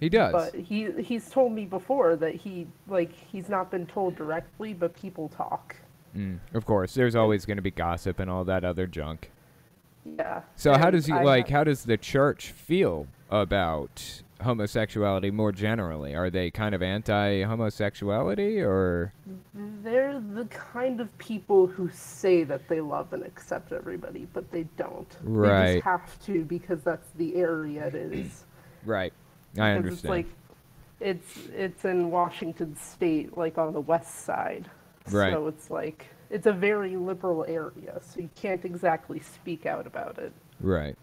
He 0.00 0.08
does. 0.08 0.32
But 0.32 0.54
he 0.54 0.90
he's 1.00 1.30
told 1.30 1.52
me 1.52 1.64
before 1.64 2.16
that 2.16 2.34
he 2.34 2.66
like 2.88 3.12
he's 3.12 3.48
not 3.48 3.70
been 3.70 3.86
told 3.86 4.16
directly, 4.16 4.74
but 4.74 4.94
people 4.94 5.28
talk. 5.28 5.76
Mm, 6.16 6.38
of 6.54 6.66
course, 6.66 6.94
there's 6.94 7.14
always 7.14 7.46
going 7.46 7.56
to 7.56 7.62
be 7.62 7.70
gossip 7.70 8.18
and 8.18 8.30
all 8.30 8.44
that 8.44 8.64
other 8.64 8.86
junk. 8.86 9.30
Yeah. 10.18 10.42
So 10.56 10.74
how 10.76 10.90
does 10.90 11.06
he 11.06 11.12
I 11.12 11.22
like? 11.22 11.48
have- 11.48 11.56
How 11.58 11.64
does 11.64 11.84
the 11.84 11.96
church 11.96 12.50
feel 12.52 13.06
about 13.30 14.22
homosexuality 14.42 15.30
more 15.30 15.52
generally? 15.52 16.14
Are 16.14 16.30
they 16.30 16.50
kind 16.50 16.74
of 16.74 16.82
anti-homosexuality, 16.82 18.60
or 18.60 19.12
They're 19.54 20.20
the 20.20 20.44
kind 20.46 21.00
of 21.00 21.16
people 21.18 21.66
who 21.66 21.88
say 21.92 22.44
that 22.44 22.68
they 22.68 22.80
love 22.80 23.12
and 23.12 23.22
accept 23.24 23.72
everybody, 23.72 24.26
but 24.32 24.50
they 24.50 24.64
don't. 24.76 25.16
Right. 25.22 25.66
They 25.66 25.74
just 25.74 25.84
have 25.84 26.22
to 26.26 26.44
because 26.44 26.82
that's 26.82 27.08
the 27.16 27.36
area 27.36 27.86
it 27.86 27.94
is. 27.94 28.44
right? 28.84 29.12
I 29.58 29.74
Because 29.74 29.76
understand. 29.76 29.90
It's 29.98 30.08
like 30.10 30.26
it's 31.00 31.38
it's 31.54 31.84
in 31.84 32.10
Washington 32.10 32.76
State, 32.76 33.36
like 33.36 33.58
on 33.58 33.72
the 33.72 33.80
west 33.80 34.24
side. 34.24 34.70
Right. 35.10 35.32
So 35.32 35.46
it's 35.46 35.70
like 35.70 36.06
it's 36.30 36.46
a 36.46 36.52
very 36.52 36.96
liberal 36.96 37.44
area, 37.46 38.00
so 38.00 38.20
you 38.20 38.30
can't 38.34 38.64
exactly 38.64 39.20
speak 39.20 39.66
out 39.66 39.86
about 39.86 40.18
it. 40.18 40.32
right. 40.60 40.96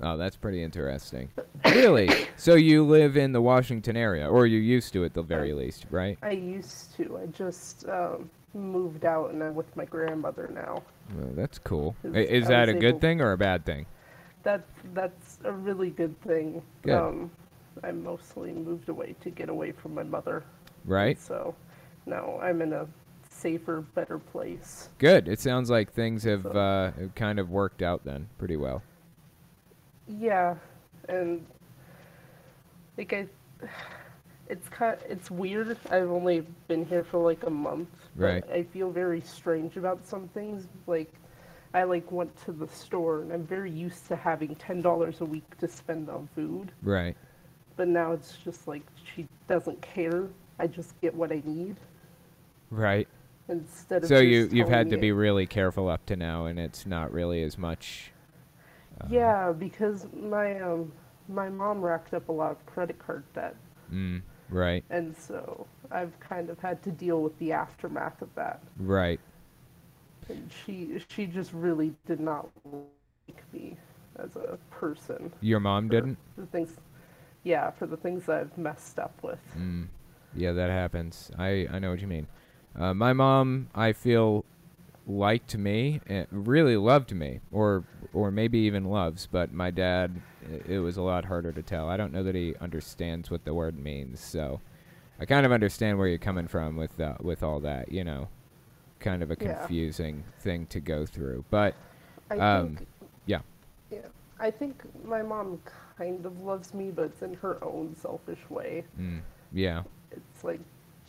Oh, 0.00 0.16
that's 0.16 0.34
pretty 0.34 0.62
interesting. 0.62 1.30
really? 1.64 2.10
So 2.36 2.56
you 2.56 2.84
live 2.84 3.16
in 3.16 3.30
the 3.30 3.40
Washington 3.40 3.96
area, 3.96 4.28
or 4.28 4.44
you 4.44 4.58
used 4.58 4.92
to, 4.94 5.04
at 5.04 5.14
the 5.14 5.22
very 5.22 5.52
least, 5.52 5.86
right? 5.88 6.18
I 6.20 6.32
used 6.32 6.96
to. 6.96 7.16
I 7.22 7.26
just 7.26 7.88
um, 7.88 8.28
moved 8.54 9.04
out 9.04 9.30
and 9.32 9.42
I'm 9.42 9.54
with 9.54 9.74
my 9.76 9.84
grandmother 9.84 10.50
now. 10.52 10.82
Well, 11.16 11.30
that's 11.34 11.58
cool. 11.58 11.94
Is- 12.02 12.48
that 12.48 12.68
a 12.68 12.74
good 12.74 13.00
thing 13.00 13.20
or 13.20 13.32
a 13.32 13.38
bad 13.38 13.64
thing? 13.64 13.86
That 14.42 14.64
that's 14.92 15.38
a 15.44 15.52
really 15.52 15.90
good 15.90 16.20
thing. 16.22 16.60
Good. 16.82 16.94
Um, 16.94 17.30
I 17.82 17.92
mostly 17.92 18.52
moved 18.52 18.88
away 18.88 19.14
to 19.22 19.30
get 19.30 19.48
away 19.48 19.72
from 19.72 19.94
my 19.94 20.02
mother. 20.02 20.44
Right? 20.84 21.18
So 21.18 21.54
now 22.04 22.38
I'm 22.42 22.60
in 22.62 22.72
a 22.72 22.86
safer, 23.44 23.82
better 23.94 24.18
place. 24.18 24.88
Good. 24.96 25.28
It 25.28 25.38
sounds 25.38 25.68
like 25.68 25.92
things 25.92 26.24
have 26.24 26.44
So- 26.44 26.50
uh, 26.52 26.92
kind 27.14 27.38
of 27.38 27.50
worked 27.50 27.82
out 27.82 28.02
then 28.02 28.26
pretty 28.38 28.56
well. 28.56 28.82
Yeah, 30.08 30.54
and 31.10 31.44
like 32.96 33.12
I, 33.12 33.26
it's 34.48 34.66
kind, 34.70 34.96
it's 35.10 35.30
weird. 35.30 35.76
I've 35.90 36.10
only 36.10 36.46
been 36.68 36.86
here 36.86 37.04
for 37.04 37.18
like 37.22 37.42
a 37.44 37.50
month. 37.50 37.88
but 38.16 38.24
Right. 38.24 38.50
I 38.50 38.62
feel 38.62 38.90
very 38.90 39.20
strange 39.20 39.76
about 39.76 40.06
some 40.06 40.28
things. 40.28 40.66
Like, 40.86 41.12
I 41.74 41.82
like 41.84 42.10
went 42.10 42.34
to 42.46 42.52
the 42.52 42.68
store 42.68 43.20
and 43.20 43.32
I'm 43.32 43.44
very 43.46 43.70
used 43.70 44.06
to 44.08 44.16
having 44.16 44.54
ten 44.56 44.80
dollars 44.80 45.20
a 45.20 45.24
week 45.26 45.58
to 45.58 45.68
spend 45.68 46.08
on 46.08 46.28
food. 46.34 46.72
Right. 46.82 47.16
But 47.76 47.88
now 47.88 48.12
it's 48.12 48.38
just 48.38 48.66
like 48.68 48.82
she 49.14 49.28
doesn't 49.48 49.82
care. 49.82 50.28
I 50.58 50.66
just 50.66 50.98
get 51.02 51.14
what 51.14 51.30
I 51.30 51.42
need 51.44 51.76
Right. 52.70 53.06
Instead 53.48 54.04
of. 54.04 54.08
So 54.08 54.18
you 54.18 54.48
you've 54.52 54.68
had 54.68 54.90
to 54.90 54.98
be 54.98 55.12
really 55.12 55.46
careful 55.46 55.88
up 55.88 56.06
to 56.06 56.16
now, 56.16 56.46
and 56.46 56.58
it's 56.58 56.86
not 56.86 57.12
really 57.12 57.42
as 57.42 57.56
much. 57.58 58.12
uh, 59.00 59.08
Yeah, 59.08 59.52
because 59.52 60.06
my 60.12 60.60
um 60.60 60.92
my 61.28 61.48
mom 61.48 61.80
racked 61.80 62.12
up 62.14 62.28
a 62.28 62.32
lot 62.32 62.50
of 62.52 62.66
credit 62.66 62.98
card 62.98 63.24
debt. 63.34 63.56
Mm, 63.92 64.22
right. 64.48 64.84
And 64.88 65.14
so 65.16 65.66
I've 65.90 66.18
kind 66.20 66.48
of 66.50 66.58
had 66.60 66.82
to 66.84 66.90
deal 66.90 67.22
with 67.22 67.38
the 67.38 67.52
aftermath 67.52 68.22
of 68.22 68.34
that. 68.34 68.62
Right. 68.78 69.20
And 70.28 70.50
she 70.52 70.98
she 71.08 71.26
just 71.26 71.52
really 71.52 71.94
did 72.06 72.20
not 72.20 72.48
like 72.72 73.42
me 73.52 73.76
as 74.16 74.36
a 74.36 74.58
person. 74.70 75.32
Your 75.40 75.60
mom 75.60 75.88
didn't. 75.88 76.18
The 76.36 76.46
things, 76.46 76.76
yeah, 77.44 77.70
for 77.72 77.86
the 77.86 77.96
things 77.96 78.28
I've 78.28 78.56
messed 78.58 78.98
up 78.98 79.22
with. 79.22 79.40
Mm. 79.56 79.88
Yeah, 80.34 80.52
that 80.52 80.70
happens. 80.70 81.30
I 81.38 81.66
I 81.70 81.78
know 81.78 81.90
what 81.90 82.00
you 82.00 82.06
mean. 82.08 82.26
Uh, 82.78 82.94
my 82.94 83.12
mom, 83.12 83.68
I 83.74 83.92
feel, 83.92 84.44
liked 85.06 85.56
me, 85.56 86.00
and 86.06 86.26
really 86.30 86.76
loved 86.76 87.12
me, 87.14 87.40
or 87.52 87.84
or 88.12 88.30
maybe 88.30 88.58
even 88.60 88.84
loves. 88.86 89.26
But 89.26 89.52
my 89.52 89.70
dad, 89.70 90.22
it 90.68 90.78
was 90.80 90.96
a 90.96 91.02
lot 91.02 91.26
harder 91.26 91.52
to 91.52 91.62
tell. 91.62 91.88
I 91.88 91.96
don't 91.96 92.12
know 92.12 92.22
that 92.24 92.34
he 92.34 92.54
understands 92.60 93.30
what 93.30 93.44
the 93.44 93.54
word 93.54 93.78
means. 93.78 94.20
So, 94.20 94.60
I 95.20 95.26
kind 95.26 95.46
of 95.46 95.52
understand 95.52 95.98
where 95.98 96.08
you're 96.08 96.18
coming 96.18 96.48
from 96.48 96.76
with 96.76 96.98
uh, 97.00 97.16
with 97.22 97.42
all 97.42 97.60
that. 97.60 97.92
You 97.92 98.04
know, 98.04 98.28
kind 99.00 99.22
of 99.22 99.30
a 99.30 99.36
Yeah. 99.40 99.68
confusing 99.68 100.24
thing 100.40 100.66
to 100.68 100.80
go 100.80 101.06
through. 101.06 101.44
But 101.50 101.74
I 102.30 102.40
Um, 102.40 102.42
think, 102.42 102.86
yeah. 103.26 103.40
yeah, 103.90 104.08
I 104.40 104.50
think 104.50 104.82
my 105.04 105.22
mom 105.22 105.60
kind 105.96 106.24
of 106.26 106.40
loves 106.40 106.74
me, 106.74 106.90
but 106.90 107.06
it's 107.06 107.22
in 107.22 107.34
her 107.34 107.62
own 107.64 107.94
selfish 107.94 108.48
way. 108.50 108.84
mm, 108.98 109.20
yeah, 109.52 109.82
It's 110.10 110.44
like 110.44 110.60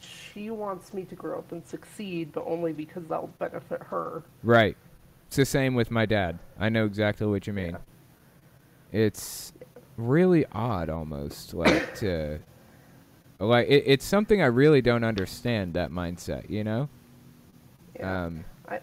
she 0.05 0.49
wants 0.49 0.93
me 0.93 1.03
to 1.05 1.15
grow 1.15 1.39
up 1.39 1.51
and 1.51 1.65
succeed, 1.65 2.31
but 2.33 2.43
only 2.45 2.73
because 2.73 3.03
that'll 3.07 3.33
benefit 3.39 3.81
her. 3.83 4.23
right. 4.43 4.77
It's 5.27 5.37
the 5.37 5.45
same 5.45 5.73
with 5.75 5.89
my 5.89 6.05
dad. 6.05 6.37
I 6.59 6.69
know 6.69 6.85
exactly 6.85 7.25
what 7.27 7.47
you 7.47 7.53
mean. 7.53 7.71
Yeah. 7.71 7.77
it's 9.01 9.53
really 9.97 10.45
odd 10.51 10.89
almost 10.89 11.53
like 11.53 11.95
to 11.99 12.39
like 13.39 13.67
it, 13.67 13.83
it's 13.87 14.05
something 14.05 14.41
i 14.41 14.45
really 14.45 14.81
don't 14.81 15.03
understand 15.05 15.73
that 15.73 15.89
mindset 15.89 16.49
you 16.49 16.63
know 16.63 16.87
Yeah. 17.97 18.25
um 18.25 18.45
I, 18.67 18.79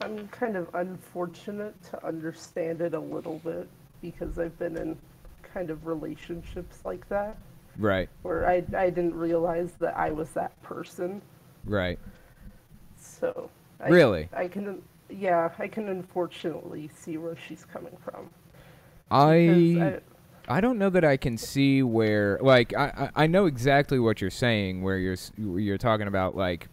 I'm 0.00 0.28
kind 0.28 0.56
of 0.56 0.68
unfortunate 0.74 1.74
to 1.90 2.04
understand 2.06 2.80
it 2.80 2.94
a 2.94 3.00
little 3.00 3.38
bit 3.44 3.68
because 4.02 4.38
I've 4.38 4.56
been 4.58 4.76
in 4.76 4.96
kind 5.42 5.70
of 5.70 5.86
relationships 5.86 6.78
like 6.84 7.08
that 7.08 7.36
right 7.78 8.08
where 8.22 8.48
I, 8.48 8.62
I 8.76 8.90
didn't 8.90 9.14
realize 9.14 9.72
that 9.80 9.96
I 9.96 10.10
was 10.10 10.30
that 10.30 10.60
person. 10.62 11.22
right 11.64 11.98
So 12.98 13.50
I, 13.80 13.88
Really? 13.88 14.28
I 14.32 14.48
can 14.48 14.82
yeah 15.08 15.50
I 15.58 15.68
can 15.68 15.88
unfortunately 15.88 16.90
see 16.94 17.16
where 17.16 17.36
she's 17.36 17.64
coming 17.64 17.96
from. 18.04 18.28
I, 19.10 20.00
I 20.48 20.60
don't 20.60 20.78
know 20.78 20.90
that 20.90 21.04
i 21.04 21.16
can 21.16 21.36
see 21.36 21.82
where 21.82 22.38
like 22.40 22.74
i 22.74 23.10
i 23.14 23.24
I 23.24 23.26
know 23.26 23.46
exactly 23.46 23.98
what 23.98 24.20
you're 24.20 24.30
saying 24.30 24.82
where 24.82 24.98
you're 24.98 25.16
you're 25.36 25.78
talking 25.78 26.08
about 26.08 26.36
like 26.36 26.68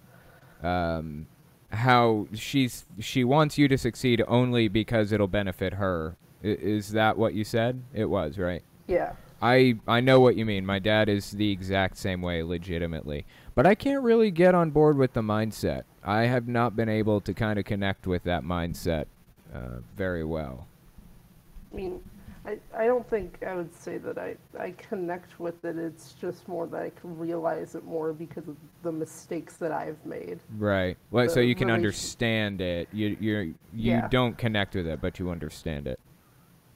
um 0.63 1.27
how 1.71 2.27
she's 2.33 2.85
she 2.99 3.23
wants 3.23 3.57
you 3.57 3.67
to 3.67 3.77
succeed 3.77 4.23
only 4.27 4.67
because 4.67 5.11
it'll 5.11 5.27
benefit 5.27 5.73
her 5.73 6.15
I, 6.43 6.47
is 6.47 6.91
that 6.91 7.17
what 7.17 7.33
you 7.33 7.43
said 7.43 7.81
it 7.93 8.05
was 8.05 8.37
right 8.37 8.63
yeah 8.87 9.13
I 9.41 9.75
I 9.87 9.99
know 9.99 10.19
what 10.19 10.35
you 10.35 10.45
mean. 10.45 10.65
My 10.65 10.79
dad 10.79 11.09
is 11.09 11.31
the 11.31 11.51
exact 11.51 11.97
same 11.97 12.21
way, 12.21 12.43
legitimately. 12.43 13.25
But 13.53 13.65
I 13.65 13.75
can't 13.75 14.03
really 14.03 14.31
get 14.31 14.55
on 14.55 14.71
board 14.71 14.97
with 14.97 15.13
the 15.13 15.21
mindset. 15.21 15.83
I 16.03 16.23
have 16.23 16.47
not 16.47 16.75
been 16.75 16.89
able 16.89 17.21
to 17.21 17.33
kind 17.33 17.57
of 17.57 17.65
connect 17.65 18.07
with 18.07 18.23
that 18.23 18.43
mindset 18.43 19.05
uh, 19.53 19.79
very 19.95 20.23
well. 20.23 20.67
I 21.71 21.75
mean 21.75 22.01
I, 22.45 22.57
I 22.75 22.85
don't 22.85 23.07
think 23.09 23.39
I 23.45 23.55
would 23.55 23.73
say 23.73 23.97
that 23.97 24.17
I, 24.17 24.35
I 24.59 24.71
connect 24.71 25.39
with 25.39 25.65
it. 25.65 25.77
It's 25.77 26.13
just 26.13 26.47
more 26.47 26.67
that 26.67 26.81
I 26.81 26.91
can 26.91 27.17
realize 27.17 27.73
it 27.73 27.83
more 27.83 28.13
because 28.13 28.47
of 28.47 28.55
the 28.83 28.91
mistakes 28.91 29.55
that 29.57 29.71
I've 29.71 30.03
made. 30.05 30.39
Right. 30.57 30.97
Well, 31.09 31.27
so 31.27 31.39
you 31.39 31.55
can 31.55 31.71
understand 31.71 32.61
it. 32.61 32.87
You 32.91 33.17
you 33.19 33.35
you 33.73 33.91
Yeah. 33.93 34.07
don't 34.09 34.37
connect 34.37 34.75
with 34.75 34.85
it, 34.85 35.01
but 35.01 35.17
you 35.17 35.29
understand 35.31 35.87
it. 35.87 35.99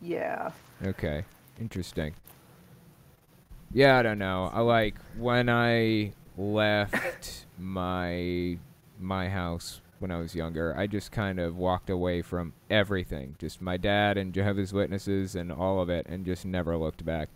Yeah. 0.02 0.52
Okay. 0.84 1.24
Interesting. 1.60 2.14
Yeah, 3.74 3.98
I 3.98 4.02
don't 4.04 4.20
know. 4.20 4.50
I 4.54 4.62
like 4.62 4.96
when 5.18 5.50
I 5.50 6.14
left 6.38 7.46
my 7.58 8.58
my 9.00 9.30
house 9.30 9.82
when 10.00 10.12
I 10.12 10.18
was 10.18 10.34
younger, 10.34 10.74
I 10.78 10.88
just 10.88 11.12
kind 11.12 11.40
of 11.40 11.58
walked 11.58 11.90
away 11.90 12.22
from 12.22 12.54
everything. 12.70 13.36
Just 13.38 13.62
my 13.62 13.76
dad 13.78 14.18
and 14.18 14.34
Jehovah's 14.34 14.72
Witnesses 14.74 15.36
and 15.36 15.52
all 15.52 15.82
of 15.82 15.90
it 15.90 16.06
and 16.08 16.26
just 16.26 16.46
never 16.46 16.78
looked 16.78 17.06
back. 17.06 17.28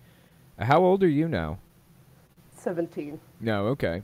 How 0.57 0.81
old 0.83 1.03
are 1.03 1.09
you 1.09 1.27
now? 1.27 1.59
17. 2.55 3.19
No, 3.41 3.67
okay. 3.67 4.01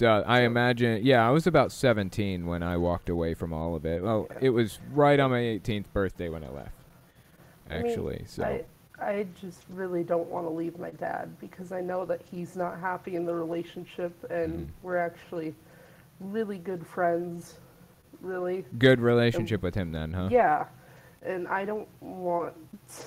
Uh, 0.00 0.20
I 0.20 0.42
imagine, 0.42 1.04
yeah, 1.04 1.26
I 1.26 1.30
was 1.30 1.48
about 1.48 1.72
17 1.72 2.46
when 2.46 2.62
I 2.62 2.76
walked 2.76 3.08
away 3.08 3.34
from 3.34 3.52
all 3.52 3.74
of 3.74 3.84
it. 3.84 4.00
Well, 4.00 4.28
Yeah. 4.30 4.38
it 4.42 4.50
was 4.50 4.78
right 4.92 5.18
on 5.18 5.32
my 5.32 5.40
18th 5.40 5.86
birthday 5.92 6.28
when 6.28 6.44
I 6.44 6.50
left, 6.50 6.76
I 7.68 7.78
mean, 7.78 7.86
actually. 7.86 8.24
so, 8.28 8.44
I, 8.44 8.64
I 9.00 9.26
just 9.40 9.62
really 9.70 10.02
don't 10.02 10.28
want 10.28 10.46
to 10.46 10.50
leave 10.50 10.78
my 10.78 10.90
dad 10.90 11.38
because 11.40 11.70
I 11.72 11.80
know 11.80 12.04
that 12.06 12.20
he's 12.30 12.56
not 12.56 12.78
happy 12.80 13.14
in 13.16 13.24
the 13.24 13.34
relationship 13.34 14.12
and 14.30 14.66
Mhm. 14.66 14.68
we're 14.82 14.96
actually 14.96 15.54
really 16.20 16.58
good 16.58 16.84
friends, 16.86 17.58
really. 18.20 18.64
good 18.78 19.00
relationship 19.00 19.62
with 19.62 19.74
him 19.74 19.92
then, 19.92 20.12
huh? 20.12 20.28
Yeah. 20.30 20.66
And 21.22 21.46
I 21.48 21.64
don't 21.64 21.88
want 22.00 22.54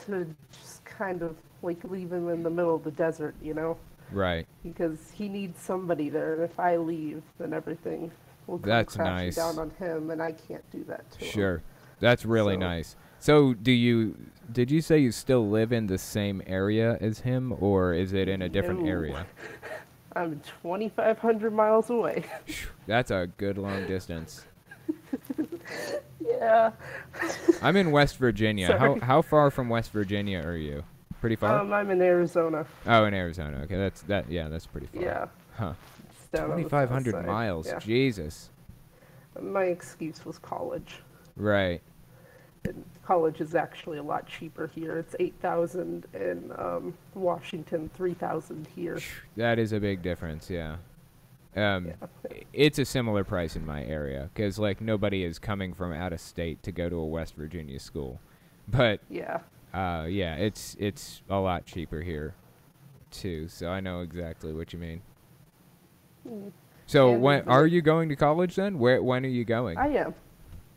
to 0.06 0.34
just 0.52 0.86
kind 0.86 1.22
of 1.22 1.36
like 1.62 1.84
leave 1.84 2.12
him 2.12 2.30
in 2.30 2.42
the 2.44 2.50
middle 2.50 2.74
of 2.76 2.84
the 2.84 2.92
desert, 2.92 3.36
you 3.42 3.54
know? 3.54 3.78
Right. 4.12 4.48
Because 4.64 5.12
he 5.12 5.28
needs 5.30 5.60
somebody 5.62 6.10
there 6.10 6.34
and 6.36 6.44
if 6.44 6.60
I 6.60 6.78
leave, 6.78 7.22
then 7.38 7.54
everything 7.54 8.12
will 8.48 8.60
come 8.60 8.70
That's 8.70 8.96
crashing 8.96 9.16
nice. 9.26 9.36
down 9.36 9.60
on 9.60 9.70
him 9.72 10.10
and 10.10 10.22
I 10.24 10.32
can't 10.32 10.70
do 10.72 10.84
that 10.86 11.10
to 11.12 11.20
him. 11.20 11.32
Sure. 11.32 11.62
That's 12.00 12.26
really 12.26 12.56
So- 12.56 12.60
nice. 12.60 12.96
So, 13.22 13.54
do 13.54 13.72
you 13.72 14.16
did 14.52 14.72
you 14.72 14.82
say 14.82 14.98
you 14.98 15.12
still 15.12 15.48
live 15.48 15.72
in 15.72 15.86
the 15.86 16.00
same 16.00 16.42
area 16.48 16.98
as 17.00 17.20
him, 17.20 17.54
or 17.60 17.94
is 17.94 18.14
it 18.14 18.28
in 18.28 18.42
a 18.42 18.50
different 18.50 18.82
No. 18.82 18.90
area? 18.90 19.26
I'm 20.16 20.42
2,500 20.64 21.54
miles 21.54 21.90
away. 21.92 22.26
That's 22.88 23.12
a 23.12 23.30
good 23.38 23.60
long 23.60 23.86
distance. 23.86 24.44
yeah. 26.20 26.72
I'm 27.62 27.78
in 27.78 27.92
West 27.92 28.18
Virginia. 28.18 28.76
How 28.78 28.88
Sorry. 28.96 29.00
how 29.02 29.22
far 29.22 29.52
from 29.52 29.70
West 29.70 29.92
Virginia 29.92 30.42
are 30.44 30.58
you? 30.58 30.84
Pretty 31.22 31.36
far. 31.36 31.60
Um, 31.60 31.72
I'm 31.72 31.92
in 31.92 32.02
Arizona. 32.02 32.66
oh, 32.88 33.06
in 33.06 33.14
Arizona. 33.14 33.62
Okay, 33.66 33.78
that's 33.78 34.02
that. 34.04 34.30
Yeah, 34.32 34.50
that's 34.50 34.66
pretty 34.66 34.88
far. 34.88 35.02
Yeah. 35.04 35.26
Huh. 35.56 35.74
it's 36.10 36.28
down 36.30 36.46
on 36.46 36.50
the 36.50 36.54
Twenty 36.56 36.64
south 36.64 36.72
five 36.72 36.90
hundred 36.90 37.12
side. 37.14 37.26
miles. 37.28 37.68
Yeah. 37.68 37.78
Jesus. 37.78 38.50
My 39.40 39.66
excuse 39.66 40.26
was 40.26 40.40
college. 40.40 40.96
Right. 41.38 41.82
And 42.66 42.84
college 43.04 43.42
is 43.42 43.56
actually 43.56 43.98
a 43.98 44.04
lot 44.04 44.28
cheaper 44.28 44.68
here. 44.74 44.98
It's 45.00 45.16
8,000 45.20 46.06
in 46.14 46.52
um, 46.58 46.94
Washington, 47.16 47.90
3,000 47.96 48.68
here. 48.76 49.00
That 49.36 49.58
is 49.58 49.74
a 49.74 49.80
big 49.80 50.02
difference. 50.02 50.50
Yeah. 50.50 50.78
Um, 51.56 51.88
Yeah. 51.88 51.94
it's 52.54 52.80
a 52.80 52.86
similar 52.86 53.24
price 53.24 53.56
in 53.56 53.66
my 53.66 53.84
area 53.84 54.30
because 54.34 54.58
like 54.60 54.80
nobody 54.80 55.24
is 55.24 55.38
coming 55.40 55.74
from 55.74 55.92
out 55.92 56.14
of 56.14 56.22
state 56.22 56.62
to 56.64 56.72
go 56.72 56.88
to 56.88 56.96
a 56.96 57.06
West 57.06 57.36
Virginia 57.36 57.80
school, 57.80 58.20
but 58.68 59.02
Yeah. 59.10 59.40
uh, 59.74 60.06
yeah, 60.08 60.36
it's 60.36 60.78
it's 60.80 61.24
a 61.30 61.40
lot 61.40 61.66
cheaper 61.66 62.02
here, 62.02 62.36
too. 63.10 63.48
So 63.50 63.70
I 63.70 63.82
know 63.82 64.00
exactly 64.02 64.54
what 64.54 64.72
you 64.72 64.80
mean. 64.80 65.02
Mm. 66.30 66.52
So 66.86 67.14
And 67.14 67.22
when 67.22 67.50
are 67.50 67.66
you 67.68 67.82
going 67.82 68.08
to 68.10 68.16
college 68.16 68.56
then? 68.56 68.78
Where 68.80 69.02
when 69.04 69.26
are 69.26 69.30
you 69.30 69.44
going? 69.44 69.78
I 69.78 69.88
am. 69.88 70.14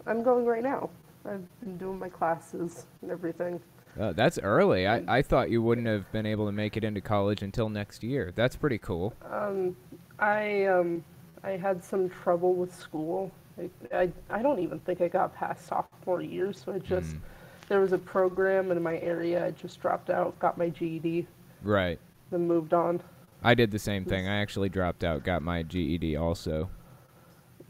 I'm 0.07 0.23
going 0.25 0.45
right 0.45 0.63
now. 0.63 0.91
I've 1.27 1.61
been 1.61 1.77
doing 1.79 1.99
my 1.99 2.09
classes 2.09 2.87
and 3.03 3.11
everything. 3.11 3.61
Oh, 3.99 4.13
that's 4.13 4.39
early. 4.41 4.87
I, 4.89 5.03
I 5.19 5.23
thought 5.23 5.51
you 5.51 5.63
wouldn't 5.63 5.87
have 5.87 6.11
been 6.13 6.27
able 6.27 6.47
to 6.47 6.53
make 6.53 6.77
it 6.77 6.83
into 6.85 7.01
college 7.01 7.43
until 7.43 7.69
next 7.69 8.03
year. 8.03 8.33
That's 8.35 8.57
pretty 8.57 8.79
cool. 8.79 9.15
Um, 9.31 9.77
I 10.19 10.65
um, 10.65 11.05
I 11.45 11.51
had 11.53 11.83
some 11.83 12.09
trouble 12.11 12.55
with 12.55 12.75
school. 12.75 13.31
I, 13.59 13.71
I, 13.97 14.13
I 14.31 14.43
don't 14.43 14.59
even 14.59 14.81
think 14.81 15.01
I 15.01 15.07
got 15.09 15.33
past 15.35 15.67
sophomore 15.67 16.21
year, 16.23 16.53
so 16.53 16.73
I 16.73 16.79
just 16.81 17.15
Mm. 17.15 17.21
there 17.69 17.81
was 17.81 17.93
a 17.93 17.99
program 17.99 18.73
in 18.73 18.83
my 18.83 18.99
area. 18.99 19.47
I 19.47 19.53
just 19.53 19.81
dropped 19.81 20.11
out, 20.11 20.37
got 20.41 20.59
my 20.59 20.69
GED, 20.71 21.27
Right. 21.63 21.99
then 22.31 22.49
moved 22.49 22.75
on. 22.75 23.01
I 23.45 23.55
did 23.55 23.71
the 23.71 23.79
same 23.79 24.05
thing. 24.05 24.27
I 24.27 24.41
actually 24.41 24.71
dropped 24.71 25.05
out, 25.05 25.23
got 25.23 25.43
my 25.43 25.63
GED 25.63 26.17
also. 26.17 26.69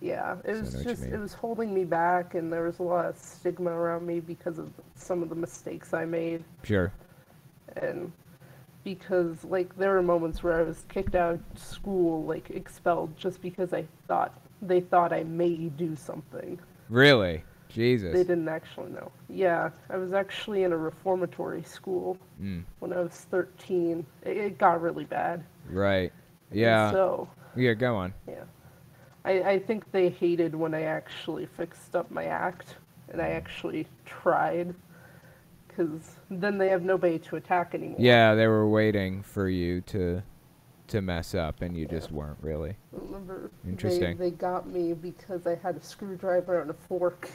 Yeah, 0.01 0.37
it 0.45 0.55
So 0.57 0.61
was 0.61 0.85
just 0.85 1.03
it 1.05 1.19
was 1.19 1.33
holding 1.33 1.73
me 1.73 1.85
back, 1.85 2.35
and 2.35 2.53
there 2.53 2.65
was 2.65 2.79
a 2.79 2.83
lot 2.83 3.07
of 3.07 3.17
stigma 3.17 3.71
around 3.71 4.07
me 4.07 4.21
because 4.21 4.59
of 4.59 4.71
some 4.95 5.23
of 5.23 5.29
the 5.29 5.35
mistakes 5.35 5.95
I 5.95 6.05
made, 6.05 6.45
Sure. 6.63 6.93
and 7.77 8.13
because 8.83 9.45
like 9.45 9.75
there 9.77 9.93
were 9.93 10.03
moments 10.03 10.43
where 10.43 10.59
I 10.59 10.63
was 10.63 10.85
kicked 10.89 11.15
out 11.15 11.35
of 11.35 11.41
school, 11.59 12.25
like 12.25 12.51
expelled, 12.51 13.17
just 13.17 13.41
because 13.41 13.73
I 13.73 13.87
thought 14.09 14.33
they 14.61 14.81
thought 14.81 15.13
I 15.13 15.25
may 15.25 15.57
do 15.69 15.97
something. 15.97 16.59
Really? 16.91 17.45
Jesus. 17.69 18.13
They 18.13 18.23
didn't 18.23 18.49
actually 18.49 18.93
know. 18.93 19.11
Yeah, 19.29 19.71
I 19.91 19.97
was 19.97 20.13
actually 20.13 20.63
in 20.63 20.73
a 20.73 20.77
reformatory 20.77 21.63
school 21.63 22.17
Mm, 22.41 22.63
when 22.81 22.93
I 22.93 23.01
was 23.01 23.13
13. 23.31 24.05
It, 24.23 24.37
it 24.37 24.59
got 24.59 24.81
really 24.83 25.05
bad. 25.05 25.43
right. 25.71 26.13
And 26.51 26.61
Yeah. 26.61 26.91
So 26.93 27.29
yeah, 27.57 27.73
go 27.75 27.97
on. 27.97 28.13
Yeah. 28.29 28.45
I, 29.25 29.43
I 29.43 29.59
think 29.59 29.91
they 29.91 30.11
hated 30.11 30.55
when 30.55 30.75
I 30.75 30.83
actually 30.83 31.47
fixed 31.47 31.97
up 31.97 32.11
my 32.11 32.25
act 32.25 32.77
and 33.09 33.21
I 33.21 33.29
actually 33.31 33.87
tried. 34.05 34.75
Because 35.69 36.17
then 36.31 36.59
they 36.59 36.69
have 36.69 36.83
nobody 36.83 37.19
to 37.19 37.37
attack 37.37 37.75
anymore. 37.75 37.97
Yeah, 37.99 38.35
they 38.35 38.47
were 38.47 38.69
waiting 38.69 39.23
for 39.23 39.49
you 39.49 39.81
to 39.83 40.23
to 40.87 41.01
mess 41.01 41.35
up 41.35 41.63
and 41.63 41.77
you 41.77 41.87
just 41.87 42.13
weren't 42.13 42.37
really. 42.43 42.77
Remember, 42.93 43.51
Interesting. 43.67 44.19
They, 44.19 44.31
they 44.31 44.37
got 44.37 44.69
me 44.69 44.93
because 44.93 45.47
I 45.47 45.55
had 45.57 45.77
a 45.77 45.83
screwdriver 45.83 46.61
and 46.61 46.71
a 46.71 46.75
fork. 46.75 47.31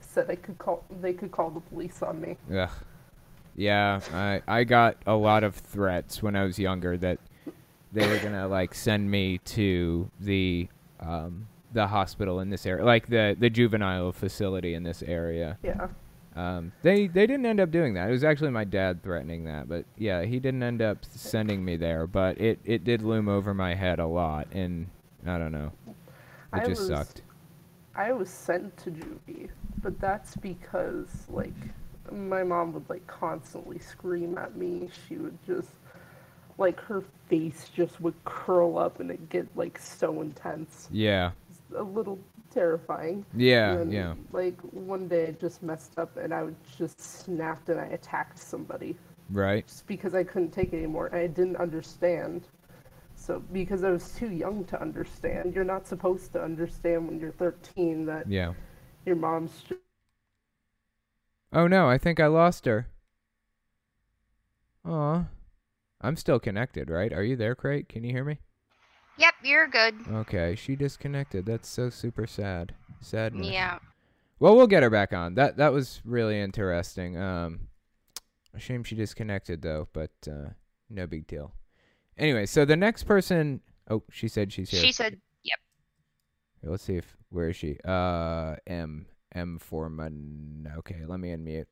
Said 0.00 0.30
I 0.30 0.36
could 0.36 0.58
call. 0.58 0.84
They 1.00 1.12
could 1.12 1.30
call 1.30 1.50
the 1.50 1.60
police 1.60 2.02
on 2.02 2.20
me. 2.20 2.36
Yeah, 2.50 2.70
Yeah, 3.54 4.00
I 4.12 4.42
I 4.48 4.64
got 4.64 4.96
a 5.06 5.14
lot 5.14 5.44
of 5.44 5.54
threats 5.54 6.22
when 6.22 6.34
I 6.34 6.44
was 6.44 6.58
younger 6.58 6.96
that 6.96 7.18
they 7.92 8.08
were 8.08 8.18
gonna 8.18 8.48
like 8.48 8.74
send 8.74 9.10
me 9.10 9.38
to 9.38 10.10
the 10.18 10.68
um 11.00 11.46
the 11.72 11.86
hospital 11.86 12.40
in 12.40 12.50
this 12.50 12.64
area, 12.66 12.84
like 12.84 13.08
the 13.08 13.36
the 13.38 13.50
juvenile 13.50 14.12
facility 14.12 14.74
in 14.74 14.82
this 14.82 15.02
area. 15.02 15.58
Yeah. 15.62 15.88
Um, 16.36 16.72
they 16.82 17.08
they 17.08 17.26
didn't 17.26 17.46
end 17.46 17.58
up 17.60 17.70
doing 17.70 17.94
that. 17.94 18.08
It 18.08 18.12
was 18.12 18.22
actually 18.24 18.50
my 18.50 18.64
dad 18.64 19.02
threatening 19.02 19.44
that, 19.44 19.68
but 19.68 19.84
yeah, 19.96 20.22
he 20.22 20.38
didn't 20.38 20.62
end 20.62 20.80
up 20.80 20.98
sending 21.04 21.64
me 21.64 21.76
there. 21.76 22.06
But 22.06 22.40
it 22.40 22.60
it 22.64 22.84
did 22.84 23.02
loom 23.02 23.28
over 23.28 23.54
my 23.54 23.74
head 23.74 23.98
a 23.98 24.06
lot, 24.06 24.46
and 24.52 24.86
I 25.26 25.36
don't 25.38 25.52
know, 25.52 25.72
it 25.88 25.94
I 26.52 26.58
just 26.64 26.80
was- 26.82 26.88
sucked. 26.88 27.22
I 27.96 28.12
was 28.12 28.30
sent 28.30 28.76
to 28.78 28.92
juvie, 28.92 29.48
but 29.82 29.98
that's 29.98 30.36
because 30.36 31.08
like 31.28 31.52
my 32.12 32.44
mom 32.44 32.72
would 32.72 32.88
like 32.88 33.04
constantly 33.08 33.80
scream 33.80 34.38
at 34.38 34.56
me. 34.56 34.88
She 35.08 35.16
would 35.16 35.36
just 35.44 35.70
like 36.58 36.80
her 36.80 37.02
face 37.28 37.68
just 37.74 38.00
would 38.00 38.14
curl 38.24 38.78
up 38.78 39.00
and 39.00 39.10
it 39.10 39.28
get 39.30 39.46
like 39.56 39.78
so 39.78 40.20
intense. 40.22 40.88
Yeah, 40.90 41.32
a 41.76 41.82
little 41.82 42.18
terrifying. 42.50 43.24
yeah, 43.34 43.74
And, 43.78 43.92
yeah. 43.92 44.14
Like 44.32 44.60
one 44.72 45.08
day 45.08 45.28
I 45.28 45.30
just 45.32 45.62
messed 45.62 45.98
up 45.98 46.16
and 46.16 46.32
I 46.34 46.42
would 46.44 46.56
just 46.76 47.00
snapped 47.00 47.68
and 47.68 47.80
I 47.80 47.86
attacked 47.86 48.38
somebody 48.38 48.96
Right. 49.30 49.66
just 49.66 49.86
because 49.86 50.14
I 50.14 50.24
couldn't 50.24 50.50
take 50.52 50.72
it 50.72 50.78
anymore. 50.78 51.14
I 51.14 51.26
didn't 51.26 51.56
understand. 51.56 52.48
So 53.14 53.40
because 53.52 53.84
I 53.84 53.90
was 53.90 54.14
too 54.14 54.30
young 54.30 54.64
to 54.66 54.80
understand, 54.80 55.54
you're 55.54 55.64
not 55.64 55.86
supposed 55.86 56.32
to 56.34 56.42
understand 56.42 57.08
when 57.08 57.20
you're 57.20 57.32
13 57.32 58.06
that 58.06 58.28
Yeah. 58.28 58.54
your 59.04 59.16
mom's 59.16 59.62
just 59.62 59.80
Oh 61.52 61.66
no, 61.66 61.88
I 61.88 61.98
think 61.98 62.20
I 62.20 62.26
lost 62.26 62.64
her. 62.66 62.86
Aw. 64.84 65.28
I'm 66.00 66.16
still 66.16 66.38
connected, 66.38 66.90
right? 66.90 67.12
Are 67.12 67.24
you 67.24 67.36
there, 67.36 67.54
Crate? 67.54 67.88
Can 67.88 68.04
you 68.04 68.12
hear 68.12 68.24
me? 68.24 68.38
Yep, 69.18 69.34
you're 69.42 69.66
good. 69.66 69.94
Okay, 70.08 70.54
she 70.54 70.76
disconnected. 70.76 71.44
That's 71.44 71.68
so 71.68 71.90
super 71.90 72.26
sad. 72.26 72.74
Sad. 73.00 73.34
Yeah. 73.34 73.78
Well, 74.38 74.54
we'll 74.54 74.68
get 74.68 74.84
her 74.84 74.90
back 74.90 75.12
on. 75.12 75.34
That 75.34 75.56
that 75.56 75.72
was 75.72 76.00
really 76.04 76.40
interesting. 76.40 77.16
Um, 77.16 77.68
a 78.54 78.60
shame 78.60 78.84
she 78.84 78.94
disconnected 78.94 79.62
though, 79.62 79.88
but 79.92 80.12
uh, 80.30 80.50
no 80.88 81.08
big 81.08 81.26
deal. 81.26 81.52
Anyway, 82.16 82.46
so 82.46 82.64
the 82.64 82.76
next 82.76 83.04
person. 83.04 83.60
Oh, 83.90 84.04
she 84.10 84.28
said 84.28 84.52
she's 84.52 84.70
here. 84.70 84.80
She 84.80 84.92
said, 84.92 85.18
yep. 85.42 85.58
Here, 86.60 86.70
let's 86.70 86.84
see 86.84 86.96
if 86.96 87.16
where 87.30 87.48
is 87.48 87.56
she? 87.56 87.78
Uh, 87.84 88.54
M 88.66 89.06
M 89.34 89.58
for 89.58 89.90
mon. 89.90 90.72
Okay, 90.78 91.04
let 91.06 91.18
me 91.18 91.30
unmute. 91.30 91.66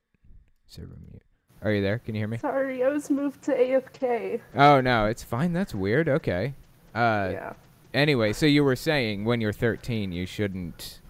Server 0.66 0.96
mute. 1.00 1.22
Are 1.62 1.72
you 1.72 1.82
there? 1.82 1.98
Can 1.98 2.14
you 2.14 2.20
hear 2.20 2.28
me? 2.28 2.38
sorry, 2.38 2.84
I 2.84 2.88
was 2.88 3.10
moved 3.10 3.42
to 3.44 3.52
AFK. 3.54 4.40
Oh 4.54 4.80
no, 4.80 5.06
it's 5.06 5.22
fine. 5.22 5.52
That's 5.52 5.74
weird. 5.74 6.08
Okay. 6.08 6.54
Uh, 6.94 7.30
yeah. 7.32 7.52
Anyway, 7.94 8.32
so 8.32 8.46
you 8.46 8.62
were 8.62 8.76
saying 8.76 9.24
when 9.24 9.40
you're 9.40 9.52
13, 9.52 10.12
you 10.12 10.26
shouldn't. 10.26 11.00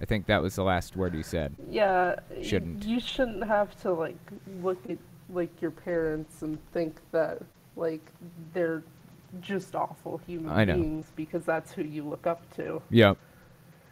I 0.00 0.04
think 0.04 0.26
that 0.26 0.42
was 0.42 0.56
the 0.56 0.64
last 0.64 0.96
word 0.96 1.14
you 1.14 1.22
said. 1.22 1.54
Yeah. 1.70 2.16
Shouldn't. 2.42 2.84
You 2.84 3.00
shouldn't 3.00 3.44
have 3.46 3.80
to 3.82 3.92
like 3.92 4.18
look 4.62 4.78
at 4.90 4.98
like 5.30 5.62
your 5.62 5.70
parents 5.70 6.42
and 6.42 6.58
think 6.72 6.96
that 7.12 7.40
like 7.76 8.04
they're 8.52 8.82
just 9.40 9.74
awful 9.74 10.20
human 10.26 10.66
beings 10.66 11.06
because 11.16 11.44
that's 11.44 11.72
who 11.72 11.82
you 11.82 12.04
look 12.04 12.26
up 12.26 12.42
to. 12.56 12.82
Yep. 12.90 13.16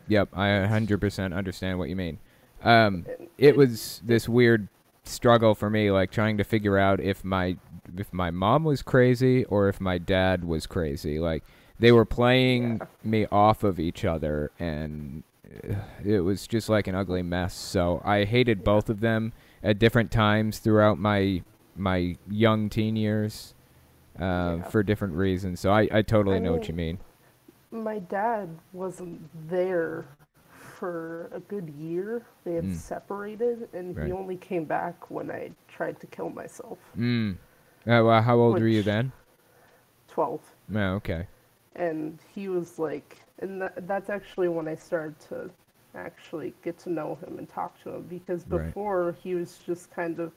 Yep. 0.08 0.28
I 0.34 0.48
100% 0.48 1.34
understand 1.34 1.78
what 1.78 1.88
you 1.88 1.96
mean. 1.96 2.18
Um, 2.62 3.06
And 3.18 3.28
it 3.38 3.56
was 3.56 4.00
this 4.04 4.28
weird 4.28 4.68
struggle 5.04 5.54
for 5.54 5.68
me, 5.70 5.90
like 5.90 6.10
trying 6.10 6.36
to 6.38 6.44
figure 6.44 6.78
out 6.78 7.00
if 7.00 7.24
my 7.24 7.56
if 7.96 8.12
my 8.12 8.30
mom 8.30 8.64
was 8.64 8.82
crazy 8.82 9.44
or 9.46 9.68
if 9.68 9.80
my 9.80 9.98
dad 9.98 10.44
was 10.44 10.66
crazy. 10.66 11.18
Like 11.18 11.42
they 11.78 11.92
were 11.92 12.04
playing 12.04 12.78
Yeah. 12.78 12.86
me 13.04 13.26
off 13.32 13.64
of 13.64 13.80
each 13.80 14.04
other, 14.04 14.50
and 14.58 15.22
uh, 15.68 15.74
it 16.04 16.20
was 16.20 16.46
just 16.46 16.68
like 16.68 16.86
an 16.86 16.94
ugly 16.94 17.22
mess. 17.22 17.54
So 17.54 18.00
I 18.04 18.24
hated 18.24 18.62
both 18.64 18.88
of 18.88 19.00
them 19.00 19.32
at 19.62 19.78
different 19.78 20.10
times 20.10 20.58
throughout 20.58 20.98
my 20.98 21.42
my 21.76 22.16
young 22.28 22.68
teen 22.68 22.96
years. 22.96 23.54
Uh, 24.20 24.56
Yeah. 24.58 24.62
For 24.68 24.82
different 24.82 25.14
reasons, 25.14 25.58
so 25.60 25.72
I, 25.72 25.88
I 25.90 26.02
totally 26.02 26.36
I 26.36 26.38
know 26.40 26.52
what 26.52 26.68
you 26.68 26.74
mean. 26.74 26.98
My 27.70 27.98
dad 27.98 28.58
wasn't 28.74 29.22
there 29.48 30.04
for 30.82 31.30
a 31.32 31.38
good 31.38 31.68
year. 31.70 32.26
They 32.42 32.54
had 32.54 32.64
Mm. 32.64 32.74
separated, 32.74 33.68
and 33.72 33.96
Right. 33.96 34.06
he 34.06 34.12
only 34.12 34.36
came 34.36 34.64
back 34.64 35.08
when 35.12 35.30
I 35.30 35.52
tried 35.68 36.00
to 36.00 36.08
kill 36.08 36.28
myself. 36.30 36.78
Mm. 36.98 37.34
Uh, 37.86 38.02
well, 38.04 38.20
how 38.20 38.36
old 38.36 38.58
were 38.58 38.66
you 38.66 38.82
then? 38.82 39.12
12. 40.08 40.40
Oh, 40.74 40.94
okay. 40.96 41.28
And 41.76 42.18
he 42.34 42.48
was 42.48 42.80
like, 42.80 43.22
and 43.38 43.62
that, 43.62 43.86
that's 43.86 44.10
actually 44.10 44.48
when 44.48 44.66
I 44.66 44.74
started 44.74 45.20
to 45.28 45.50
actually 45.94 46.52
get 46.64 46.78
to 46.78 46.90
know 46.90 47.14
him 47.24 47.38
and 47.38 47.48
talk 47.48 47.80
to 47.84 47.90
him 47.94 48.02
because 48.08 48.44
Right. 48.48 48.66
before 48.66 49.14
he 49.22 49.36
was 49.36 49.58
just 49.58 49.92
kind 49.92 50.18
of 50.18 50.32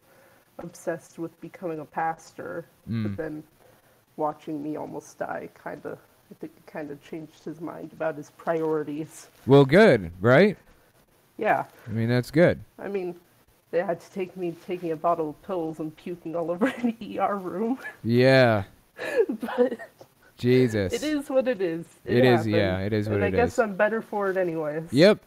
obsessed 0.60 1.18
with 1.18 1.34
becoming 1.41 1.80
a 1.80 1.86
pastor, 1.86 2.66
Mm. 2.88 3.02
but 3.04 3.18
then 3.18 3.43
watching 4.16 4.62
me 4.62 4.76
almost 4.78 5.18
die 5.18 5.50
kind 5.56 5.84
of 5.88 5.98
I 6.32 6.34
think 6.39 6.53
it 6.57 6.71
kind 6.71 6.91
of 6.91 7.03
changed 7.03 7.43
his 7.43 7.61
mind 7.61 7.91
about 7.93 8.15
his 8.15 8.32
priorities. 8.32 9.28
Well, 9.45 9.65
good, 9.65 10.11
right? 10.21 10.57
Yeah, 11.38 11.65
I 11.88 11.91
mean, 11.91 12.09
that's 12.09 12.32
good. 12.32 12.59
I 12.80 12.88
mean, 12.88 13.15
they 13.71 13.80
had 13.84 13.99
to 13.99 14.11
take 14.11 14.36
me 14.38 14.55
taking 14.65 14.91
a 14.91 14.95
bottle 14.95 15.30
of 15.32 15.41
pills 15.43 15.80
and 15.80 15.95
puking 15.95 16.36
all 16.36 16.49
over 16.51 16.67
an 16.67 16.95
ER 17.19 17.38
room, 17.38 17.80
Yeah. 18.03 18.63
but 19.41 19.78
Jesus. 20.38 20.93
it 20.93 21.03
is 21.03 21.30
what 21.30 21.47
it 21.47 21.61
is. 21.61 21.86
It 22.05 22.23
is, 22.23 22.47
yeah, 22.47 22.80
it 22.80 22.93
is 22.93 23.07
what 23.09 23.15
and 23.15 23.26
I 23.26 23.28
it 23.28 23.32
guess. 23.32 23.59
I'm 23.59 23.76
better 23.76 24.01
for 24.01 24.30
it 24.30 24.38
anyways. 24.38 24.91
Yep. 24.91 25.19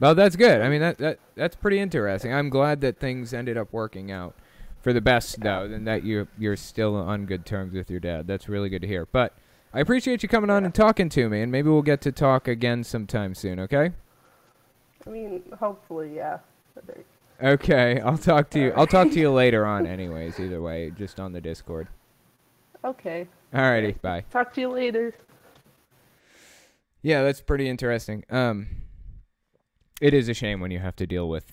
Well, 0.00 0.14
that's 0.14 0.36
good. 0.36 0.60
I 0.60 0.68
mean, 0.68 0.80
that, 0.80 0.98
that 0.98 1.18
that's 1.34 1.56
pretty 1.56 1.78
interesting. 1.78 2.32
I'm 2.32 2.50
glad 2.50 2.80
that 2.82 2.98
things 2.98 3.32
ended 3.32 3.56
up 3.56 3.72
working 3.72 4.10
out 4.10 4.34
for 4.82 4.92
the 4.92 5.00
best, 5.00 5.40
though, 5.40 5.64
and 5.64 5.86
that 5.86 6.04
you're 6.04 6.28
you're 6.38 6.56
still 6.56 6.96
on 6.96 7.24
good 7.26 7.46
terms 7.46 7.72
with 7.74 7.90
your 7.90 8.00
dad. 8.00 8.26
That's 8.26 8.48
really 8.48 8.68
good 8.68 8.82
to 8.82 8.88
hear. 8.88 9.06
But 9.06 9.34
I 9.72 9.80
appreciate 9.80 10.22
you 10.22 10.28
coming 10.28 10.50
on 10.50 10.64
and 10.64 10.74
talking 10.74 11.08
to 11.10 11.28
me, 11.28 11.42
and 11.42 11.52
maybe 11.52 11.68
we'll 11.68 11.82
get 11.82 12.00
to 12.02 12.12
talk 12.12 12.48
again 12.48 12.84
sometime 12.84 13.34
soon. 13.34 13.60
Okay? 13.60 13.92
I 15.06 15.10
mean, 15.10 15.42
hopefully, 15.58 16.12
yeah. 16.16 16.38
Okay. 17.42 18.00
I'll 18.04 18.18
talk 18.18 18.50
to 18.50 18.58
you. 18.58 18.72
I'll 18.76 18.86
talk 18.86 19.10
to 19.10 19.18
you 19.18 19.30
later 19.32 19.66
on. 19.66 19.86
Anyways, 19.86 20.40
either 20.40 20.60
way, 20.62 20.92
just 20.96 21.20
on 21.20 21.32
the 21.32 21.40
Discord. 21.40 21.88
Okay. 22.84 23.26
Alrighty. 23.54 24.00
Bye. 24.00 24.24
Talk 24.30 24.52
to 24.54 24.60
you 24.60 24.68
later. 24.68 25.14
Yeah, 27.02 27.22
that's 27.22 27.40
pretty 27.40 27.68
interesting. 27.68 28.24
Um, 28.30 28.66
it 30.00 30.12
is 30.12 30.28
a 30.28 30.34
shame 30.34 30.60
when 30.60 30.70
you 30.70 30.78
have 30.78 30.96
to 30.96 31.06
deal 31.06 31.28
with 31.28 31.52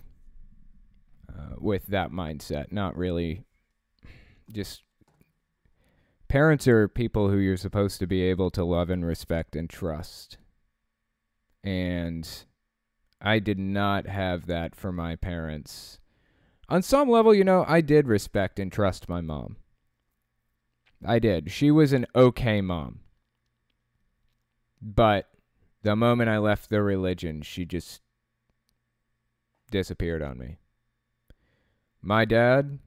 uh, 1.29 1.55
with 1.59 1.87
that 1.87 2.11
mindset. 2.11 2.71
Not 2.71 2.97
really, 2.97 3.43
just 4.51 4.83
parents 6.33 6.67
are 6.67 6.87
people 6.87 7.29
who 7.29 7.37
you're 7.37 7.55
supposed 7.55 7.99
to 7.99 8.07
be 8.07 8.23
able 8.23 8.49
to 8.49 8.63
love 8.63 8.89
and 8.89 9.05
respect 9.05 9.55
and 9.55 9.69
trust. 9.69 10.39
And 11.63 12.27
I 13.21 13.37
did 13.37 13.59
not 13.59 14.07
have 14.07 14.47
that 14.47 14.73
for 14.73 14.91
my 14.91 15.15
parents. 15.15 15.99
On 16.67 16.81
some 16.81 17.07
level, 17.07 17.35
you 17.35 17.43
know, 17.43 17.63
I 17.67 17.81
did 17.81 18.07
respect 18.07 18.59
and 18.59 18.71
trust 18.71 19.07
my 19.07 19.21
mom. 19.21 19.57
I 21.05 21.19
did. 21.19 21.51
She 21.51 21.69
was 21.69 21.93
an 21.93 22.07
okay 22.15 22.61
mom. 22.61 23.01
But 24.81 25.29
the 25.83 25.95
moment 25.95 26.31
I 26.31 26.39
left 26.39 26.71
the 26.71 26.81
religion, 26.81 27.43
she 27.43 27.63
just 27.63 28.01
disappeared 29.69 30.23
on 30.23 30.39
me. 30.39 30.57
My 32.01 32.25
dad 32.25 32.79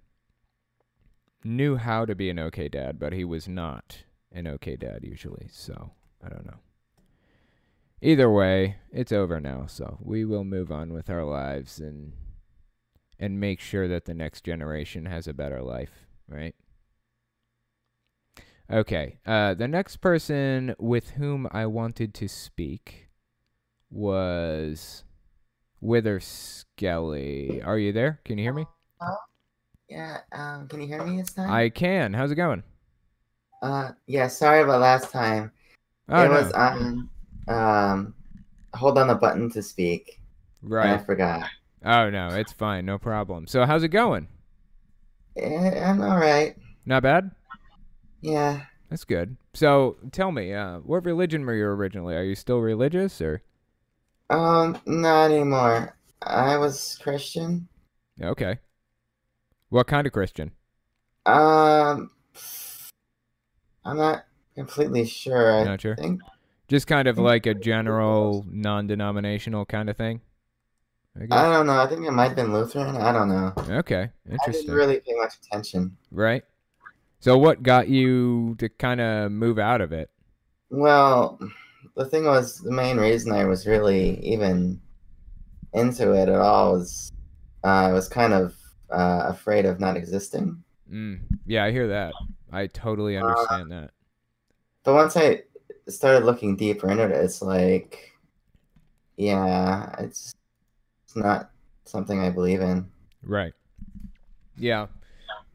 knew 1.46 1.76
how 1.76 2.04
to 2.04 2.14
be 2.14 2.30
an 2.30 2.38
okay 2.38 2.68
dad, 2.68 2.98
but 2.98 3.12
he 3.12 3.24
was 3.24 3.48
not 3.48 4.04
an 4.32 4.46
okay 4.46 4.76
dad 4.76 5.00
usually, 5.02 5.48
so 5.50 5.92
I 6.24 6.28
don't 6.28 6.46
know. 6.46 6.58
Either 8.02 8.30
way, 8.30 8.76
it's 8.92 9.12
over 9.12 9.40
now, 9.40 9.66
so 9.66 9.98
we 10.02 10.24
will 10.24 10.44
move 10.44 10.70
on 10.70 10.92
with 10.92 11.08
our 11.08 11.24
lives 11.24 11.78
and 11.78 12.12
and 13.18 13.40
make 13.40 13.60
sure 13.60 13.88
that 13.88 14.04
the 14.04 14.12
next 14.12 14.44
generation 14.44 15.06
has 15.06 15.26
a 15.26 15.32
better 15.32 15.62
life, 15.62 16.06
right? 16.28 16.54
Okay. 18.70 19.18
Uh, 19.24 19.54
the 19.54 19.68
next 19.68 19.98
person 19.98 20.74
with 20.78 21.10
whom 21.10 21.48
I 21.50 21.66
wanted 21.66 22.12
to 22.14 22.28
speak 22.28 23.08
was 23.90 25.04
Wither 25.80 26.20
Skelly. 26.20 27.62
Are 27.62 27.78
you 27.78 27.92
there? 27.92 28.20
Can 28.24 28.38
you 28.38 28.44
hear 28.44 28.52
me? 28.52 28.66
Yeah, 29.88 30.18
um, 30.32 30.66
can 30.68 30.80
you 30.80 30.88
hear 30.88 31.04
me 31.04 31.18
this 31.18 31.32
time? 31.32 31.50
I 31.50 31.68
can. 31.68 32.12
How's 32.12 32.32
it 32.32 32.36
going? 32.36 32.62
Uh, 33.62 33.92
yeah, 34.06 34.26
sorry 34.26 34.62
about 34.62 34.80
last 34.80 35.12
time. 35.12 35.52
Oh, 36.08 36.24
it 36.24 36.28
no. 36.28 36.34
was 36.34 36.52
on, 36.52 37.08
um, 37.48 38.14
hold 38.74 38.98
on 38.98 39.06
the 39.08 39.14
button 39.14 39.50
to 39.50 39.62
speak. 39.62 40.20
Right. 40.62 40.90
I 40.90 40.98
forgot. 40.98 41.48
Oh 41.84 42.10
no, 42.10 42.28
it's 42.28 42.52
fine. 42.52 42.84
No 42.84 42.98
problem. 42.98 43.46
So 43.46 43.64
how's 43.64 43.84
it 43.84 43.88
going? 43.88 44.26
Eh, 45.36 45.80
I'm 45.84 46.00
alright. 46.00 46.56
Not 46.84 47.02
bad. 47.02 47.30
Yeah. 48.20 48.62
That's 48.90 49.04
good. 49.04 49.36
So 49.54 49.96
tell 50.10 50.32
me, 50.32 50.52
uh, 50.52 50.78
what 50.78 51.04
religion 51.04 51.46
were 51.46 51.54
you 51.54 51.66
originally? 51.66 52.16
Are 52.16 52.24
you 52.24 52.34
still 52.34 52.58
religious 52.58 53.20
or? 53.20 53.42
Um, 54.30 54.80
not 54.86 55.30
anymore. 55.30 55.96
I 56.22 56.56
was 56.56 56.98
Christian. 57.00 57.68
Okay. 58.20 58.58
What 59.68 59.86
kind 59.86 60.06
of 60.06 60.12
Christian? 60.12 60.52
Um, 61.24 62.10
I'm 63.84 63.96
not 63.96 64.24
completely 64.54 65.04
sure. 65.06 65.60
I 65.60 65.64
Not 65.64 65.80
sure. 65.80 65.96
think. 65.96 66.20
Just 66.68 66.86
kind 66.86 67.06
of 67.06 67.18
like 67.18 67.46
a 67.46 67.54
general 67.54 68.44
non-denominational 68.48 69.66
kind 69.66 69.88
of 69.88 69.96
thing. 69.96 70.20
I 71.18 71.24
I 71.30 71.52
don't 71.52 71.66
know. 71.66 71.80
I 71.80 71.86
think 71.86 72.04
it 72.04 72.10
might 72.10 72.28
have 72.28 72.36
been 72.36 72.52
Lutheran. 72.52 72.96
I 72.96 73.12
don't 73.12 73.28
know. 73.28 73.52
Okay, 73.56 74.10
interesting. 74.28 74.48
I 74.48 74.52
didn't 74.52 74.74
really 74.74 75.00
pay 75.00 75.14
much 75.14 75.34
attention. 75.36 75.96
Right. 76.10 76.42
So 77.20 77.38
what 77.38 77.62
got 77.62 77.88
you 77.88 78.54
to 78.58 78.68
kind 78.68 79.00
of 79.00 79.32
move 79.32 79.58
out 79.58 79.80
of 79.80 79.92
it? 79.92 80.10
Well, 80.70 81.38
the 81.96 82.04
thing 82.04 82.24
was, 82.24 82.58
the 82.58 82.72
main 82.72 82.98
reason 82.98 83.32
I 83.32 83.44
was 83.44 83.66
really 83.66 84.20
even 84.24 84.80
into 85.72 86.12
it 86.12 86.28
at 86.28 86.40
all 86.40 86.74
was 86.74 87.10
uh, 87.64 87.68
I 87.68 87.92
was 87.92 88.08
kind 88.08 88.34
of 88.34 88.54
uh, 88.90 89.24
afraid 89.26 89.66
of 89.66 89.80
not 89.80 89.96
existing. 89.96 90.62
Mm, 90.92 91.20
yeah, 91.46 91.64
I 91.64 91.72
hear 91.72 91.88
that. 91.88 92.14
I 92.52 92.66
totally 92.68 93.16
understand 93.16 93.70
that. 93.72 93.90
But 94.84 94.94
once 94.94 95.16
I 95.16 95.42
started 95.88 96.24
looking 96.24 96.56
deeper 96.56 96.90
into 96.90 97.04
it, 97.04 97.10
it's 97.10 97.42
like, 97.42 98.12
yeah, 99.16 99.94
it's 99.98 100.34
it's 101.04 101.16
not 101.16 101.50
something 101.84 102.20
I 102.20 102.30
believe 102.30 102.60
in. 102.60 102.90
Right. 103.22 103.52
Yeah. 104.56 104.86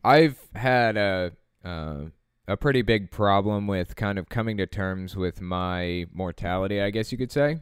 I've 0.03 0.39
had 0.55 0.97
a 0.97 1.33
uh, 1.63 2.05
a 2.47 2.57
pretty 2.57 2.81
big 2.81 3.11
problem 3.11 3.67
with 3.67 3.95
kind 3.95 4.17
of 4.19 4.29
coming 4.29 4.57
to 4.57 4.65
terms 4.65 5.15
with 5.15 5.41
my 5.41 6.07
mortality, 6.13 6.81
I 6.81 6.89
guess 6.89 7.11
you 7.11 7.17
could 7.17 7.31
say. 7.31 7.61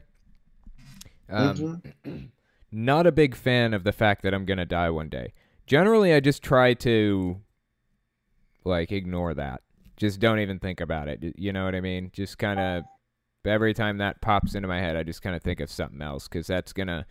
Um, 1.28 1.82
Mhm. 2.04 2.30
not 2.72 3.06
a 3.06 3.12
big 3.12 3.34
fan 3.34 3.74
of 3.74 3.84
the 3.84 3.92
fact 3.92 4.22
that 4.22 4.34
I'm 4.34 4.44
going 4.44 4.58
to 4.58 4.64
die 4.64 4.90
one 4.90 5.08
day. 5.08 5.32
Generally, 5.70 6.12
I 6.14 6.18
just 6.18 6.42
try 6.42 6.74
to 6.74 7.40
like 8.64 8.90
ignore 8.90 9.34
that. 9.34 9.62
Just 9.96 10.18
don't 10.18 10.40
even 10.40 10.58
think 10.58 10.80
about 10.80 11.06
it. 11.06 11.22
You 11.38 11.52
know 11.52 11.64
what 11.64 11.76
I 11.76 11.80
mean? 11.80 12.10
Just 12.12 12.38
kind 12.38 12.58
of 12.58 12.82
every 13.44 13.72
time 13.72 13.98
that 13.98 14.20
pops 14.20 14.56
into 14.56 14.66
my 14.66 14.80
head, 14.80 14.96
I 14.96 15.04
just 15.04 15.22
kind 15.22 15.36
of 15.36 15.42
think 15.42 15.60
of 15.60 15.70
something 15.70 16.02
else 16.02 16.26
cuz 16.26 16.48
that's 16.48 16.72
going 16.72 16.88
to 16.88 17.06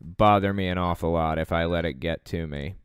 bother 0.00 0.54
me 0.54 0.68
an 0.68 0.78
awful 0.78 1.10
lot 1.10 1.40
if 1.40 1.50
I 1.50 1.64
let 1.64 1.84
it 1.84 1.94
get 1.94 2.24
to 2.26 2.46
me. 2.46 2.76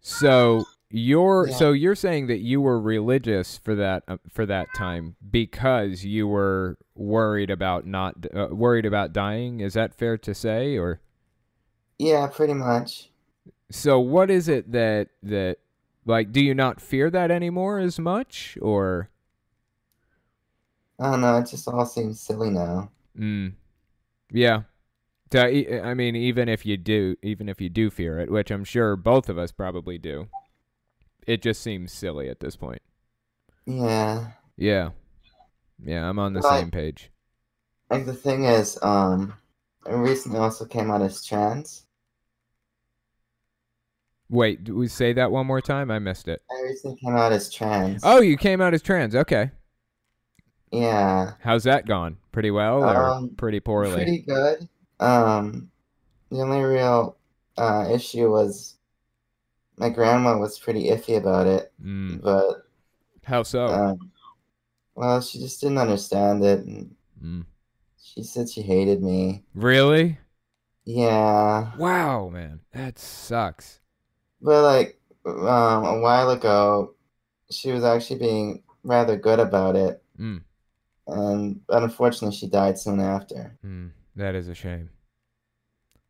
So, 0.00 0.64
you're 0.90 1.46
Yeah. 1.46 1.54
so 1.54 1.70
you're 1.70 1.94
saying 1.94 2.26
that 2.26 2.38
you 2.40 2.60
were 2.60 2.80
religious 2.80 3.56
for 3.56 3.76
that 3.76 4.02
uh, 4.08 4.16
for 4.32 4.46
that 4.46 4.66
time 4.74 5.14
because 5.30 6.04
you 6.04 6.26
were 6.26 6.76
worried 6.96 7.50
about 7.50 7.86
not 7.86 8.16
uh, 8.34 8.48
worried 8.50 8.84
about 8.84 9.12
dying 9.12 9.60
is 9.60 9.74
that 9.74 9.94
fair 9.94 10.18
to 10.18 10.34
say 10.34 10.76
or 10.76 11.00
Yeah, 11.98 12.26
pretty 12.26 12.54
much. 12.54 13.12
So 13.70 14.00
what 14.00 14.30
is 14.30 14.48
it 14.48 14.72
that 14.72 15.08
that 15.22 15.58
like 16.06 16.32
do 16.32 16.40
you 16.40 16.54
not 16.54 16.80
fear 16.80 17.10
that 17.10 17.30
anymore 17.30 17.78
as 17.78 17.98
much 17.98 18.56
or 18.62 19.10
I 21.00 21.10
don't 21.10 21.20
know. 21.22 21.38
It 21.38 21.46
just 21.48 21.66
all 21.66 21.84
seems 21.86 22.20
silly 22.20 22.50
now. 22.50 22.90
mm, 23.18 23.52
yeah 24.32 24.62
I 25.34 25.94
mean 25.94 26.16
even 26.16 26.48
if 26.48 26.66
you 26.66 26.76
do 26.76 27.16
even 27.22 27.48
if 27.48 27.60
you 27.60 27.68
do 27.68 27.90
fear 27.90 28.18
it 28.20 28.30
which 28.30 28.50
I'm 28.50 28.64
sure 28.64 28.96
both 28.96 29.28
of 29.28 29.38
us 29.38 29.52
probably 29.52 29.98
do 29.98 30.28
it 31.26 31.42
just 31.42 31.62
seems 31.62 31.92
silly 31.92 32.28
at 32.28 32.40
this 32.40 32.56
point 32.56 32.82
Yeah. 33.66 34.32
yeah 34.56 34.90
yeah 35.84 36.08
I'm 36.08 36.18
on 36.18 36.34
the 36.34 36.42
Right. 36.42 36.42
same 36.42 36.70
page 36.70 37.10
Like 37.90 38.06
the 38.06 38.14
thing 38.14 38.44
is, 38.44 38.78
um, 38.82 39.34
I 39.84 39.92
recently 39.92 40.38
also 40.38 40.64
came 40.64 40.90
out 40.90 41.02
as 41.02 41.22
trans. 41.22 41.84
Wait 44.30 44.64
do 44.64 44.74
we 44.76 44.88
say 44.88 45.12
that 45.12 45.30
one 45.30 45.46
more 45.46 45.60
time 45.60 45.90
I 45.90 45.98
missed 45.98 46.28
it 46.28 46.42
I 46.50 46.62
recently 46.62 46.96
came 46.98 47.16
out 47.16 47.32
as 47.32 47.50
trans. 47.52 48.02
oh 48.04 48.20
you 48.20 48.36
came 48.36 48.60
out 48.60 48.74
as 48.74 48.82
trans 48.82 49.14
okay 49.16 49.50
Yeah. 50.70 51.32
how's 51.40 51.64
that 51.64 51.86
gone 51.86 52.18
pretty 52.32 52.50
well 52.50 52.82
or 52.84 53.10
Um, 53.10 53.30
pretty 53.36 53.60
poorly 53.60 53.94
Pretty 53.94 54.18
good. 54.22 54.68
Um, 55.00 55.70
the 56.30 56.40
only 56.40 56.60
real 56.60 57.16
uh, 57.56 57.88
issue 57.90 58.30
was 58.30 58.76
my 59.76 59.88
grandma 59.88 60.36
was 60.38 60.58
pretty 60.58 60.88
iffy 60.90 61.16
about 61.16 61.46
it, 61.46 61.72
mm, 61.82 62.20
but 62.20 62.64
how 63.24 63.42
so 63.44 63.66
um, 63.66 64.10
well, 64.96 65.20
she 65.20 65.38
just 65.38 65.60
didn't 65.60 65.78
understand 65.78 66.44
it, 66.44 66.64
and 66.66 66.94
mm. 67.22 67.44
She 68.02 68.24
said 68.24 68.48
she 68.50 68.62
hated 68.62 69.02
me. 69.02 69.44
Really? 69.54 70.18
Yeah, 70.84 71.70
Wow, 71.78 72.28
man, 72.30 72.60
that 72.72 72.98
sucks. 72.98 73.80
But 74.40 74.62
like 74.62 75.00
um, 75.26 75.84
a 75.84 76.00
while 76.00 76.30
ago, 76.30 76.94
she 77.50 77.72
was 77.72 77.84
actually 77.84 78.20
being 78.20 78.62
rather 78.84 79.16
good 79.16 79.40
about 79.40 79.76
it, 79.76 80.02
Mm, 80.18 80.38
and 81.08 81.66
but 81.66 81.82
unfortunately, 81.82 82.36
she 82.36 82.46
died 82.48 82.78
soon 82.78 83.00
after. 83.00 83.58
mm, 83.64 83.90
that 84.16 84.34
is 84.34 84.48
a 84.48 84.54
shame. 84.54 84.90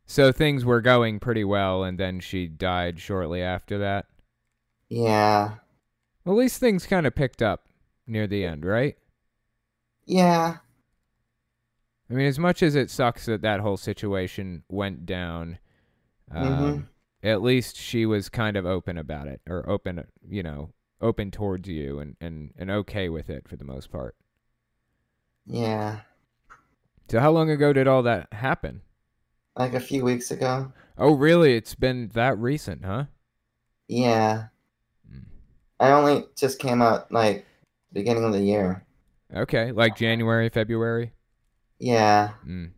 So 0.05 0.33
things 0.33 0.65
were 0.65 0.81
going 0.81 1.21
pretty 1.21 1.45
well, 1.45 1.85
and 1.85 1.97
then 1.97 2.19
she 2.19 2.47
died 2.47 2.99
shortly 2.99 3.41
after 3.41 3.77
that. 3.77 4.07
Yeah, 4.89 5.59
Well, 6.23 6.35
at 6.37 6.39
least 6.39 6.59
things 6.61 6.85
kind 6.87 7.05
of 7.05 7.13
picked 7.15 7.41
up 7.41 7.67
near 8.07 8.25
the 8.25 8.45
end, 8.45 8.63
right? 8.63 8.97
yeah, 10.05 10.57
I 12.09 12.13
mean, 12.13 12.25
as 12.25 12.39
much 12.39 12.63
as 12.63 12.75
it 12.75 12.89
sucks 12.89 13.25
that 13.25 13.41
that 13.43 13.59
whole 13.59 13.77
situation 13.77 14.63
went 14.69 15.05
down, 15.05 15.59
um, 16.31 16.45
Mhm. 16.45 16.89
At 17.23 17.41
least 17.41 17.77
she 17.77 18.05
was 18.05 18.29
kind 18.29 18.57
of 18.57 18.65
open 18.65 18.97
about 18.97 19.27
it, 19.27 19.41
or 19.47 19.67
open, 19.69 20.03
you 20.27 20.43
know, 20.43 20.73
open 21.01 21.31
towards 21.31 21.67
you, 21.69 21.99
and 21.99 22.15
and 22.21 22.53
and 22.57 22.71
okay 22.71 23.09
with 23.09 23.29
it 23.29 23.47
for 23.47 23.55
the 23.55 23.65
most 23.65 23.91
part. 23.91 24.15
yeah. 25.45 26.01
So, 27.09 27.19
how 27.19 27.31
long 27.31 27.49
ago 27.49 27.73
did 27.73 27.87
all 27.89 28.03
that 28.03 28.31
happen? 28.31 28.83
Like 29.55 29.75
a 29.75 29.79
few 29.79 30.03
weeks 30.03 30.31
ago. 30.31 30.73
Oh, 30.99 31.15
really? 31.15 31.55
It's 31.55 31.73
been 31.73 32.09
that 32.09 32.37
recent, 32.37 32.85
huh? 32.85 33.05
Yeah, 33.87 34.49
Mm. 35.09 35.25
I 35.79 35.91
only 35.91 36.25
just 36.37 36.59
came 36.59 36.81
out 36.81 37.11
like 37.11 37.45
beginning 37.91 38.23
of 38.23 38.31
the 38.33 38.41
year. 38.41 38.85
Okay, 39.33 39.71
like 39.71 39.95
January, 39.95 40.49
February. 40.49 41.13
Yeah, 41.79 42.33
Mm. 42.45 42.71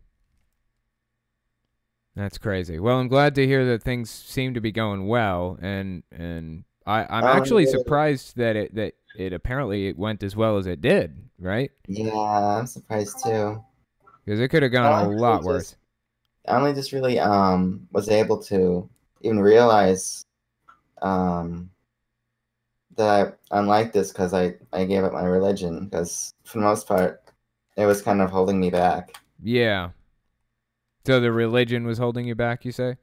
That's 2.14 2.38
crazy. 2.38 2.78
Well, 2.78 2.98
I'm 2.98 3.08
glad 3.08 3.34
to 3.36 3.46
hear 3.46 3.64
that 3.66 3.82
things 3.82 4.10
seem 4.10 4.54
to 4.54 4.60
be 4.60 4.70
going 4.72 5.06
well, 5.08 5.58
and 5.62 6.02
and 6.12 6.64
I 6.86 7.04
I'm 7.04 7.24
Um, 7.24 7.36
actually 7.36 7.66
surprised 7.66 8.36
that 8.36 8.54
it 8.56 8.74
that 8.74 8.94
it 9.16 9.32
apparently 9.32 9.88
it 9.88 9.96
went 9.98 10.22
as 10.22 10.36
well 10.36 10.58
as 10.58 10.66
it 10.66 10.80
did, 10.80 11.16
right? 11.38 11.70
yeah. 11.88 12.58
I'm 12.58 12.66
surprised 12.66 13.22
too. 13.24 13.62
Because 14.24 14.40
it 14.40 14.48
could 14.48 14.62
have 14.62 14.72
gone 14.72 14.92
a 15.06 15.08
lot 15.08 15.38
just- 15.38 15.46
worse. 15.46 15.76
I 16.48 16.56
only 16.56 16.74
just 16.74 16.92
really 16.92 17.18
um 17.20 17.88
was 17.92 18.08
able 18.08 18.42
to 18.44 18.88
even 19.22 19.40
realize 19.40 20.24
um 21.02 21.70
that 22.96 23.36
I, 23.50 23.56
I'm 23.58 23.66
like 23.66 23.92
this 23.92 24.12
because 24.12 24.34
I 24.34 24.54
I 24.72 24.84
gave 24.84 25.04
up 25.04 25.12
my 25.12 25.24
religion 25.24 25.86
because 25.86 26.32
for 26.44 26.58
the 26.58 26.64
most 26.64 26.86
part 26.86 27.22
it 27.76 27.86
was 27.86 28.02
kind 28.02 28.20
of 28.20 28.30
holding 28.30 28.60
me 28.60 28.70
back. 28.70 29.14
Yeah. 29.42 29.90
So 31.06 31.20
the 31.20 31.30
religion 31.32 31.86
was 31.86 31.98
holding 31.98 32.26
you 32.26 32.34
back, 32.34 32.64
you 32.64 32.72
say? 32.72 32.96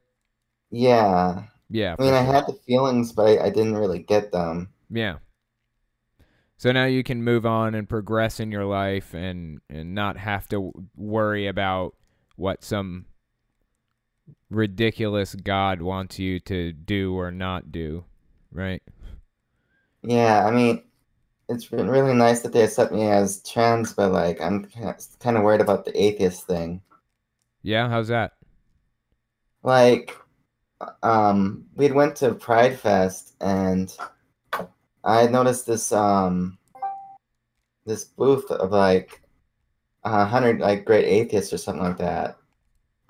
Yeah, 0.72 1.44
Yeah. 1.68 1.96
I 1.98 2.02
mean 2.02 2.14
for 2.14 2.14
I 2.14 2.22
had 2.22 2.46
the 2.46 2.54
feelings, 2.54 3.12
but 3.12 3.26
I, 3.28 3.46
I 3.46 3.50
didn't 3.50 3.76
really 3.76 4.00
get 4.00 4.32
them. 4.32 4.72
Yeah. 4.90 5.18
So 6.56 6.72
now 6.72 6.84
you 6.84 7.02
can 7.02 7.24
move 7.24 7.46
on 7.46 7.74
and 7.74 7.88
progress 7.88 8.38
in 8.38 8.52
your 8.52 8.64
life 8.66 9.14
and 9.14 9.60
and 9.70 9.94
not 9.94 10.16
have 10.18 10.48
to 10.50 10.72
worry 10.94 11.46
about 11.46 11.94
what 12.36 12.62
some 12.62 13.06
ridiculous 14.50 15.34
god 15.34 15.80
wants 15.80 16.18
you 16.18 16.40
to 16.40 16.72
do 16.72 17.14
or 17.14 17.30
not 17.30 17.70
do, 17.72 18.04
right? 18.52 18.82
Yeah, 20.02 20.46
I 20.46 20.50
mean 20.50 20.82
it's 21.48 21.66
been 21.66 21.88
really 21.90 22.14
nice 22.14 22.42
that 22.42 22.52
they 22.52 22.62
accept 22.64 22.92
me 22.92 23.08
as 23.10 23.42
trans, 23.42 23.92
but 23.94 24.12
like 24.12 24.40
I'm 24.40 24.66
kind 25.20 25.36
of 25.38 25.44
worried 25.44 25.60
about 25.62 25.84
the 25.86 26.00
atheist 26.00 26.46
thing. 26.46 26.82
Yeah, 27.62 27.88
how's 27.88 28.08
that? 28.08 28.32
like 29.62 30.16
um 31.02 31.66
we 31.74 31.90
went 31.92 32.16
to 32.16 32.32
pride 32.34 32.78
fest 32.78 33.34
and 33.42 33.94
i 35.04 35.26
noticed 35.26 35.66
this 35.66 35.92
um 35.92 36.56
this 37.84 38.04
booth 38.04 38.50
of 38.50 38.70
like 38.72 39.20
a 40.04 40.24
hundred 40.24 40.60
like 40.60 40.86
great 40.86 41.04
atheists 41.04 41.52
or 41.52 41.58
something 41.58 41.84
like 41.84 41.98
that 41.98 42.38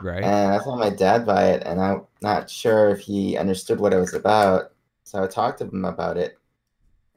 Right? 0.00 0.24
and 0.24 0.52
i 0.52 0.58
saw 0.58 0.74
my 0.74 0.90
dad 0.90 1.24
buy 1.24 1.50
it 1.50 1.62
and 1.64 1.80
i'm 1.80 2.02
not 2.20 2.50
sure 2.50 2.88
if 2.88 2.98
he 2.98 3.36
understood 3.36 3.78
what 3.78 3.92
it 3.92 3.98
was 3.98 4.14
about 4.14 4.72
so 5.04 5.22
i 5.22 5.26
talked 5.28 5.58
to 5.58 5.66
him 5.66 5.84
about 5.84 6.16
it 6.16 6.36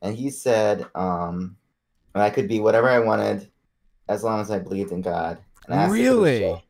and 0.04 0.16
he 0.16 0.30
said 0.30 0.86
um 0.94 1.58
i 2.14 2.30
could 2.30 2.48
be 2.48 2.60
whatever 2.60 2.88
i 2.88 3.00
wanted 3.00 3.50
as 4.10 4.24
long 4.24 4.40
as 4.40 4.52
i 4.52 4.60
believed 4.60 4.92
in 4.92 5.02
god 5.02 5.40
and 5.66 5.74
I 5.74 5.78
asked 5.78 5.96
if 5.96 6.00
it 6.00 6.04
Really? 6.04 6.64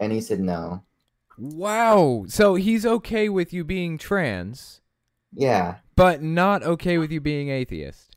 And 0.00 0.12
he 0.12 0.20
said 0.20 0.40
no 0.40 0.82
Wow. 1.40 2.24
So 2.26 2.56
he's 2.56 2.84
okay 2.84 3.28
with 3.28 3.52
you 3.52 3.62
being 3.62 3.96
trans, 3.96 4.80
yeah 5.32 5.76
but 5.94 6.20
not 6.22 6.62
okay 6.64 6.98
with 6.98 7.12
you 7.12 7.20
being 7.20 7.48
atheist. 7.48 8.16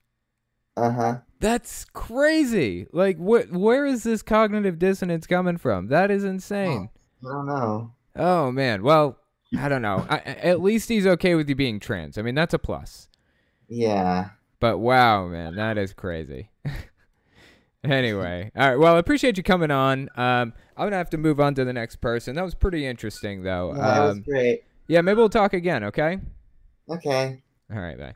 uh-huh 0.75 1.17
That's 1.39 1.85
crazy. 1.85 2.87
Like 2.91 3.17
wh- 3.17 3.51
where 3.53 3.85
is 3.85 4.03
this 4.03 4.21
cognitive 4.23 4.79
dissonance 4.79 5.27
coming 5.27 5.57
from? 5.57 5.87
That 5.87 6.09
is 6.09 6.23
insane. 6.23 6.89
i 7.23 7.27
don't 7.27 7.45
know 7.45 7.93
Oh 8.15 8.51
man. 8.51 8.83
Well, 8.83 9.17
I 9.57 9.69
don't 9.69 9.81
know. 9.81 10.05
I, 10.09 10.17
at 10.19 10.61
least 10.61 10.89
he's 10.89 11.07
okay 11.07 11.35
with 11.35 11.47
you 11.47 11.55
being 11.55 11.79
trans. 11.79 12.17
I 12.17 12.21
mean, 12.23 12.35
that's 12.35 12.53
a 12.53 12.59
plus. 12.59 13.07
Yeah. 13.69 14.29
But 14.59 14.79
wow, 14.79 15.27
man, 15.27 15.55
that 15.55 15.77
is 15.77 15.93
crazy. 15.93 16.49
anyway, 17.83 18.51
all 18.55 18.69
right. 18.69 18.77
Well, 18.79 18.95
I 18.95 18.99
appreciate 18.99 19.37
you 19.37 19.43
coming 19.43 19.71
on. 19.71 20.09
Um, 20.15 20.53
I'm 20.77 20.85
gonna 20.87 20.95
have 20.97 21.09
to 21.11 21.17
move 21.17 21.39
on 21.39 21.53
to 21.55 21.65
the 21.65 21.73
next 21.73 21.97
person. 21.97 22.35
That 22.35 22.43
was 22.45 22.55
pretty 22.55 22.85
interesting, 22.85 23.43
though. 23.43 23.73
Yeah, 23.75 23.81
that 23.81 23.99
was 24.01 24.17
Um, 24.17 24.23
great. 24.23 24.63
yeah, 24.87 25.01
maybe 25.01 25.17
we'll 25.17 25.29
talk 25.29 25.53
again. 25.53 25.83
Okay. 25.85 26.19
Okay. 26.89 27.41
All 27.73 27.79
right, 27.81 27.97
bye. 27.97 28.15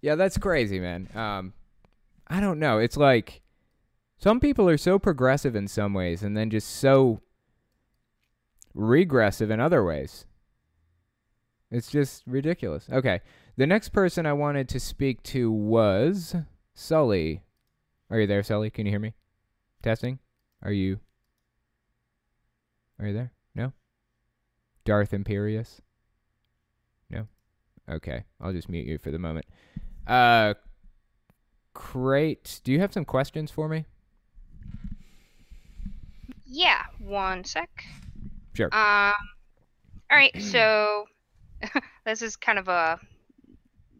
Yeah, 0.00 0.14
that's 0.14 0.38
crazy, 0.38 0.78
man. 0.78 1.08
Um, 1.14 1.52
I 2.28 2.40
don't 2.40 2.58
know. 2.58 2.78
It's 2.78 2.96
like 2.96 3.42
some 4.18 4.38
people 4.40 4.68
are 4.68 4.76
so 4.78 4.98
progressive 4.98 5.56
in 5.56 5.66
some 5.68 5.92
ways, 5.94 6.22
and 6.22 6.36
then 6.36 6.50
just 6.50 6.68
so 6.70 7.20
regressive 8.74 9.50
in 9.50 9.60
other 9.60 9.84
ways. 9.84 10.26
It's 11.70 11.90
just 11.90 12.22
ridiculous. 12.26 12.88
Okay, 12.92 13.20
the 13.56 13.66
next 13.66 13.88
person 13.88 14.24
I 14.26 14.32
wanted 14.34 14.68
to 14.70 14.80
speak 14.80 15.22
to 15.24 15.50
was 15.50 16.36
Sully. 16.74 17.42
Are 18.10 18.20
you 18.20 18.26
there, 18.26 18.42
Sully? 18.42 18.70
Can 18.70 18.86
you 18.86 18.92
hear 18.92 19.00
me? 19.00 19.14
Testing. 19.82 20.18
Are 20.62 20.72
you? 20.72 21.00
Are 22.98 23.06
you 23.06 23.12
there? 23.12 23.32
No. 23.54 23.72
Darth 24.84 25.10
Imperius. 25.10 25.80
No. 27.10 27.26
Okay, 27.88 28.24
I'll 28.40 28.52
just 28.52 28.68
mute 28.68 28.86
you 28.86 28.98
for 28.98 29.10
the 29.10 29.18
moment. 29.18 29.46
Uh, 30.06 30.54
Crate, 31.74 32.60
do 32.64 32.72
you 32.72 32.80
have 32.80 32.92
some 32.92 33.04
questions 33.04 33.50
for 33.50 33.68
me? 33.68 33.84
Yeah, 36.44 36.82
one 36.98 37.44
sec. 37.44 37.84
Sure. 38.54 38.66
Um, 38.72 39.12
all 40.10 40.16
right, 40.16 40.40
so 40.40 41.04
this 42.04 42.22
is 42.22 42.36
kind 42.36 42.58
of 42.58 42.68
a 42.68 42.98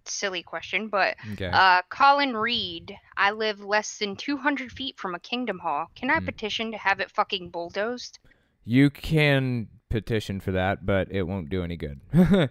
silly 0.09 0.43
question, 0.43 0.89
but 0.89 1.17
Okay. 1.33 1.51
uh, 1.53 1.83
Colin 1.91 2.37
Reed, 2.37 2.97
I 3.17 3.31
live 3.33 3.61
less 3.61 3.99
than 3.99 4.17
200 4.17 4.73
feet 4.73 4.99
from 4.99 5.15
a 5.15 5.21
Kingdom 5.21 5.59
Hall. 5.61 5.87
Can 5.95 6.11
I 6.11 6.19
Hmm. 6.19 6.25
petition 6.27 6.71
to 6.73 6.79
have 6.79 7.01
it 7.01 7.11
fucking 7.11 7.51
bulldozed? 7.51 8.19
You 8.65 8.91
can 8.91 9.69
petition 9.89 10.41
for 10.41 10.53
that, 10.53 10.85
but 10.85 11.11
it 11.11 11.23
won't 11.23 11.49
do 11.51 11.63
any 11.63 11.77
good. 11.77 12.01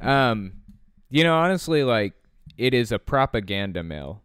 um, 0.00 0.52
you 1.10 1.24
know, 1.24 1.36
honestly, 1.36 1.84
like 1.84 2.14
it 2.56 2.74
is 2.74 2.92
a 2.92 2.98
propaganda 2.98 3.82
mill. 3.82 4.22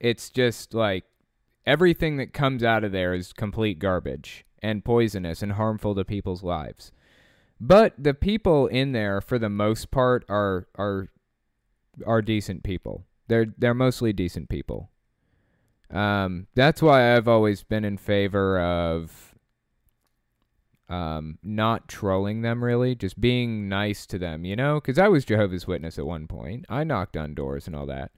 It's 0.00 0.30
just 0.30 0.74
like 0.74 1.04
everything 1.66 2.16
that 2.18 2.32
comes 2.32 2.62
out 2.62 2.84
of 2.84 2.92
there 2.92 3.14
is 3.14 3.32
complete 3.32 3.78
garbage 3.78 4.44
and 4.62 4.84
poisonous 4.84 5.42
and 5.42 5.52
harmful 5.52 5.94
to 5.94 6.04
people's 6.04 6.42
lives. 6.42 6.92
But 7.58 7.94
the 7.98 8.12
people 8.14 8.66
in 8.66 8.92
there, 8.92 9.20
for 9.20 9.38
the 9.38 9.48
most 9.48 9.90
part, 9.90 10.24
are 10.28 10.66
are 10.74 11.08
are 12.04 12.22
decent 12.22 12.62
people. 12.62 13.04
They're 13.28 13.46
they're 13.56 13.74
mostly 13.74 14.12
decent 14.12 14.48
people. 14.48 14.90
Um, 15.90 16.48
that's 16.54 16.82
why 16.82 17.14
I've 17.14 17.28
always 17.28 17.62
been 17.62 17.84
in 17.84 17.96
favor 17.96 18.60
of 18.60 19.36
um, 20.88 21.38
not 21.42 21.88
trolling 21.88 22.42
them 22.42 22.62
really, 22.62 22.94
just 22.94 23.20
being 23.20 23.68
nice 23.68 24.06
to 24.06 24.18
them, 24.18 24.44
you 24.44 24.56
know? 24.56 24.76
Because 24.80 24.98
I 24.98 25.08
was 25.08 25.24
Jehovah's 25.24 25.66
Witness 25.66 25.98
at 25.98 26.06
one 26.06 26.26
point. 26.26 26.64
I 26.68 26.84
knocked 26.84 27.16
on 27.16 27.34
doors 27.34 27.66
and 27.66 27.74
all 27.74 27.86
that. 27.86 28.12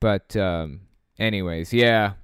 But, 0.00 0.36
um, 0.36 0.80
anyways, 1.18 1.72
yeah. 1.72 2.14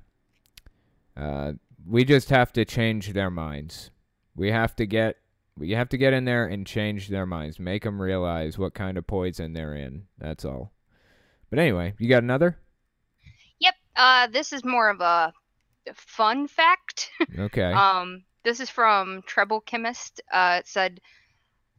Uh, 1.17 1.53
we 1.87 2.05
just 2.05 2.31
have 2.31 2.53
to 2.55 2.65
change 2.65 3.13
their 3.13 3.31
minds. 3.31 3.91
We 4.35 4.51
have 4.51 4.75
to 4.77 4.87
get. 4.87 5.17
We 5.59 5.71
have 5.71 5.89
to 5.89 5.97
get 5.97 6.13
in 6.13 6.27
there 6.27 6.45
and 6.45 6.67
change 6.67 7.09
their 7.09 7.25
minds, 7.25 7.59
make 7.59 7.85
them 7.85 8.03
realize 8.03 8.59
what 8.59 8.75
kind 8.75 8.99
of 8.99 9.07
poison 9.07 9.55
they're 9.55 9.75
in. 9.75 10.03
That's 10.19 10.45
all. 10.45 10.73
But 11.51 11.59
anyway, 11.59 11.95
you 11.99 12.09
got 12.09 12.23
another? 12.23 12.59
Yep. 13.61 13.75
Uh, 13.95 14.27
this 14.29 14.53
is 14.53 14.65
more 14.65 14.91
of 14.91 15.01
a 15.01 15.33
fun 15.95 16.49
fact. 16.49 17.11
Okay. 17.39 17.73
Um, 17.73 18.25
this 18.45 18.61
is 18.61 18.71
from 18.71 19.23
Treble 19.27 19.61
Chemist. 19.61 20.21
Uh, 20.33 20.59
it 20.61 20.69
said, 20.69 21.01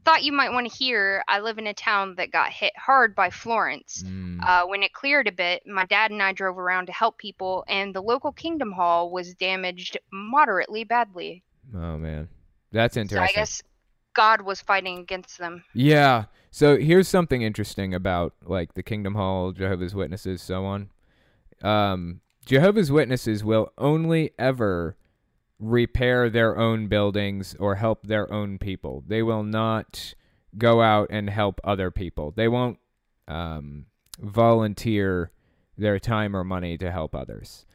"Thought 0.05 0.23
you 0.23 0.31
might 0.33 0.51
want 0.51 0.69
to 0.69 0.77
hear. 0.77 1.23
I 1.27 1.39
live 1.39 1.57
in 1.57 1.67
a 1.67 1.73
town 1.73 2.15
that 2.15 2.31
got 2.31 2.49
hit 2.51 2.73
hard 2.77 3.15
by 3.15 3.29
Florence. 3.29 4.03
Mm. 4.05 4.39
Uh, 4.43 4.65
when 4.67 4.83
it 4.83 4.93
cleared 4.93 5.27
a 5.27 5.31
bit, 5.31 5.63
my 5.65 5.85
dad 5.85 6.11
and 6.11 6.21
I 6.21 6.33
drove 6.33 6.57
around 6.57 6.87
to 6.87 6.91
help 6.91 7.17
people, 7.17 7.63
and 7.67 7.93
the 7.95 8.01
local 8.01 8.31
Kingdom 8.31 8.71
Hall 8.71 9.09
was 9.11 9.33
damaged 9.35 9.97
moderately 10.11 10.83
badly. 10.83 11.43
oh 11.73 11.97
man, 11.97 12.27
that's 12.71 12.95
So 12.95 13.01
interesting. 13.01 13.29
I 13.35 13.39
guess 13.39 13.61
God 14.13 14.41
was 14.41 14.59
fighting 14.61 14.99
against 14.99 15.37
them. 15.37 15.63
Yeah. 15.73 16.25
So 16.57 16.75
here's 16.75 17.07
something 17.07 17.43
interesting 17.43 17.93
about 17.93 18.33
like 18.43 18.73
the 18.73 18.81
Kingdom 18.81 19.13
Hall, 19.13 19.51
Jehovah's 19.51 19.93
Witnesses, 19.93 20.41
so 20.41 20.65
on. 20.65 20.89
Um, 21.61 22.21
Jehovah's 22.47 22.91
Witnesses 22.91 23.43
will 23.43 23.71
only 23.77 24.31
ever 24.39 24.97
repair 25.59 26.31
their 26.31 26.57
own 26.57 26.87
buildings 26.87 27.55
or 27.59 27.75
help 27.75 28.07
their 28.07 28.33
own 28.33 28.57
people. 28.57 29.03
They 29.05 29.21
will 29.21 29.43
not 29.43 30.15
go 30.57 30.81
out 30.81 31.09
and 31.11 31.29
help 31.29 31.61
other 31.63 31.91
people. 31.91 32.33
They 32.35 32.47
won't 32.47 32.79
um, 33.27 33.85
volunteer 34.19 35.29
their 35.77 35.99
time 35.99 36.35
or 36.35 36.43
money 36.43 36.75
to 36.79 36.91
help 36.91 37.13
others, 37.13 37.67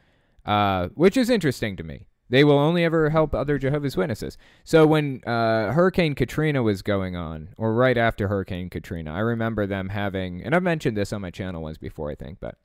uh, 0.45 0.89
which 0.93 1.15
is 1.15 1.29
interesting 1.29 1.77
to 1.77 1.83
me. 1.83 2.07
They 2.33 2.43
will 2.43 2.57
only 2.57 2.83
ever 2.83 3.11
help 3.11 3.35
other 3.35 3.59
Jehovah's 3.59 3.95
Witnesses. 3.95 4.39
So 4.63 4.87
when 4.87 5.21
uh, 5.23 5.71
Hurricane 5.71 6.15
Katrina 6.15 6.63
was 6.63 6.81
going 6.81 7.15
on, 7.15 7.49
or 7.59 7.75
right 7.75 7.95
after 7.95 8.27
Hurricane 8.27 8.71
Katrina, 8.71 9.13
I 9.13 9.19
remember 9.19 9.67
them 9.67 9.89
having, 9.89 10.41
and 10.43 10.55
I've 10.55 10.63
mentioned 10.63 10.97
this 10.97 11.13
on 11.13 11.21
my 11.21 11.29
channel 11.29 11.61
once 11.61 11.77
before, 11.77 12.09
I 12.09 12.15
think, 12.15 12.39
but 12.39 12.55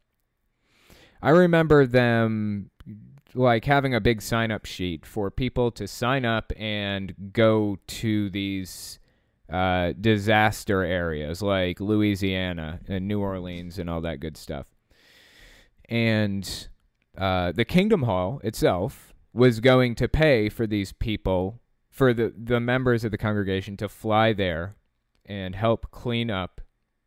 I 1.21 1.29
remember 1.29 1.85
them 1.85 2.71
like 3.35 3.67
having 3.67 3.95
a 3.95 4.01
big 4.01 4.23
sign 4.23 4.51
up 4.51 4.65
sheet 4.65 5.05
for 5.05 5.31
people 5.31 5.71
to 5.73 5.87
sign 5.87 6.25
up 6.25 6.51
and 6.57 7.15
go 7.35 7.79
to 7.89 8.31
these 8.31 8.99
uh, 9.53 9.93
disaster 10.01 10.83
areas 10.83 11.43
like 11.43 11.79
Louisiana 11.79 12.81
and 12.89 13.07
New 13.07 13.21
Orleans 13.21 13.79
and 13.79 13.91
all 13.91 14.01
that 14.01 14.21
good 14.21 14.39
stuff. 14.39 14.65
And 15.91 16.69
uh, 17.19 17.53
the 17.53 17.67
Kingdom 17.67 18.05
Hall 18.05 18.41
itself 18.43 19.13
was 19.33 19.61
going 19.61 19.95
to 19.97 20.09
pay 20.09 20.49
for 20.49 20.67
these 20.67 20.93
people, 20.93 21.61
for 21.91 22.13
the, 22.13 22.33
the 22.37 22.61
members 22.61 23.05
of 23.05 23.11
the 23.11 23.19
congregation 23.19 23.77
to 23.77 23.89
fly 23.89 24.33
there 24.33 24.77
and 25.27 25.55
help 25.55 25.91
clean 25.91 26.31
up 26.31 26.61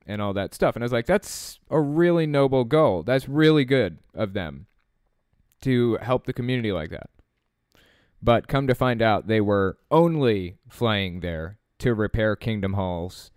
and 0.05 0.21
all 0.21 0.33
that 0.33 0.53
stuff. 0.53 0.75
And 0.75 0.83
I 0.83 0.85
was 0.85 0.91
like, 0.91 1.05
that's 1.05 1.59
a 1.69 1.79
really 1.79 2.25
noble 2.25 2.63
goal. 2.63 3.03
That's 3.03 3.27
really 3.27 3.65
good 3.65 3.97
of 4.13 4.33
them 4.33 4.67
to 5.61 5.97
help 6.01 6.25
the 6.25 6.33
community 6.33 6.71
like 6.71 6.89
that. 6.89 7.09
But 8.21 8.47
come 8.47 8.67
to 8.67 8.75
find 8.75 9.01
out, 9.01 9.27
they 9.27 9.41
were 9.41 9.77
only 9.89 10.57
flying 10.69 11.21
there 11.21 11.57
to 11.79 11.93
repair 11.93 12.35
kingdom 12.35 12.73
halls 12.73 13.31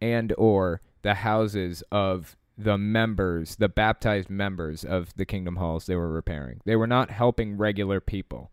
and 0.00 0.34
or 0.36 0.82
the 1.02 1.14
houses 1.14 1.82
of 1.90 2.36
the 2.58 2.78
members, 2.78 3.56
the 3.56 3.68
baptized 3.68 4.30
members 4.30 4.84
of 4.84 5.14
the 5.16 5.26
kingdom 5.26 5.56
halls 5.56 5.86
they 5.86 5.96
were 5.96 6.10
repairing. 6.10 6.60
They 6.64 6.76
were 6.76 6.86
not 6.86 7.10
helping 7.10 7.56
regular 7.56 8.00
people, 8.00 8.50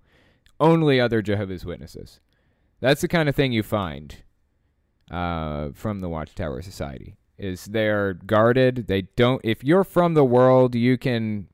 only 0.60 1.00
other 1.00 1.22
Jehovah's 1.22 1.66
Witnesses. 1.66 2.20
That's 2.82 3.02
the 3.02 3.08
kind 3.08 3.30
of 3.30 3.36
thing 3.36 3.54
you 3.54 3.64
find 3.64 4.16
uh, 5.10 5.70
from 5.74 6.02
the 6.02 6.10
Watchtower 6.10 6.62
Society. 6.62 7.16
Is 7.38 7.66
they're 7.66 8.14
guarded. 8.14 8.88
They 8.88 9.04
don't. 9.16 9.42
If 9.44 9.64
you're 9.64 9.84
from 9.84 10.14
the 10.14 10.24
world, 10.24 10.76
you 10.76 10.98
can 10.98 11.48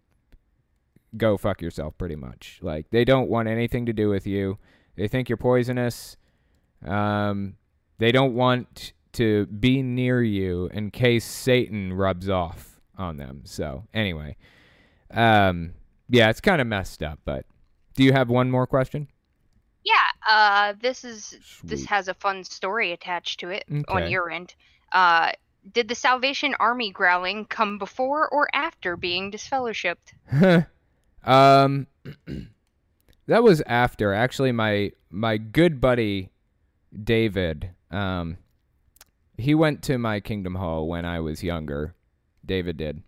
go 1.15 1.37
fuck 1.37 1.61
yourself. 1.61 1.97
Pretty 1.97 2.17
much. 2.17 2.59
Like 2.61 2.89
they 2.89 3.05
don't 3.05 3.29
want 3.29 3.47
anything 3.47 3.85
to 3.85 3.93
do 3.93 4.09
with 4.09 4.27
you. 4.27 4.57
They 4.97 5.07
think 5.07 5.29
you're 5.29 5.37
poisonous. 5.37 6.17
Um, 6.85 7.55
they 7.97 8.11
don't 8.11 8.33
want 8.33 8.93
to 9.13 9.45
be 9.47 9.81
near 9.81 10.21
you 10.21 10.69
in 10.73 10.91
case 10.91 11.25
Satan 11.25 11.93
rubs 11.93 12.29
off 12.29 12.79
on 12.97 13.17
them. 13.17 13.41
So 13.45 13.85
anyway, 13.93 14.35
um, 15.11 15.73
yeah, 16.09 16.29
it's 16.29 16.41
kind 16.41 16.61
of 16.61 16.67
messed 16.67 17.01
up. 17.03 17.19
But 17.25 17.45
do 17.95 18.03
you 18.03 18.13
have 18.13 18.29
one 18.29 18.51
more 18.51 18.67
question? 18.67 19.07
Yeah, 19.83 19.95
uh, 20.29 20.73
this 20.81 21.03
is 21.03 21.61
this 21.63 21.85
has 21.85 22.07
a 22.07 22.13
fun 22.13 22.43
story 22.43 22.91
attached 22.91 23.39
to 23.39 23.49
it 23.49 23.63
Okay. 23.71 23.83
on 23.87 24.11
your 24.11 24.29
end. 24.29 24.53
Uh, 24.91 25.31
did 25.73 25.87
the 25.87 25.95
Salvation 25.95 26.55
Army 26.59 26.91
growling 26.91 27.45
come 27.45 27.77
before 27.77 28.27
or 28.29 28.49
after 28.53 28.97
being 28.97 29.31
disfellowshipped? 29.31 30.13
um, 31.23 31.87
that 33.27 33.43
was 33.43 33.61
after 33.61 34.13
actually 34.13 34.51
my 34.51 34.91
my 35.09 35.37
good 35.37 35.79
buddy 35.79 36.29
David. 37.03 37.71
Um, 37.91 38.37
he 39.39 39.55
went 39.55 39.81
to 39.83 39.97
my 39.97 40.19
Kingdom 40.19 40.55
Hall 40.55 40.87
when 40.87 41.05
I 41.05 41.19
was 41.19 41.43
younger. 41.43 41.95
David 42.45 42.77
did. 42.77 43.03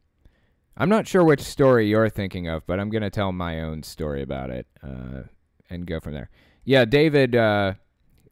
I'm 0.78 0.90
not 0.90 1.08
sure 1.08 1.24
which 1.24 1.42
story 1.42 1.88
you're 1.88 2.10
thinking 2.10 2.48
of, 2.48 2.66
but 2.66 2.80
I'm 2.80 2.90
gonna 2.90 3.10
tell 3.10 3.32
my 3.32 3.62
own 3.62 3.84
story 3.84 4.22
about 4.22 4.50
it 4.50 4.68
uh, 4.84 5.24
and 5.70 5.86
go 5.86 6.00
from 6.00 6.14
there. 6.14 6.30
Yeah, 6.64 6.86
David, 6.86 7.36
uh, 7.36 7.74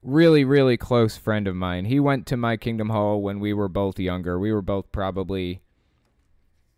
really, 0.01 0.43
really 0.43 0.77
close 0.77 1.17
friend 1.17 1.47
of 1.47 1.55
mine. 1.55 1.85
He 1.85 1.99
went 1.99 2.25
to 2.27 2.37
my 2.37 2.57
Kingdom 2.57 2.89
Hall 2.89 3.21
when 3.21 3.39
we 3.39 3.53
were 3.53 3.67
both 3.67 3.99
younger. 3.99 4.39
We 4.39 4.53
were 4.53 4.61
both 4.61 4.91
probably, 4.91 5.61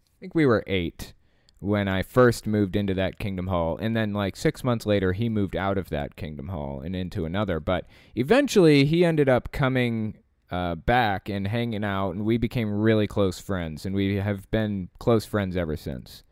I 0.06 0.20
think 0.20 0.34
we 0.34 0.46
were 0.46 0.64
eight 0.68 1.14
when 1.60 1.88
I 1.88 2.02
first 2.02 2.48
moved 2.48 2.76
into 2.76 2.96
that 2.96 3.20
Kingdom 3.20 3.48
Hall. 3.48 3.78
And 3.78 3.96
then, 3.96 4.14
like, 4.14 4.36
six 4.36 4.64
months 4.64 4.86
later, 4.86 5.14
he 5.14 5.30
moved 5.30 5.56
out 5.56 5.78
of 5.78 5.90
that 5.90 6.16
Kingdom 6.16 6.48
Hall 6.48 6.82
and 6.82 6.96
into 6.96 7.26
another. 7.26 7.60
But 7.60 7.86
eventually, 8.16 8.86
he 8.86 9.06
ended 9.06 9.30
up 9.30 9.52
coming 9.52 10.16
uh, 10.52 10.76
back 10.76 11.30
and 11.30 11.48
hanging 11.48 11.84
out, 11.84 12.12
and 12.12 12.26
we 12.26 12.38
became 12.38 12.70
really 12.70 13.08
close 13.08 13.40
friends. 13.40 13.86
And 13.86 13.96
we 13.96 14.18
have 14.18 14.50
been 14.52 14.90
close 15.00 15.26
friends 15.26 15.56
ever 15.56 15.78
since. 15.78 16.24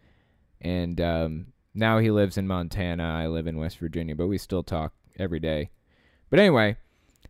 And 0.61 0.99
um, 0.99 1.47
now 1.74 1.99
he 1.99 2.11
lives 2.11 2.38
in 2.38 2.47
Montana. 2.47 3.03
I 3.03 3.28
live 3.28 3.47
in 3.47 3.57
West 3.57 3.78
Virginia, 3.78 4.15
but 4.15 4.28
we 4.28 4.38
still 4.38 4.63
talk 4.63 4.93
every 5.17 5.39
day. 5.39 5.70
But 6.30 6.39
anyway, 6.39 6.76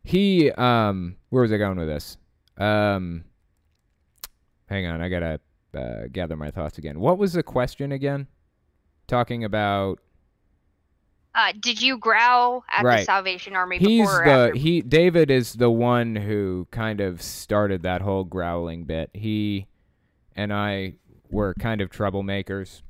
he, 0.04 0.52
um, 0.52 1.16
where 1.30 1.44
was 1.44 1.54
I 1.54 1.58
going 1.58 1.78
with 1.78 1.88
this? 1.88 2.18
Um, 2.58 3.24
hang 4.68 4.88
on, 4.88 5.02
I 5.02 5.10
gotta 5.10 5.40
uh, 5.74 6.08
gather 6.12 6.36
my 6.36 6.52
thoughts 6.52 6.78
again. 6.78 7.00
What 7.00 7.18
was 7.18 7.34
the 7.34 7.44
question 7.44 7.92
again? 7.92 8.28
Talking 9.08 9.44
about 9.44 10.00
Uh, 11.36 11.54
did 11.60 11.82
you 11.82 11.98
growl 11.98 12.64
at 12.72 12.84
the 12.84 13.04
Salvation 13.04 13.56
Army 13.56 13.78
he's 13.78 14.08
the 14.08 14.14
after? 14.14 14.58
he 14.58 14.82
David 14.82 15.30
is 15.30 15.54
the 15.54 15.70
one 15.70 16.16
who 16.16 16.68
kind 16.72 17.00
of 17.00 17.22
started 17.22 17.84
that 17.84 18.02
whole 18.02 18.24
growling 18.24 18.84
bit. 18.84 19.12
He 19.14 19.68
and 20.36 20.52
I 20.52 20.94
were 21.30 21.54
kind 21.54 21.82
of 21.82 21.90
troublemakers. 21.90 22.82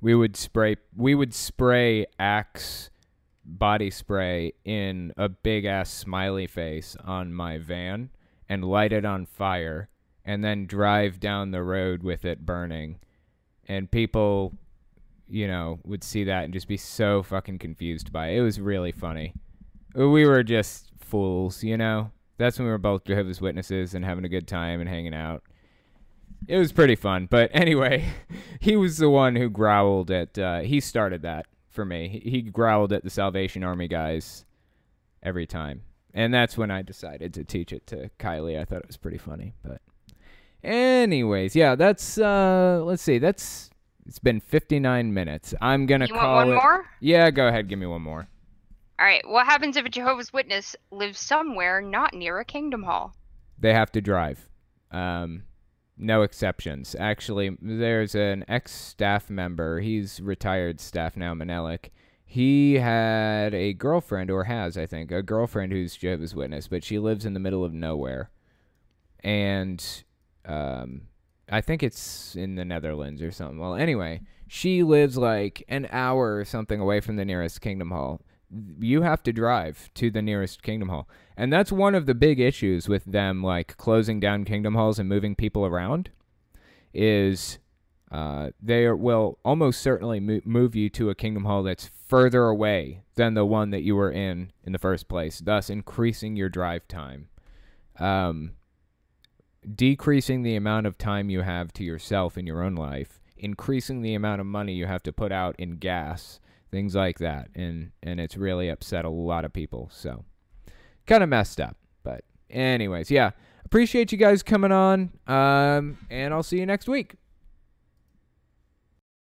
We 0.00 0.14
would 0.14 0.36
spray 0.36 0.76
we 0.94 1.14
would 1.14 1.34
spray 1.34 2.06
Axe 2.18 2.90
body 3.44 3.90
spray 3.90 4.52
in 4.64 5.12
a 5.16 5.28
big 5.28 5.64
ass 5.64 5.90
smiley 5.90 6.46
face 6.46 6.96
on 7.04 7.32
my 7.32 7.58
van 7.58 8.10
and 8.48 8.64
light 8.64 8.92
it 8.92 9.04
on 9.04 9.26
fire 9.26 9.88
and 10.24 10.44
then 10.44 10.66
drive 10.66 11.18
down 11.18 11.50
the 11.50 11.62
road 11.62 12.02
with 12.02 12.24
it 12.24 12.44
burning 12.44 12.98
and 13.66 13.90
people 13.90 14.52
you 15.30 15.46
know 15.46 15.78
would 15.84 16.04
see 16.04 16.24
that 16.24 16.44
and 16.44 16.52
just 16.52 16.68
be 16.68 16.76
so 16.76 17.22
fucking 17.22 17.58
confused 17.58 18.12
by 18.12 18.28
it. 18.28 18.38
It 18.38 18.42
was 18.42 18.60
really 18.60 18.92
funny. 18.92 19.34
We 19.94 20.26
were 20.26 20.42
just 20.42 20.90
fools 21.00 21.62
you 21.62 21.76
know? 21.76 22.10
That's 22.38 22.58
when 22.58 22.66
we 22.66 22.72
were 22.72 22.78
both 22.78 23.04
jehovah's 23.04 23.40
witnesses 23.40 23.94
and 23.94 24.04
having 24.04 24.24
a 24.24 24.28
good 24.28 24.48
time 24.48 24.80
and 24.80 24.88
hanging 24.88 25.14
out. 25.14 25.42
It 26.48 26.58
was 26.58 26.72
pretty 26.72 26.96
fun 26.96 27.26
but 27.30 27.50
anyway 27.54 28.06
he 28.60 28.76
was 28.76 28.98
the 28.98 29.10
one 29.10 29.36
who 29.36 29.48
growled 29.48 30.10
at 30.10 30.38
uh, 30.38 30.60
he 30.60 30.80
started 30.80 31.22
that 31.22 31.46
for 31.70 31.84
me. 31.84 32.08
He, 32.08 32.30
he 32.30 32.42
growled 32.42 32.92
at 32.92 33.04
the 33.04 33.10
salvation 33.10 33.62
army 33.62 33.88
guys 33.88 34.44
every 35.22 35.46
time. 35.46 35.82
And 36.12 36.34
that's 36.34 36.58
when 36.58 36.70
i 36.70 36.82
decided 36.82 37.32
to 37.34 37.44
teach 37.44 37.72
it 37.72 37.86
to 37.88 38.10
kylie. 38.18 38.60
I 38.60 38.64
thought 38.64 38.80
it 38.80 38.88
was 38.88 38.96
pretty 38.96 39.18
funny 39.18 39.54
but 39.62 39.80
anyways 40.62 41.56
yeah 41.56 41.74
that's 41.74 42.18
uh 42.18 42.82
let's 42.84 43.02
see 43.02 43.18
that's 43.18 43.69
it's 44.06 44.18
been 44.18 44.40
59 44.40 45.12
minutes 45.14 45.54
i'm 45.60 45.86
gonna 45.86 46.06
you 46.06 46.14
want 46.14 46.24
call 46.24 46.36
one 46.36 46.48
it 46.50 46.54
more? 46.54 46.86
yeah 47.00 47.30
go 47.30 47.46
ahead 47.48 47.68
give 47.68 47.78
me 47.78 47.86
one 47.86 48.02
more 48.02 48.28
All 48.98 49.06
right. 49.06 49.22
What 49.26 49.46
happens 49.46 49.76
if 49.78 49.86
a 49.86 49.88
Jehovah's 49.88 50.30
Witness 50.32 50.76
lives 50.90 51.18
somewhere 51.18 51.80
not 51.80 52.12
near 52.12 52.38
a 52.38 52.44
Kingdom 52.44 52.82
Hall? 52.82 53.14
they 53.58 53.72
have 53.72 53.90
to 53.92 54.00
drive. 54.02 54.48
Um, 54.90 55.44
no 55.96 56.20
exceptions. 56.22 56.94
Actually, 56.98 57.56
there's 57.62 58.14
an 58.14 58.44
ex 58.48 58.72
staff 58.72 59.30
member. 59.30 59.80
He's 59.80 60.20
retired 60.20 60.80
staff 60.80 61.16
now, 61.16 61.32
Manelik. 61.34 61.90
He 62.24 62.74
had 62.74 63.54
a 63.54 63.72
girlfriend, 63.72 64.30
or 64.30 64.44
has, 64.44 64.76
I 64.76 64.84
think, 64.86 65.10
a 65.10 65.22
girlfriend 65.22 65.72
who's 65.72 65.96
Jehovah's 65.96 66.34
Witness, 66.34 66.68
but 66.68 66.84
she 66.84 66.98
lives 66.98 67.24
in 67.24 67.32
the 67.34 67.40
middle 67.40 67.64
of 67.64 67.72
nowhere. 67.72 68.30
And 69.24 69.82
um, 70.44 71.02
I 71.50 71.60
think 71.60 71.82
it's 71.82 72.36
in 72.36 72.54
the 72.54 72.64
Netherlands 72.64 73.20
or 73.22 73.32
something. 73.32 73.58
Well, 73.58 73.74
anyway, 73.74 74.22
she 74.46 74.82
lives 74.82 75.16
like 75.16 75.64
an 75.68 75.88
hour 75.90 76.36
or 76.36 76.44
something 76.44 76.80
away 76.80 77.00
from 77.00 77.16
the 77.16 77.24
nearest 77.24 77.60
Kingdom 77.60 77.90
Hall. 77.90 78.20
you 78.80 79.02
have 79.02 79.22
to 79.22 79.32
drive 79.32 79.90
to 79.94 80.10
the 80.10 80.22
nearest 80.22 80.62
Kingdom 80.62 80.88
Hall. 80.88 81.08
And 81.36 81.52
that's 81.52 81.70
one 81.70 81.94
of 81.94 82.06
the 82.06 82.14
big 82.14 82.40
issues 82.40 82.88
with 82.88 83.04
them 83.04 83.42
like 83.42 83.76
closing 83.76 84.20
down 84.20 84.44
Kingdom 84.44 84.74
Halls 84.74 84.98
and 84.98 85.08
moving 85.08 85.34
people 85.34 85.64
around 85.64 86.10
is 86.92 87.58
uh, 88.10 88.50
they 88.60 88.90
will 88.90 89.38
almost 89.44 89.80
certainly 89.80 90.18
mo- 90.18 90.40
move 90.44 90.74
you 90.74 90.90
to 90.90 91.10
a 91.10 91.14
Kingdom 91.14 91.44
Hall 91.44 91.62
that's 91.62 91.90
further 92.08 92.44
away 92.46 93.02
than 93.14 93.34
the 93.34 93.46
one 93.46 93.70
that 93.70 93.82
you 93.82 93.94
were 93.94 94.10
in 94.10 94.50
in 94.64 94.72
the 94.72 94.78
first 94.78 95.08
place, 95.08 95.38
thus 95.38 95.70
increasing 95.70 96.34
your 96.34 96.48
drive 96.48 96.88
time. 96.88 97.28
Um, 97.98 98.52
decreasing 99.74 100.42
the 100.42 100.56
amount 100.56 100.86
of 100.86 100.98
time 100.98 101.30
you 101.30 101.42
have 101.42 101.72
to 101.74 101.84
yourself 101.84 102.38
in 102.38 102.46
your 102.46 102.62
own 102.62 102.74
life, 102.74 103.20
increasing 103.36 104.02
the 104.02 104.14
amount 104.14 104.40
of 104.40 104.46
money 104.46 104.72
you 104.74 104.86
have 104.86 105.02
to 105.04 105.12
put 105.12 105.32
out 105.32 105.56
in 105.58 105.76
gas, 105.76 106.40
things 106.70 106.94
like 106.94 107.18
that. 107.18 107.48
And 107.54 107.92
and 108.02 108.20
it's 108.20 108.36
really 108.36 108.68
upset 108.68 109.04
a 109.04 109.10
lot 109.10 109.44
of 109.44 109.52
people. 109.52 109.90
So 109.92 110.24
kind 111.06 111.22
of 111.22 111.28
messed 111.28 111.60
up. 111.60 111.76
But 112.02 112.24
anyways, 112.48 113.10
yeah. 113.10 113.30
Appreciate 113.64 114.10
you 114.10 114.18
guys 114.18 114.42
coming 114.42 114.72
on. 114.72 115.10
Um, 115.28 115.98
and 116.10 116.34
I'll 116.34 116.42
see 116.42 116.58
you 116.58 116.66
next 116.66 116.88
week. 116.88 117.14